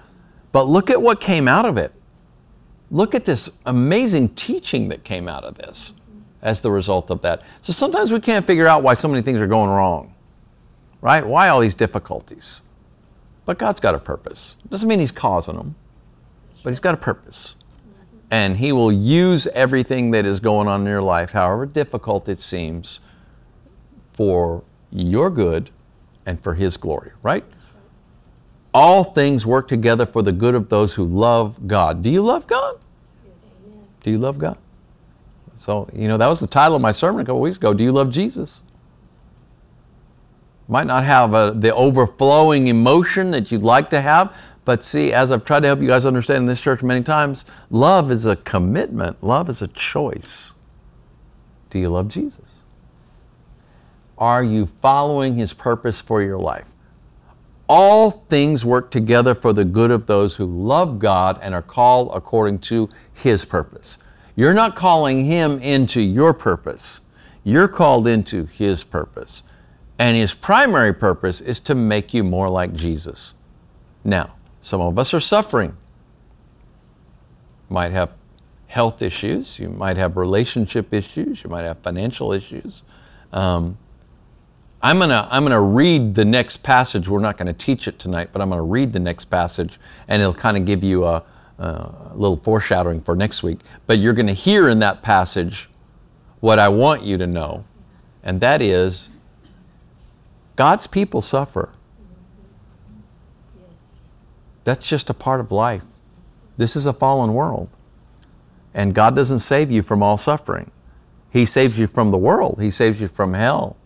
But 0.51 0.63
look 0.67 0.89
at 0.89 1.01
what 1.01 1.21
came 1.21 1.47
out 1.47 1.65
of 1.65 1.77
it. 1.77 1.93
Look 2.91 3.15
at 3.15 3.25
this 3.25 3.49
amazing 3.65 4.29
teaching 4.29 4.89
that 4.89 5.03
came 5.03 5.27
out 5.27 5.43
of 5.43 5.55
this 5.57 5.93
as 6.41 6.61
the 6.61 6.71
result 6.71 7.11
of 7.11 7.21
that. 7.23 7.41
So 7.61 7.73
sometimes 7.73 8.11
we 8.11 8.19
can't 8.19 8.45
figure 8.45 8.67
out 8.67 8.83
why 8.83 8.93
so 8.93 9.07
many 9.07 9.21
things 9.21 9.41
are 9.41 9.47
going 9.47 9.69
wrong. 9.69 10.13
right? 11.01 11.25
Why 11.25 11.49
all 11.49 11.59
these 11.59 11.75
difficulties? 11.75 12.61
But 13.45 13.57
God's 13.59 13.79
got 13.79 13.95
a 13.95 13.99
purpose. 13.99 14.57
Doesn't 14.69 14.87
mean 14.89 14.99
He's 14.99 15.11
causing 15.11 15.55
them, 15.55 15.75
but 16.63 16.71
He's 16.71 16.79
got 16.79 16.93
a 16.93 16.97
purpose. 16.97 17.55
And 18.31 18.57
He 18.57 18.71
will 18.71 18.91
use 18.91 19.47
everything 19.47 20.11
that 20.11 20.25
is 20.25 20.39
going 20.39 20.67
on 20.67 20.81
in 20.81 20.87
your 20.87 21.01
life, 21.01 21.31
however 21.31 21.65
difficult 21.65 22.27
it 22.27 22.39
seems, 22.39 23.01
for 24.13 24.63
your 24.91 25.29
good 25.29 25.69
and 26.25 26.39
for 26.39 26.55
His 26.55 26.77
glory, 26.77 27.11
right? 27.21 27.43
All 28.73 29.03
things 29.03 29.45
work 29.45 29.67
together 29.67 30.05
for 30.05 30.21
the 30.21 30.31
good 30.31 30.55
of 30.55 30.69
those 30.69 30.93
who 30.93 31.05
love 31.05 31.67
God. 31.67 32.01
Do 32.01 32.09
you 32.09 32.21
love 32.21 32.47
God? 32.47 32.79
Do 34.03 34.11
you 34.11 34.17
love 34.17 34.37
God? 34.37 34.57
So, 35.55 35.89
you 35.93 36.07
know, 36.07 36.17
that 36.17 36.27
was 36.27 36.39
the 36.39 36.47
title 36.47 36.75
of 36.75 36.81
my 36.81 36.91
sermon 36.91 37.21
a 37.21 37.25
couple 37.25 37.39
weeks 37.39 37.57
ago. 37.57 37.73
Do 37.73 37.83
you 37.83 37.91
love 37.91 38.11
Jesus? 38.11 38.61
Might 40.67 40.87
not 40.87 41.03
have 41.03 41.33
a, 41.33 41.53
the 41.55 41.73
overflowing 41.73 42.67
emotion 42.67 43.31
that 43.31 43.51
you'd 43.51 43.63
like 43.63 43.89
to 43.91 44.01
have, 44.01 44.35
but 44.65 44.83
see, 44.83 45.13
as 45.13 45.31
I've 45.31 45.45
tried 45.45 45.61
to 45.61 45.67
help 45.67 45.79
you 45.79 45.87
guys 45.87 46.05
understand 46.05 46.39
in 46.39 46.45
this 46.47 46.59
church 46.59 46.81
many 46.81 47.03
times, 47.03 47.45
love 47.69 48.09
is 48.09 48.25
a 48.25 48.35
commitment, 48.35 49.23
love 49.23 49.47
is 49.47 49.61
a 49.61 49.67
choice. 49.69 50.53
Do 51.69 51.77
you 51.77 51.89
love 51.89 52.07
Jesus? 52.07 52.63
Are 54.17 54.43
you 54.43 54.65
following 54.81 55.35
His 55.35 55.53
purpose 55.53 56.01
for 56.01 56.21
your 56.21 56.39
life? 56.39 56.71
All 57.67 58.11
things 58.11 58.65
work 58.65 58.89
together 58.91 59.35
for 59.35 59.53
the 59.53 59.65
good 59.65 59.91
of 59.91 60.07
those 60.07 60.35
who 60.35 60.45
love 60.45 60.99
God 60.99 61.39
and 61.41 61.53
are 61.53 61.61
called 61.61 62.11
according 62.13 62.59
to 62.59 62.89
His 63.13 63.45
purpose. 63.45 63.99
You're 64.35 64.53
not 64.53 64.75
calling 64.75 65.25
Him 65.25 65.59
into 65.61 66.01
your 66.01 66.33
purpose, 66.33 67.01
you're 67.43 67.67
called 67.67 68.07
into 68.07 68.45
His 68.45 68.83
purpose. 68.83 69.43
And 69.99 70.17
His 70.17 70.33
primary 70.33 70.93
purpose 70.93 71.39
is 71.39 71.61
to 71.61 71.75
make 71.75 72.13
you 72.13 72.23
more 72.23 72.49
like 72.49 72.73
Jesus. 72.73 73.35
Now, 74.03 74.35
some 74.65 74.81
of 74.81 74.97
us 74.97 75.13
are 75.13 75.19
suffering. 75.19 75.77
Might 77.69 77.91
have 77.91 78.13
health 78.65 79.03
issues, 79.03 79.59
you 79.59 79.69
might 79.69 79.95
have 79.95 80.17
relationship 80.17 80.91
issues, 80.91 81.43
you 81.43 81.51
might 81.51 81.65
have 81.65 81.77
financial 81.83 82.33
issues. 82.33 82.83
Um, 83.31 83.77
I'm 84.81 84.97
going 84.97 85.11
to 85.11 85.27
I'm 85.29 85.45
to 85.45 85.59
read 85.59 86.15
the 86.15 86.25
next 86.25 86.63
passage. 86.63 87.07
We're 87.07 87.19
not 87.19 87.37
going 87.37 87.45
to 87.45 87.53
teach 87.53 87.87
it 87.87 87.99
tonight, 87.99 88.29
but 88.33 88.41
I'm 88.41 88.49
going 88.49 88.57
to 88.57 88.63
read 88.63 88.91
the 88.91 88.99
next 88.99 89.25
passage 89.25 89.79
and 90.07 90.19
it'll 90.19 90.33
kind 90.33 90.57
of 90.57 90.65
give 90.65 90.83
you 90.83 91.05
a, 91.05 91.23
a 91.59 92.11
little 92.15 92.37
foreshadowing 92.37 93.01
for 93.01 93.15
next 93.15 93.43
week. 93.43 93.59
But 93.85 93.99
you're 93.99 94.13
going 94.13 94.25
to 94.25 94.33
hear 94.33 94.69
in 94.69 94.79
that 94.79 95.03
passage 95.03 95.69
what 96.39 96.57
I 96.57 96.69
want 96.69 97.03
you 97.03 97.19
to 97.19 97.27
know, 97.27 97.65
and 98.23 98.41
that 98.41 98.63
is 98.63 99.11
God's 100.55 100.87
people 100.87 101.21
suffer. 101.21 101.69
That's 104.65 104.85
just 104.85 105.09
a 105.09 105.13
part 105.13 105.39
of 105.39 105.51
life. 105.53 105.83
This 106.57 106.75
is 106.75 106.85
a 106.85 106.93
fallen 106.93 107.33
world. 107.33 107.69
And 108.73 108.93
God 108.93 109.15
doesn't 109.15 109.39
save 109.39 109.71
you 109.71 109.81
from 109.81 110.03
all 110.03 110.17
suffering. 110.17 110.71
He 111.31 111.45
saves 111.45 111.79
you 111.79 111.87
from 111.87 112.11
the 112.11 112.17
world, 112.17 112.59
He 112.61 112.71
saves 112.71 112.99
you 112.99 113.07
from 113.07 113.33
hell. 113.33 113.77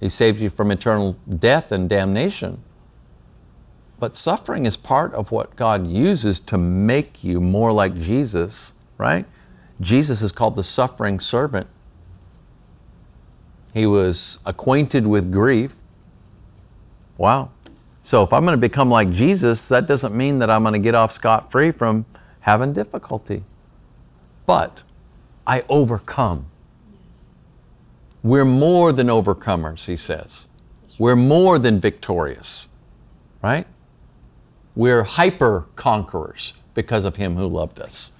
He 0.00 0.08
saves 0.08 0.40
you 0.40 0.48
from 0.48 0.70
eternal 0.70 1.16
death 1.28 1.70
and 1.72 1.88
damnation. 1.88 2.62
But 3.98 4.16
suffering 4.16 4.64
is 4.64 4.78
part 4.78 5.12
of 5.12 5.30
what 5.30 5.56
God 5.56 5.86
uses 5.86 6.40
to 6.40 6.56
make 6.56 7.22
you 7.22 7.38
more 7.38 7.70
like 7.70 7.94
Jesus, 7.98 8.72
right? 8.96 9.26
Jesus 9.82 10.22
is 10.22 10.32
called 10.32 10.56
the 10.56 10.64
suffering 10.64 11.20
servant. 11.20 11.66
He 13.74 13.86
was 13.86 14.38
acquainted 14.46 15.06
with 15.06 15.30
grief. 15.30 15.76
Wow. 17.18 17.50
So 18.02 18.22
if 18.22 18.32
I'm 18.32 18.44
going 18.44 18.56
to 18.56 18.60
become 18.60 18.88
like 18.88 19.10
Jesus, 19.10 19.68
that 19.68 19.86
doesn't 19.86 20.14
mean 20.14 20.38
that 20.38 20.50
I'm 20.50 20.62
going 20.62 20.72
to 20.72 20.78
get 20.78 20.94
off 20.94 21.12
scot 21.12 21.50
free 21.50 21.70
from 21.70 22.06
having 22.40 22.72
difficulty. 22.72 23.42
But 24.46 24.82
I 25.46 25.64
overcome. 25.68 26.46
We're 28.22 28.44
more 28.44 28.92
than 28.92 29.08
overcomers, 29.08 29.86
he 29.86 29.96
says. 29.96 30.46
We're 30.98 31.16
more 31.16 31.58
than 31.58 31.80
victorious, 31.80 32.68
right? 33.42 33.66
We're 34.74 35.02
hyper 35.02 35.66
conquerors 35.76 36.54
because 36.74 37.04
of 37.04 37.16
him 37.16 37.36
who 37.36 37.46
loved 37.46 37.80
us. 37.80 38.12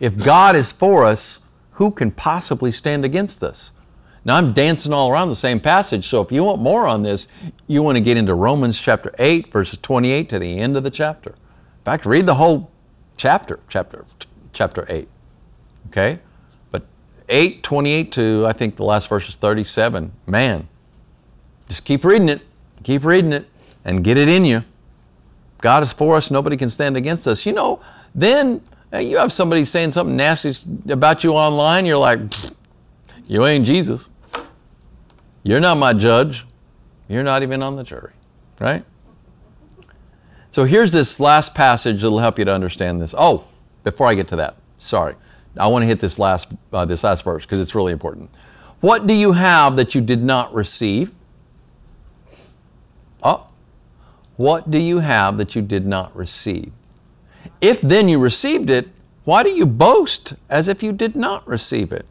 If 0.00 0.16
God 0.22 0.54
is 0.56 0.70
for 0.72 1.04
us, 1.04 1.40
who 1.72 1.90
can 1.90 2.10
possibly 2.10 2.72
stand 2.72 3.04
against 3.04 3.42
us? 3.42 3.72
Now, 4.24 4.36
I'm 4.36 4.52
dancing 4.52 4.92
all 4.92 5.10
around 5.10 5.28
the 5.28 5.36
same 5.36 5.60
passage, 5.60 6.06
so 6.06 6.20
if 6.20 6.32
you 6.32 6.44
want 6.44 6.60
more 6.60 6.86
on 6.86 7.02
this, 7.02 7.28
you 7.66 7.82
want 7.82 7.96
to 7.96 8.00
get 8.00 8.16
into 8.16 8.34
Romans 8.34 8.78
chapter 8.78 9.14
8, 9.18 9.52
verses 9.52 9.78
28 9.78 10.28
to 10.30 10.38
the 10.38 10.58
end 10.58 10.76
of 10.76 10.82
the 10.82 10.90
chapter. 10.90 11.30
In 11.30 11.84
fact, 11.84 12.04
read 12.04 12.26
the 12.26 12.34
whole 12.34 12.70
chapter, 13.16 13.60
chapter, 13.68 14.04
chapter 14.52 14.84
8. 14.88 15.08
Okay? 15.88 16.18
But 16.70 16.84
8, 17.28 17.62
28 17.62 18.12
to 18.12 18.44
I 18.46 18.52
think 18.52 18.76
the 18.76 18.84
last 18.84 19.08
verse 19.08 19.28
is 19.28 19.36
37. 19.36 20.12
Man, 20.26 20.68
just 21.68 21.84
keep 21.84 22.04
reading 22.04 22.28
it, 22.28 22.42
keep 22.82 23.04
reading 23.04 23.32
it, 23.32 23.48
and 23.84 24.02
get 24.02 24.16
it 24.16 24.28
in 24.28 24.44
you. 24.44 24.64
God 25.60 25.82
is 25.82 25.92
for 25.92 26.16
us, 26.16 26.30
nobody 26.30 26.56
can 26.56 26.70
stand 26.70 26.96
against 26.96 27.26
us. 27.26 27.44
You 27.44 27.52
know, 27.52 27.80
then 28.14 28.60
eh, 28.92 29.00
you 29.00 29.16
have 29.18 29.32
somebody 29.32 29.64
saying 29.64 29.92
something 29.92 30.16
nasty 30.16 30.54
about 30.90 31.24
you 31.24 31.32
online, 31.32 31.84
you're 31.84 31.98
like, 31.98 32.20
you 33.28 33.46
ain't 33.46 33.64
Jesus. 33.64 34.10
You're 35.44 35.60
not 35.60 35.76
my 35.76 35.92
judge. 35.92 36.44
You're 37.08 37.22
not 37.22 37.42
even 37.42 37.62
on 37.62 37.76
the 37.76 37.84
jury, 37.84 38.12
right? 38.58 38.84
So 40.50 40.64
here's 40.64 40.90
this 40.90 41.20
last 41.20 41.54
passage 41.54 42.02
that'll 42.02 42.18
help 42.18 42.38
you 42.38 42.44
to 42.44 42.52
understand 42.52 43.00
this. 43.00 43.14
Oh, 43.16 43.44
before 43.84 44.08
I 44.08 44.14
get 44.14 44.28
to 44.28 44.36
that, 44.36 44.56
sorry. 44.78 45.14
I 45.56 45.66
want 45.68 45.82
to 45.82 45.86
hit 45.86 46.00
this 46.00 46.18
last, 46.18 46.52
uh, 46.72 46.84
this 46.84 47.04
last 47.04 47.24
verse 47.24 47.44
because 47.44 47.60
it's 47.60 47.74
really 47.74 47.92
important. 47.92 48.30
What 48.80 49.06
do 49.06 49.14
you 49.14 49.32
have 49.32 49.76
that 49.76 49.94
you 49.94 50.00
did 50.00 50.22
not 50.22 50.52
receive? 50.54 51.12
Oh, 53.22 53.46
what 54.36 54.70
do 54.70 54.78
you 54.78 55.00
have 55.00 55.36
that 55.38 55.54
you 55.54 55.62
did 55.62 55.86
not 55.86 56.14
receive? 56.16 56.72
If 57.60 57.80
then 57.80 58.08
you 58.08 58.18
received 58.18 58.70
it, 58.70 58.88
why 59.24 59.42
do 59.42 59.50
you 59.50 59.66
boast 59.66 60.34
as 60.48 60.68
if 60.68 60.82
you 60.82 60.92
did 60.92 61.16
not 61.16 61.46
receive 61.46 61.92
it? 61.92 62.06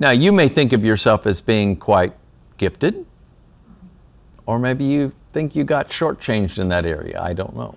Now, 0.00 0.10
you 0.10 0.30
may 0.32 0.48
think 0.48 0.72
of 0.72 0.84
yourself 0.84 1.26
as 1.26 1.40
being 1.40 1.76
quite 1.76 2.12
gifted, 2.56 3.04
or 4.46 4.58
maybe 4.58 4.84
you 4.84 5.12
think 5.32 5.54
you 5.54 5.64
got 5.64 5.90
shortchanged 5.90 6.58
in 6.58 6.68
that 6.68 6.86
area. 6.86 7.20
I 7.20 7.34
don't 7.34 7.54
know. 7.54 7.74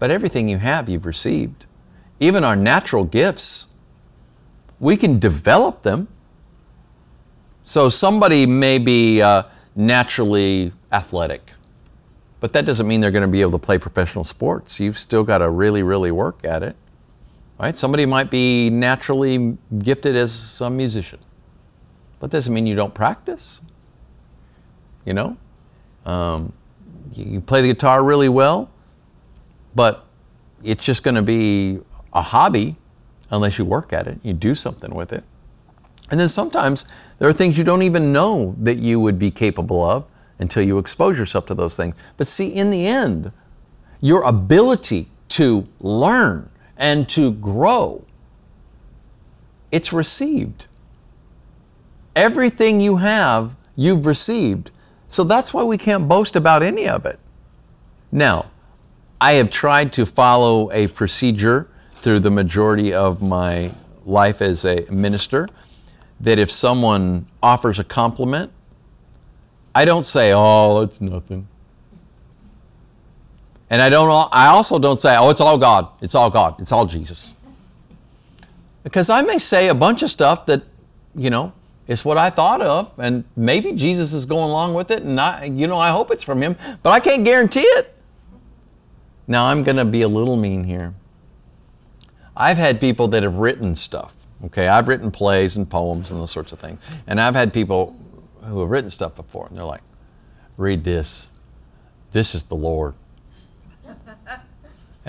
But 0.00 0.10
everything 0.10 0.48
you 0.48 0.58
have, 0.58 0.88
you've 0.88 1.06
received 1.06 1.66
even 2.20 2.44
our 2.44 2.54
natural 2.54 3.04
gifts, 3.04 3.66
we 4.78 4.96
can 4.96 5.18
develop 5.18 5.82
them. 5.82 6.06
So 7.64 7.88
somebody 7.88 8.44
may 8.44 8.78
be 8.78 9.22
uh, 9.22 9.44
naturally 9.74 10.72
athletic, 10.92 11.52
but 12.40 12.52
that 12.52 12.66
doesn't 12.66 12.86
mean 12.86 13.00
they're 13.00 13.10
going 13.10 13.26
to 13.26 13.28
be 13.28 13.40
able 13.40 13.52
to 13.52 13.58
play 13.58 13.78
professional 13.78 14.24
sports. 14.24 14.78
You've 14.78 14.98
still 14.98 15.22
got 15.22 15.38
to 15.38 15.48
really, 15.48 15.82
really 15.82 16.10
work 16.10 16.44
at 16.44 16.62
it. 16.62 16.76
Right? 17.60 17.76
Somebody 17.76 18.06
might 18.06 18.30
be 18.30 18.70
naturally 18.70 19.58
gifted 19.80 20.16
as 20.16 20.62
a 20.62 20.70
musician, 20.70 21.18
but 22.18 22.30
doesn't 22.30 22.54
mean 22.54 22.66
you 22.66 22.74
don't 22.74 22.94
practice. 22.94 23.60
You 25.04 25.12
know, 25.12 25.36
um, 26.06 26.54
you 27.12 27.42
play 27.42 27.60
the 27.60 27.68
guitar 27.68 28.02
really 28.02 28.30
well, 28.30 28.70
but 29.74 30.06
it's 30.64 30.82
just 30.82 31.02
going 31.02 31.16
to 31.16 31.22
be 31.22 31.80
a 32.14 32.22
hobby 32.22 32.76
unless 33.30 33.58
you 33.58 33.66
work 33.66 33.92
at 33.92 34.06
it, 34.06 34.18
you 34.22 34.32
do 34.32 34.54
something 34.54 34.94
with 34.94 35.12
it. 35.12 35.22
And 36.10 36.18
then 36.18 36.28
sometimes 36.28 36.86
there 37.18 37.28
are 37.28 37.32
things 37.32 37.58
you 37.58 37.64
don't 37.64 37.82
even 37.82 38.10
know 38.10 38.54
that 38.60 38.78
you 38.78 38.98
would 39.00 39.18
be 39.18 39.30
capable 39.30 39.84
of 39.84 40.06
until 40.38 40.62
you 40.62 40.78
expose 40.78 41.18
yourself 41.18 41.44
to 41.46 41.54
those 41.54 41.76
things. 41.76 41.94
But 42.16 42.26
see, 42.26 42.48
in 42.48 42.70
the 42.70 42.86
end, 42.86 43.30
your 44.00 44.22
ability 44.22 45.10
to 45.28 45.68
learn 45.80 46.48
and 46.80 47.08
to 47.10 47.30
grow, 47.32 48.04
it's 49.70 49.92
received. 49.92 50.66
Everything 52.16 52.80
you 52.80 52.96
have, 52.96 53.54
you've 53.76 54.06
received. 54.06 54.72
So 55.06 55.22
that's 55.22 55.52
why 55.52 55.62
we 55.62 55.76
can't 55.76 56.08
boast 56.08 56.34
about 56.34 56.62
any 56.62 56.88
of 56.88 57.04
it. 57.04 57.20
Now, 58.10 58.46
I 59.20 59.34
have 59.34 59.50
tried 59.50 59.92
to 59.92 60.06
follow 60.06 60.72
a 60.72 60.88
procedure 60.88 61.68
through 61.92 62.20
the 62.20 62.30
majority 62.30 62.94
of 62.94 63.20
my 63.20 63.72
life 64.06 64.40
as 64.40 64.64
a 64.64 64.86
minister 64.90 65.48
that 66.18 66.38
if 66.38 66.50
someone 66.50 67.26
offers 67.42 67.78
a 67.78 67.84
compliment, 67.84 68.50
I 69.74 69.84
don't 69.84 70.06
say, 70.06 70.32
"Oh, 70.32 70.80
it's 70.80 71.00
nothing." 71.00 71.46
And 73.70 73.80
I 73.80 73.88
don't 73.88 74.10
I 74.32 74.48
also 74.48 74.78
don't 74.78 75.00
say, 75.00 75.16
"Oh, 75.16 75.30
it's 75.30 75.40
all 75.40 75.56
God. 75.56 75.88
It's 76.02 76.14
all 76.14 76.28
God. 76.28 76.60
It's 76.60 76.72
all 76.72 76.86
Jesus." 76.86 77.36
Because 78.82 79.08
I 79.08 79.22
may 79.22 79.38
say 79.38 79.68
a 79.68 79.74
bunch 79.74 80.02
of 80.02 80.10
stuff 80.10 80.46
that, 80.46 80.62
you 81.14 81.30
know, 81.30 81.52
It's 81.90 82.04
what 82.04 82.16
I 82.16 82.30
thought 82.30 82.62
of, 82.62 82.92
and 82.98 83.24
maybe 83.34 83.72
Jesus 83.72 84.12
is 84.12 84.24
going 84.24 84.48
along 84.48 84.74
with 84.74 84.92
it, 84.92 85.02
and 85.02 85.20
I, 85.20 85.46
you 85.46 85.66
know, 85.66 85.76
I 85.76 85.90
hope 85.90 86.12
it's 86.12 86.22
from 86.22 86.40
him, 86.40 86.56
but 86.84 86.90
I 86.90 87.00
can't 87.00 87.24
guarantee 87.24 87.62
it. 87.62 87.92
Now, 89.26 89.46
I'm 89.46 89.64
going 89.64 89.76
to 89.76 89.84
be 89.84 90.02
a 90.02 90.08
little 90.08 90.36
mean 90.36 90.62
here. 90.62 90.94
I've 92.36 92.58
had 92.58 92.80
people 92.80 93.08
that 93.08 93.24
have 93.24 93.34
written 93.34 93.74
stuff. 93.74 94.14
Okay, 94.44 94.68
I've 94.68 94.86
written 94.86 95.10
plays 95.10 95.56
and 95.56 95.68
poems 95.68 96.12
and 96.12 96.20
those 96.20 96.30
sorts 96.30 96.52
of 96.52 96.60
things. 96.60 96.80
And 97.08 97.20
I've 97.20 97.34
had 97.34 97.52
people 97.52 97.96
who 98.42 98.60
have 98.60 98.70
written 98.70 98.88
stuff 98.88 99.16
before, 99.16 99.48
and 99.48 99.56
they're 99.56 99.64
like, 99.64 99.82
read 100.56 100.84
this. 100.84 101.28
This 102.12 102.36
is 102.36 102.44
the 102.44 102.54
Lord. 102.54 102.94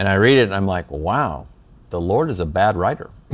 And 0.01 0.09
I 0.09 0.15
read 0.15 0.39
it 0.39 0.45
and 0.45 0.55
I'm 0.55 0.65
like, 0.65 0.89
wow, 0.89 1.45
the 1.91 2.01
Lord 2.01 2.31
is 2.31 2.39
a 2.39 2.45
bad 2.47 2.75
writer. 2.75 3.11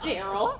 Daryl. 0.00 0.56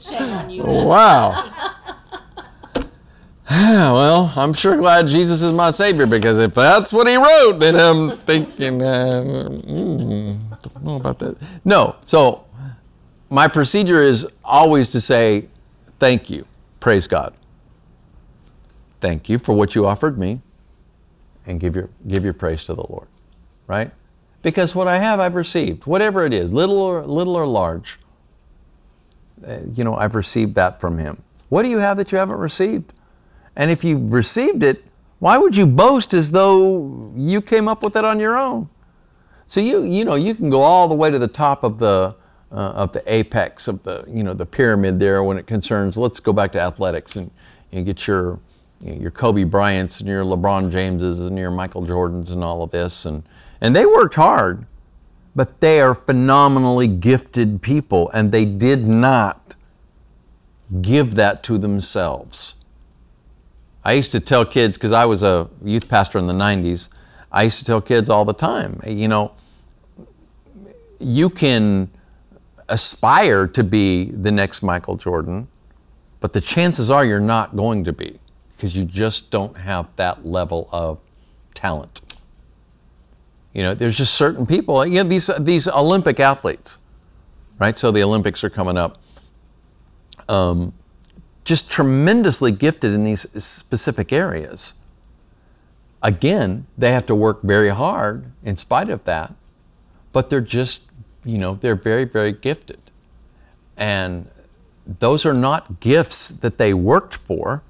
Shame 0.00 0.30
on 0.30 0.48
you. 0.48 0.62
wow. 0.62 1.52
well, 3.50 4.32
I'm 4.36 4.52
sure 4.52 4.76
glad 4.76 5.08
Jesus 5.08 5.42
is 5.42 5.50
my 5.50 5.72
Savior 5.72 6.06
because 6.06 6.38
if 6.38 6.54
that's 6.54 6.92
what 6.92 7.08
He 7.08 7.16
wrote, 7.16 7.58
then 7.58 7.80
I'm 7.80 8.16
thinking, 8.18 8.80
uh, 8.80 9.24
mm, 9.26 10.38
don't 10.62 10.84
know 10.84 10.94
about 10.94 11.18
that. 11.18 11.36
No, 11.64 11.96
so 12.04 12.44
my 13.28 13.48
procedure 13.48 14.04
is 14.04 14.24
always 14.44 14.92
to 14.92 15.00
say, 15.00 15.48
thank 15.98 16.30
you, 16.30 16.46
praise 16.78 17.08
God. 17.08 17.34
Thank 19.00 19.28
you 19.28 19.38
for 19.38 19.54
what 19.54 19.74
you 19.74 19.86
offered 19.86 20.18
me, 20.18 20.40
and 21.46 21.60
give 21.60 21.76
your, 21.76 21.90
give 22.06 22.24
your 22.24 22.34
praise 22.34 22.64
to 22.64 22.74
the 22.74 22.84
Lord, 22.88 23.08
right? 23.66 23.90
Because 24.42 24.74
what 24.74 24.88
I 24.88 24.98
have, 24.98 25.20
I've 25.20 25.34
received, 25.34 25.86
whatever 25.86 26.24
it 26.24 26.32
is, 26.32 26.52
little 26.52 26.80
or, 26.80 27.04
little 27.04 27.36
or 27.36 27.46
large. 27.46 27.98
Uh, 29.46 29.58
you 29.72 29.84
know, 29.84 29.94
I've 29.94 30.14
received 30.14 30.54
that 30.56 30.80
from 30.80 30.98
Him. 30.98 31.22
What 31.48 31.62
do 31.62 31.68
you 31.68 31.78
have 31.78 31.96
that 31.96 32.12
you 32.12 32.18
haven't 32.18 32.38
received? 32.38 32.92
And 33.56 33.70
if 33.70 33.84
you've 33.84 34.12
received 34.12 34.62
it, 34.62 34.84
why 35.18 35.38
would 35.38 35.56
you 35.56 35.66
boast 35.66 36.14
as 36.14 36.30
though 36.30 37.12
you 37.16 37.40
came 37.40 37.68
up 37.68 37.82
with 37.82 37.96
it 37.96 38.04
on 38.04 38.20
your 38.20 38.36
own? 38.36 38.68
So 39.48 39.60
you 39.60 39.82
you 39.82 40.04
know 40.04 40.14
you 40.14 40.34
can 40.34 40.50
go 40.50 40.62
all 40.62 40.88
the 40.88 40.94
way 40.94 41.10
to 41.10 41.18
the 41.18 41.28
top 41.28 41.64
of 41.64 41.78
the 41.78 42.14
uh, 42.52 42.54
of 42.54 42.92
the 42.92 43.02
apex 43.12 43.66
of 43.66 43.82
the 43.82 44.04
you 44.06 44.22
know 44.22 44.34
the 44.34 44.46
pyramid 44.46 45.00
there 45.00 45.22
when 45.24 45.38
it 45.38 45.46
concerns. 45.46 45.96
Let's 45.96 46.20
go 46.20 46.32
back 46.32 46.52
to 46.52 46.60
athletics 46.60 47.16
and 47.16 47.30
you 47.72 47.82
get 47.82 48.06
your 48.06 48.38
your 48.80 49.10
Kobe 49.10 49.44
Bryants 49.44 50.00
and 50.00 50.08
your 50.08 50.24
LeBron 50.24 50.70
Jameses 50.70 51.26
and 51.26 51.36
your 51.36 51.50
Michael 51.50 51.82
Jordans 51.82 52.30
and 52.30 52.42
all 52.44 52.62
of 52.62 52.70
this 52.70 53.06
and 53.06 53.22
and 53.60 53.74
they 53.74 53.84
worked 53.84 54.14
hard, 54.14 54.66
but 55.34 55.60
they 55.60 55.80
are 55.80 55.94
phenomenally 55.94 56.86
gifted 56.86 57.60
people 57.60 58.08
and 58.10 58.30
they 58.30 58.44
did 58.44 58.86
not 58.86 59.56
give 60.80 61.16
that 61.16 61.42
to 61.44 61.58
themselves. 61.58 62.56
I 63.84 63.94
used 63.94 64.12
to 64.12 64.20
tell 64.20 64.44
kids, 64.44 64.76
because 64.76 64.92
I 64.92 65.06
was 65.06 65.22
a 65.22 65.48
youth 65.64 65.88
pastor 65.88 66.18
in 66.18 66.26
the 66.26 66.32
90s, 66.32 66.88
I 67.32 67.44
used 67.44 67.58
to 67.58 67.64
tell 67.64 67.80
kids 67.80 68.08
all 68.08 68.24
the 68.24 68.34
time, 68.34 68.80
you 68.86 69.08
know, 69.08 69.32
you 71.00 71.30
can 71.30 71.90
aspire 72.68 73.46
to 73.46 73.64
be 73.64 74.10
the 74.10 74.30
next 74.30 74.62
Michael 74.62 74.96
Jordan, 74.96 75.48
but 76.20 76.32
the 76.32 76.40
chances 76.40 76.90
are 76.90 77.04
you're 77.04 77.20
not 77.20 77.56
going 77.56 77.84
to 77.84 77.92
be 77.92 78.18
because 78.58 78.74
you 78.74 78.84
just 78.84 79.30
don't 79.30 79.56
have 79.56 79.94
that 79.94 80.26
level 80.26 80.68
of 80.72 80.98
talent. 81.54 82.00
You 83.52 83.62
know, 83.62 83.72
there's 83.72 83.96
just 83.96 84.14
certain 84.14 84.46
people, 84.46 84.84
you 84.84 84.96
know, 84.96 85.08
these, 85.08 85.30
these 85.38 85.68
Olympic 85.68 86.18
athletes, 86.18 86.78
right? 87.60 87.78
So 87.78 87.92
the 87.92 88.02
Olympics 88.02 88.42
are 88.42 88.50
coming 88.50 88.76
up. 88.76 88.98
Um, 90.28 90.74
just 91.44 91.70
tremendously 91.70 92.50
gifted 92.50 92.92
in 92.92 93.04
these 93.04 93.26
specific 93.42 94.12
areas. 94.12 94.74
Again, 96.02 96.66
they 96.76 96.90
have 96.90 97.06
to 97.06 97.14
work 97.14 97.42
very 97.42 97.68
hard 97.68 98.30
in 98.42 98.56
spite 98.56 98.90
of 98.90 99.04
that, 99.04 99.32
but 100.12 100.30
they're 100.30 100.40
just, 100.40 100.90
you 101.24 101.38
know, 101.38 101.54
they're 101.54 101.76
very, 101.76 102.04
very 102.04 102.32
gifted. 102.32 102.80
And 103.76 104.28
those 104.98 105.24
are 105.24 105.34
not 105.34 105.78
gifts 105.78 106.30
that 106.30 106.58
they 106.58 106.74
worked 106.74 107.14
for, 107.14 107.62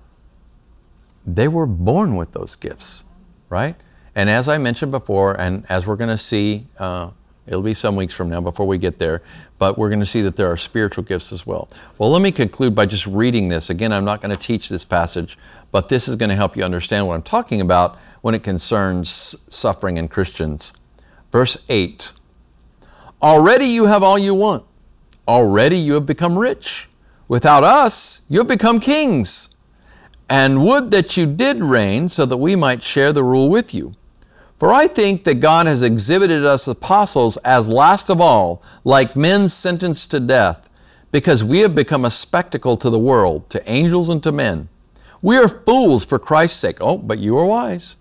they 1.35 1.49
were 1.49 1.67
born 1.67 2.17
with 2.17 2.33
those 2.33 2.57
gifts, 2.57 3.05
right? 3.49 3.77
And 4.15 4.31
as 4.31 4.49
I 4.49 4.59
mentioned 4.59 4.91
before, 4.91 5.39
and 5.39 5.65
as 5.69 5.87
we're 5.87 5.97
going 5.97 6.11
to 6.11 6.19
see, 6.19 6.67
uh, 6.79 7.11
it'll 7.47 7.63
be 7.63 7.75
some 7.75 7.97
weeks 7.97 8.15
from 8.15 8.29
now 8.31 8.41
before 8.41 8.67
we 8.67 8.79
get 8.79 8.99
there, 8.99 9.23
but 9.59 9.77
we're 9.77 9.91
going 9.91 10.01
to 10.01 10.07
see 10.07 10.23
that 10.23 10.37
there 10.37 10.51
are 10.51 10.57
spiritual 10.57 11.05
gifts 11.05 11.33
as 11.33 11.47
well. 11.47 11.69
Well, 11.99 12.11
let 12.11 12.23
me 12.23 12.33
conclude 12.33 12.75
by 12.75 12.87
just 12.87 13.07
reading 13.07 13.49
this. 13.49 13.71
Again, 13.71 13.93
I'm 13.93 14.05
not 14.05 14.21
going 14.21 14.35
to 14.35 14.41
teach 14.41 14.69
this 14.69 14.85
passage, 14.85 15.39
but 15.71 15.89
this 15.89 16.09
is 16.09 16.17
going 16.17 16.31
to 16.31 16.37
help 16.37 16.57
you 16.57 16.65
understand 16.65 17.07
what 17.07 17.15
I'm 17.15 17.23
talking 17.23 17.61
about 17.61 17.99
when 18.23 18.35
it 18.35 18.43
concerns 18.43 19.37
suffering 19.49 19.99
in 19.99 20.09
Christians. 20.09 20.73
Verse 21.31 21.59
8 21.69 22.13
Already 23.21 23.67
you 23.67 23.87
have 23.87 24.03
all 24.03 24.19
you 24.19 24.35
want. 24.35 24.65
Already 25.27 25.77
you 25.77 25.95
have 25.95 26.07
become 26.07 26.39
rich. 26.39 26.89
Without 27.27 27.65
us, 27.65 28.23
you 28.29 28.39
have 28.39 28.49
become 28.49 28.81
kings. 28.81 29.51
And 30.29 30.65
would 30.65 30.91
that 30.91 31.17
you 31.17 31.27
did 31.27 31.63
reign 31.63 32.09
so 32.09 32.27
that 32.27 32.37
we 32.37 32.55
might 32.55 32.83
share 32.83 33.13
the 33.13 33.25
rule 33.25 33.49
with 33.49 33.73
you. 33.73 33.95
For 34.59 34.73
I 34.73 34.89
think 34.89 35.25
that 35.25 35.37
God 35.37 35.67
has 35.67 35.83
exhibited 35.83 36.45
us 36.45 36.67
apostles 36.67 37.37
as 37.39 37.69
last 37.69 38.11
of 38.11 38.21
all, 38.21 38.63
like 38.85 39.15
men 39.17 39.49
sentenced 39.49 40.11
to 40.11 40.21
death, 40.21 40.69
because 41.13 41.45
we 41.45 41.61
have 41.61 41.75
become 41.75 42.05
a 42.05 42.11
spectacle 42.11 42.77
to 42.77 42.91
the 42.91 42.99
world, 42.99 43.49
to 43.51 43.71
angels 43.71 44.09
and 44.09 44.23
to 44.25 44.33
men. 44.33 44.69
We 45.23 45.37
are 45.37 45.49
fools 45.49 46.05
for 46.05 46.19
Christ's 46.19 46.59
sake. 46.59 46.79
Oh, 46.81 46.99
but 46.99 47.19
you 47.19 47.39
are 47.39 47.47
wise. 47.47 47.97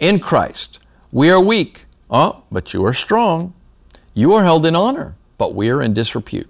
In 0.00 0.18
Christ, 0.18 0.80
we 1.12 1.30
are 1.30 1.40
weak. 1.40 1.84
Oh, 2.10 2.42
but 2.50 2.74
you 2.74 2.84
are 2.84 2.94
strong. 2.94 3.54
You 4.14 4.32
are 4.34 4.42
held 4.42 4.66
in 4.66 4.74
honor, 4.74 5.16
but 5.38 5.54
we 5.54 5.70
are 5.70 5.82
in 5.82 5.94
disrepute. 5.94 6.48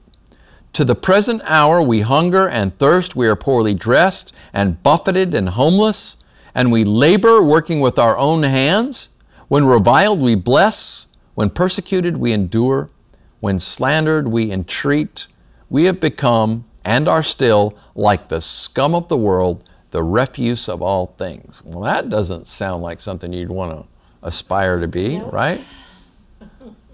To 0.74 0.84
the 0.84 0.96
present 0.96 1.40
hour 1.44 1.80
we 1.80 2.00
hunger 2.00 2.48
and 2.48 2.76
thirst, 2.78 3.14
we 3.14 3.28
are 3.28 3.36
poorly 3.36 3.74
dressed 3.74 4.32
and 4.52 4.82
buffeted 4.82 5.32
and 5.32 5.50
homeless, 5.50 6.16
and 6.52 6.72
we 6.72 6.82
labor 6.82 7.40
working 7.40 7.78
with 7.78 7.96
our 7.96 8.18
own 8.18 8.42
hands. 8.42 9.08
When 9.46 9.66
reviled, 9.66 10.20
we 10.20 10.34
bless. 10.34 11.06
When 11.34 11.50
persecuted, 11.50 12.16
we 12.16 12.32
endure. 12.32 12.90
When 13.38 13.60
slandered, 13.60 14.26
we 14.26 14.50
entreat. 14.50 15.28
We 15.70 15.84
have 15.84 16.00
become, 16.00 16.64
and 16.84 17.06
are 17.06 17.22
still, 17.22 17.78
like 17.94 18.28
the 18.28 18.40
scum 18.40 18.96
of 18.96 19.06
the 19.06 19.16
world, 19.16 19.62
the 19.92 20.02
refuse 20.02 20.68
of 20.68 20.82
all 20.82 21.14
things. 21.16 21.62
Well, 21.64 21.84
that 21.84 22.08
doesn't 22.08 22.48
sound 22.48 22.82
like 22.82 23.00
something 23.00 23.32
you'd 23.32 23.48
want 23.48 23.70
to 23.70 23.86
aspire 24.26 24.80
to 24.80 24.88
be, 24.88 25.20
right? 25.20 25.64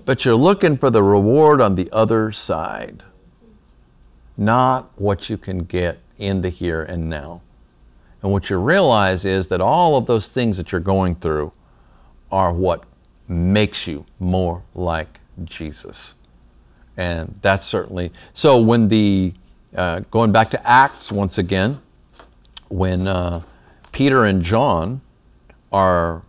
But 0.04 0.26
you're 0.26 0.36
looking 0.36 0.76
for 0.76 0.90
the 0.90 1.02
reward 1.02 1.62
on 1.62 1.76
the 1.76 1.88
other 1.92 2.30
side, 2.30 3.04
not 4.40 4.90
what 4.96 5.28
you 5.28 5.36
can 5.36 5.58
get 5.64 5.98
in 6.18 6.40
the 6.40 6.48
here 6.48 6.82
and 6.82 7.08
now. 7.08 7.42
And 8.22 8.32
what 8.32 8.50
you 8.50 8.56
realize 8.56 9.24
is 9.24 9.48
that 9.48 9.60
all 9.60 9.96
of 9.96 10.06
those 10.06 10.28
things 10.28 10.56
that 10.56 10.72
you're 10.72 10.80
going 10.80 11.14
through 11.14 11.52
are 12.32 12.52
what 12.52 12.84
makes 13.28 13.86
you 13.86 14.04
more 14.18 14.62
like 14.74 15.20
Jesus. 15.44 16.14
And 16.96 17.38
that's 17.42 17.66
certainly 17.66 18.12
so. 18.34 18.60
When 18.60 18.88
the 18.88 19.32
uh, 19.74 20.00
going 20.10 20.32
back 20.32 20.50
to 20.50 20.66
Acts 20.68 21.12
once 21.12 21.38
again, 21.38 21.80
when 22.68 23.06
uh, 23.06 23.42
Peter 23.92 24.24
and 24.24 24.42
John 24.42 25.00
are 25.72 26.22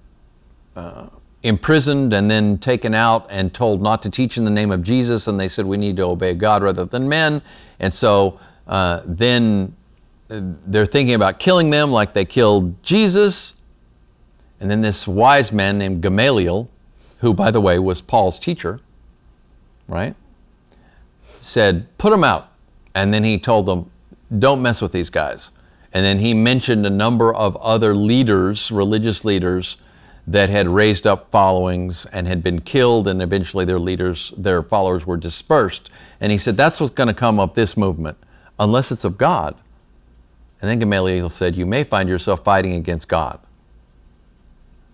uh, 0.76 1.08
imprisoned 1.44 2.14
and 2.14 2.30
then 2.30 2.58
taken 2.58 2.94
out 2.94 3.26
and 3.30 3.54
told 3.54 3.82
not 3.82 4.04
to 4.04 4.10
teach 4.10 4.38
in 4.38 4.46
the 4.46 4.52
name 4.52 4.72
of 4.72 4.84
Jesus, 4.84 5.28
and 5.28 5.40
they 5.40 5.48
said 5.48 5.66
we 5.66 5.78
need 5.78 5.98
to 5.98 6.04
obey 6.04 6.34
God 6.34 6.64
rather 6.64 6.86
than 6.86 7.10
men, 7.10 7.42
and 7.80 7.94
so 7.94 8.40
uh, 8.68 9.02
then 9.06 9.76
they're 10.28 10.86
thinking 10.86 11.16
about 11.16 11.40
killing 11.40 11.70
them 11.70 11.92
like 11.92 12.14
they 12.14 12.26
killed 12.26 12.82
Jesus. 12.84 13.56
And 14.60 14.70
then 14.70 14.82
this 14.82 15.08
wise 15.08 15.52
man 15.52 15.78
named 15.78 16.02
Gamaliel, 16.02 16.70
who, 17.20 17.34
by 17.34 17.52
the 17.52 17.60
way, 17.60 17.80
was 17.80 18.00
Paul's 18.00 18.40
teacher, 18.40 18.80
right, 19.88 20.16
said, 21.42 21.88
Put 21.98 22.12
them 22.12 22.24
out. 22.24 22.50
And 22.94 23.14
then 23.14 23.24
he 23.24 23.40
told 23.40 23.66
them, 23.66 23.90
Don't 24.38 24.62
mess 24.62 24.82
with 24.82 24.92
these 24.92 25.10
guys. 25.10 25.52
And 25.94 26.06
then 26.06 26.20
he 26.20 26.34
mentioned 26.34 26.86
a 26.86 26.90
number 26.90 27.34
of 27.34 27.58
other 27.58 27.94
leaders, 27.96 28.72
religious 28.72 29.26
leaders, 29.26 29.78
that 30.28 30.50
had 30.50 30.68
raised 30.68 31.08
up 31.08 31.32
followings 31.32 32.06
and 32.08 32.28
had 32.28 32.44
been 32.44 32.62
killed, 32.62 33.08
and 33.08 33.22
eventually 33.22 33.66
their 33.66 33.80
leaders, 33.80 34.34
their 34.38 34.62
followers 34.62 35.06
were 35.06 35.18
dispersed. 35.18 35.90
And 36.20 36.32
he 36.32 36.38
said, 36.38 36.56
That's 36.56 36.80
what's 36.80 36.94
going 36.94 37.08
to 37.08 37.14
come 37.14 37.40
of 37.40 37.54
this 37.54 37.76
movement, 37.76 38.18
unless 38.60 38.92
it's 38.92 39.04
of 39.04 39.18
God. 39.18 39.56
And 40.62 40.70
then 40.70 40.80
Gamaliel 40.80 41.30
said, 41.30 41.56
You 41.56 41.66
may 41.66 41.84
find 41.84 42.08
yourself 42.08 42.44
fighting 42.44 42.74
against 42.76 43.08
God. 43.08 43.40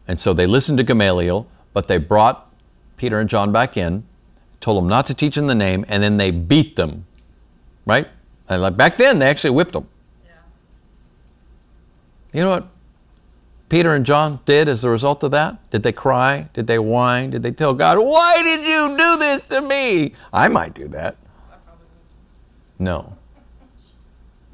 And 0.07 0.19
so 0.19 0.33
they 0.33 0.45
listened 0.45 0.77
to 0.77 0.83
Gamaliel, 0.85 1.47
but 1.73 1.87
they 1.87 1.97
brought 1.97 2.49
Peter 2.95 3.19
and 3.19 3.29
John 3.29 3.51
back 3.51 3.75
in, 3.75 4.05
told 4.61 4.81
them 4.81 4.87
not 4.87 5.05
to 5.07 5.13
teach 5.13 5.37
in 5.37 5.47
the 5.47 5.55
name, 5.55 5.83
and 5.89 6.01
then 6.01 6.15
they 6.15 6.31
beat 6.31 6.77
them, 6.77 7.05
right? 7.85 8.07
And 8.47 8.61
like 8.61 8.77
back 8.77 8.95
then, 8.95 9.19
they 9.19 9.27
actually 9.27 9.49
whipped 9.49 9.73
them. 9.73 9.87
Yeah. 10.25 10.31
You 12.31 12.41
know 12.41 12.49
what 12.51 12.67
Peter 13.69 13.93
and 13.93 14.05
John 14.05 14.39
did 14.45 14.69
as 14.69 14.83
a 14.83 14.89
result 14.89 15.23
of 15.23 15.31
that? 15.31 15.69
Did 15.71 15.83
they 15.83 15.91
cry? 15.91 16.49
Did 16.53 16.67
they 16.67 16.79
whine? 16.79 17.31
Did 17.31 17.43
they 17.43 17.51
tell 17.51 17.73
God, 17.73 17.97
Why 17.99 18.41
did 18.41 18.65
you 18.65 18.97
do 18.97 19.17
this 19.17 19.47
to 19.49 19.61
me? 19.61 20.13
I 20.31 20.47
might 20.47 20.73
do 20.73 20.87
that. 20.89 21.17
No. 22.79 23.17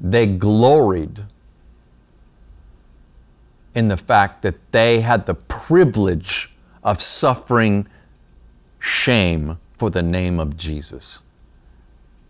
They 0.00 0.26
gloried 0.26 1.24
in 3.74 3.88
the 3.88 3.96
fact 3.96 4.42
that 4.42 4.56
they 4.72 5.00
had 5.00 5.26
the 5.26 5.34
privilege 5.34 6.50
of 6.82 7.00
suffering 7.00 7.86
shame 8.78 9.58
for 9.76 9.90
the 9.90 10.02
name 10.02 10.38
of 10.38 10.56
Jesus. 10.56 11.20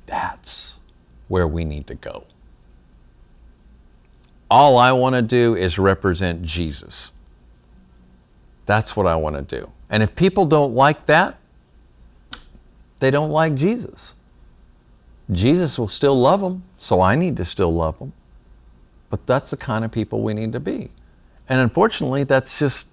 That's 0.07 0.78
where 1.28 1.49
we 1.49 1.64
need 1.64 1.87
to 1.87 1.95
go. 1.95 2.24
All 4.51 4.78
I 4.78 4.92
want 4.92 5.14
to 5.14 5.22
do 5.22 5.55
is 5.55 5.78
represent 5.78 6.42
Jesus. 6.42 7.12
That's 8.66 8.97
what 8.97 9.07
I 9.07 9.16
want 9.16 9.36
to 9.36 9.61
do. 9.61 9.70
And 9.90 10.03
if 10.03 10.14
people 10.14 10.47
don't 10.47 10.74
like 10.74 11.07
that, 11.07 11.38
they 13.01 13.11
don't 13.11 13.30
like 13.30 13.55
Jesus. 13.55 14.14
Jesus 15.30 15.78
will 15.78 15.88
still 15.88 16.18
love 16.18 16.40
them, 16.40 16.62
so 16.78 17.01
I 17.01 17.16
need 17.16 17.36
to 17.38 17.45
still 17.45 17.72
love 17.72 17.99
them. 17.99 18.12
But 19.11 19.26
that's 19.26 19.51
the 19.51 19.57
kind 19.57 19.84
of 19.84 19.92
people 19.92 20.22
we 20.22 20.34
need 20.34 20.53
to 20.53 20.61
be. 20.61 20.90
And 21.49 21.61
unfortunately, 21.61 22.24
that's 22.24 22.59
just 22.59 22.88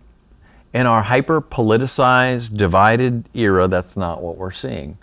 in 0.74 0.86
our 0.86 1.02
hyper 1.02 1.42
politicized, 1.42 2.56
divided 2.56 3.26
era, 3.34 3.68
that's 3.68 3.98
not 3.98 4.22
what 4.22 4.38
we're 4.38 4.52
seeing. 4.52 4.98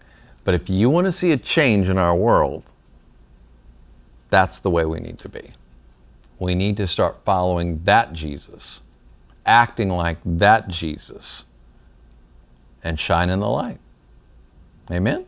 But 0.44 0.54
if 0.54 0.70
you 0.70 0.88
want 0.88 1.04
to 1.04 1.12
see 1.12 1.32
a 1.32 1.36
change 1.36 1.88
in 1.88 1.98
our 1.98 2.14
world, 2.14 2.66
that's 4.30 4.60
the 4.60 4.70
way 4.70 4.84
we 4.84 5.00
need 5.00 5.18
to 5.18 5.28
be. 5.28 5.52
We 6.38 6.54
need 6.54 6.76
to 6.76 6.86
start 6.86 7.18
following 7.24 7.82
that 7.84 8.12
Jesus, 8.12 8.82
acting 9.44 9.90
like 9.90 10.18
that 10.24 10.68
Jesus, 10.68 11.44
and 12.82 12.98
shining 12.98 13.40
the 13.40 13.48
light. 13.48 13.78
Amen? 14.90 15.26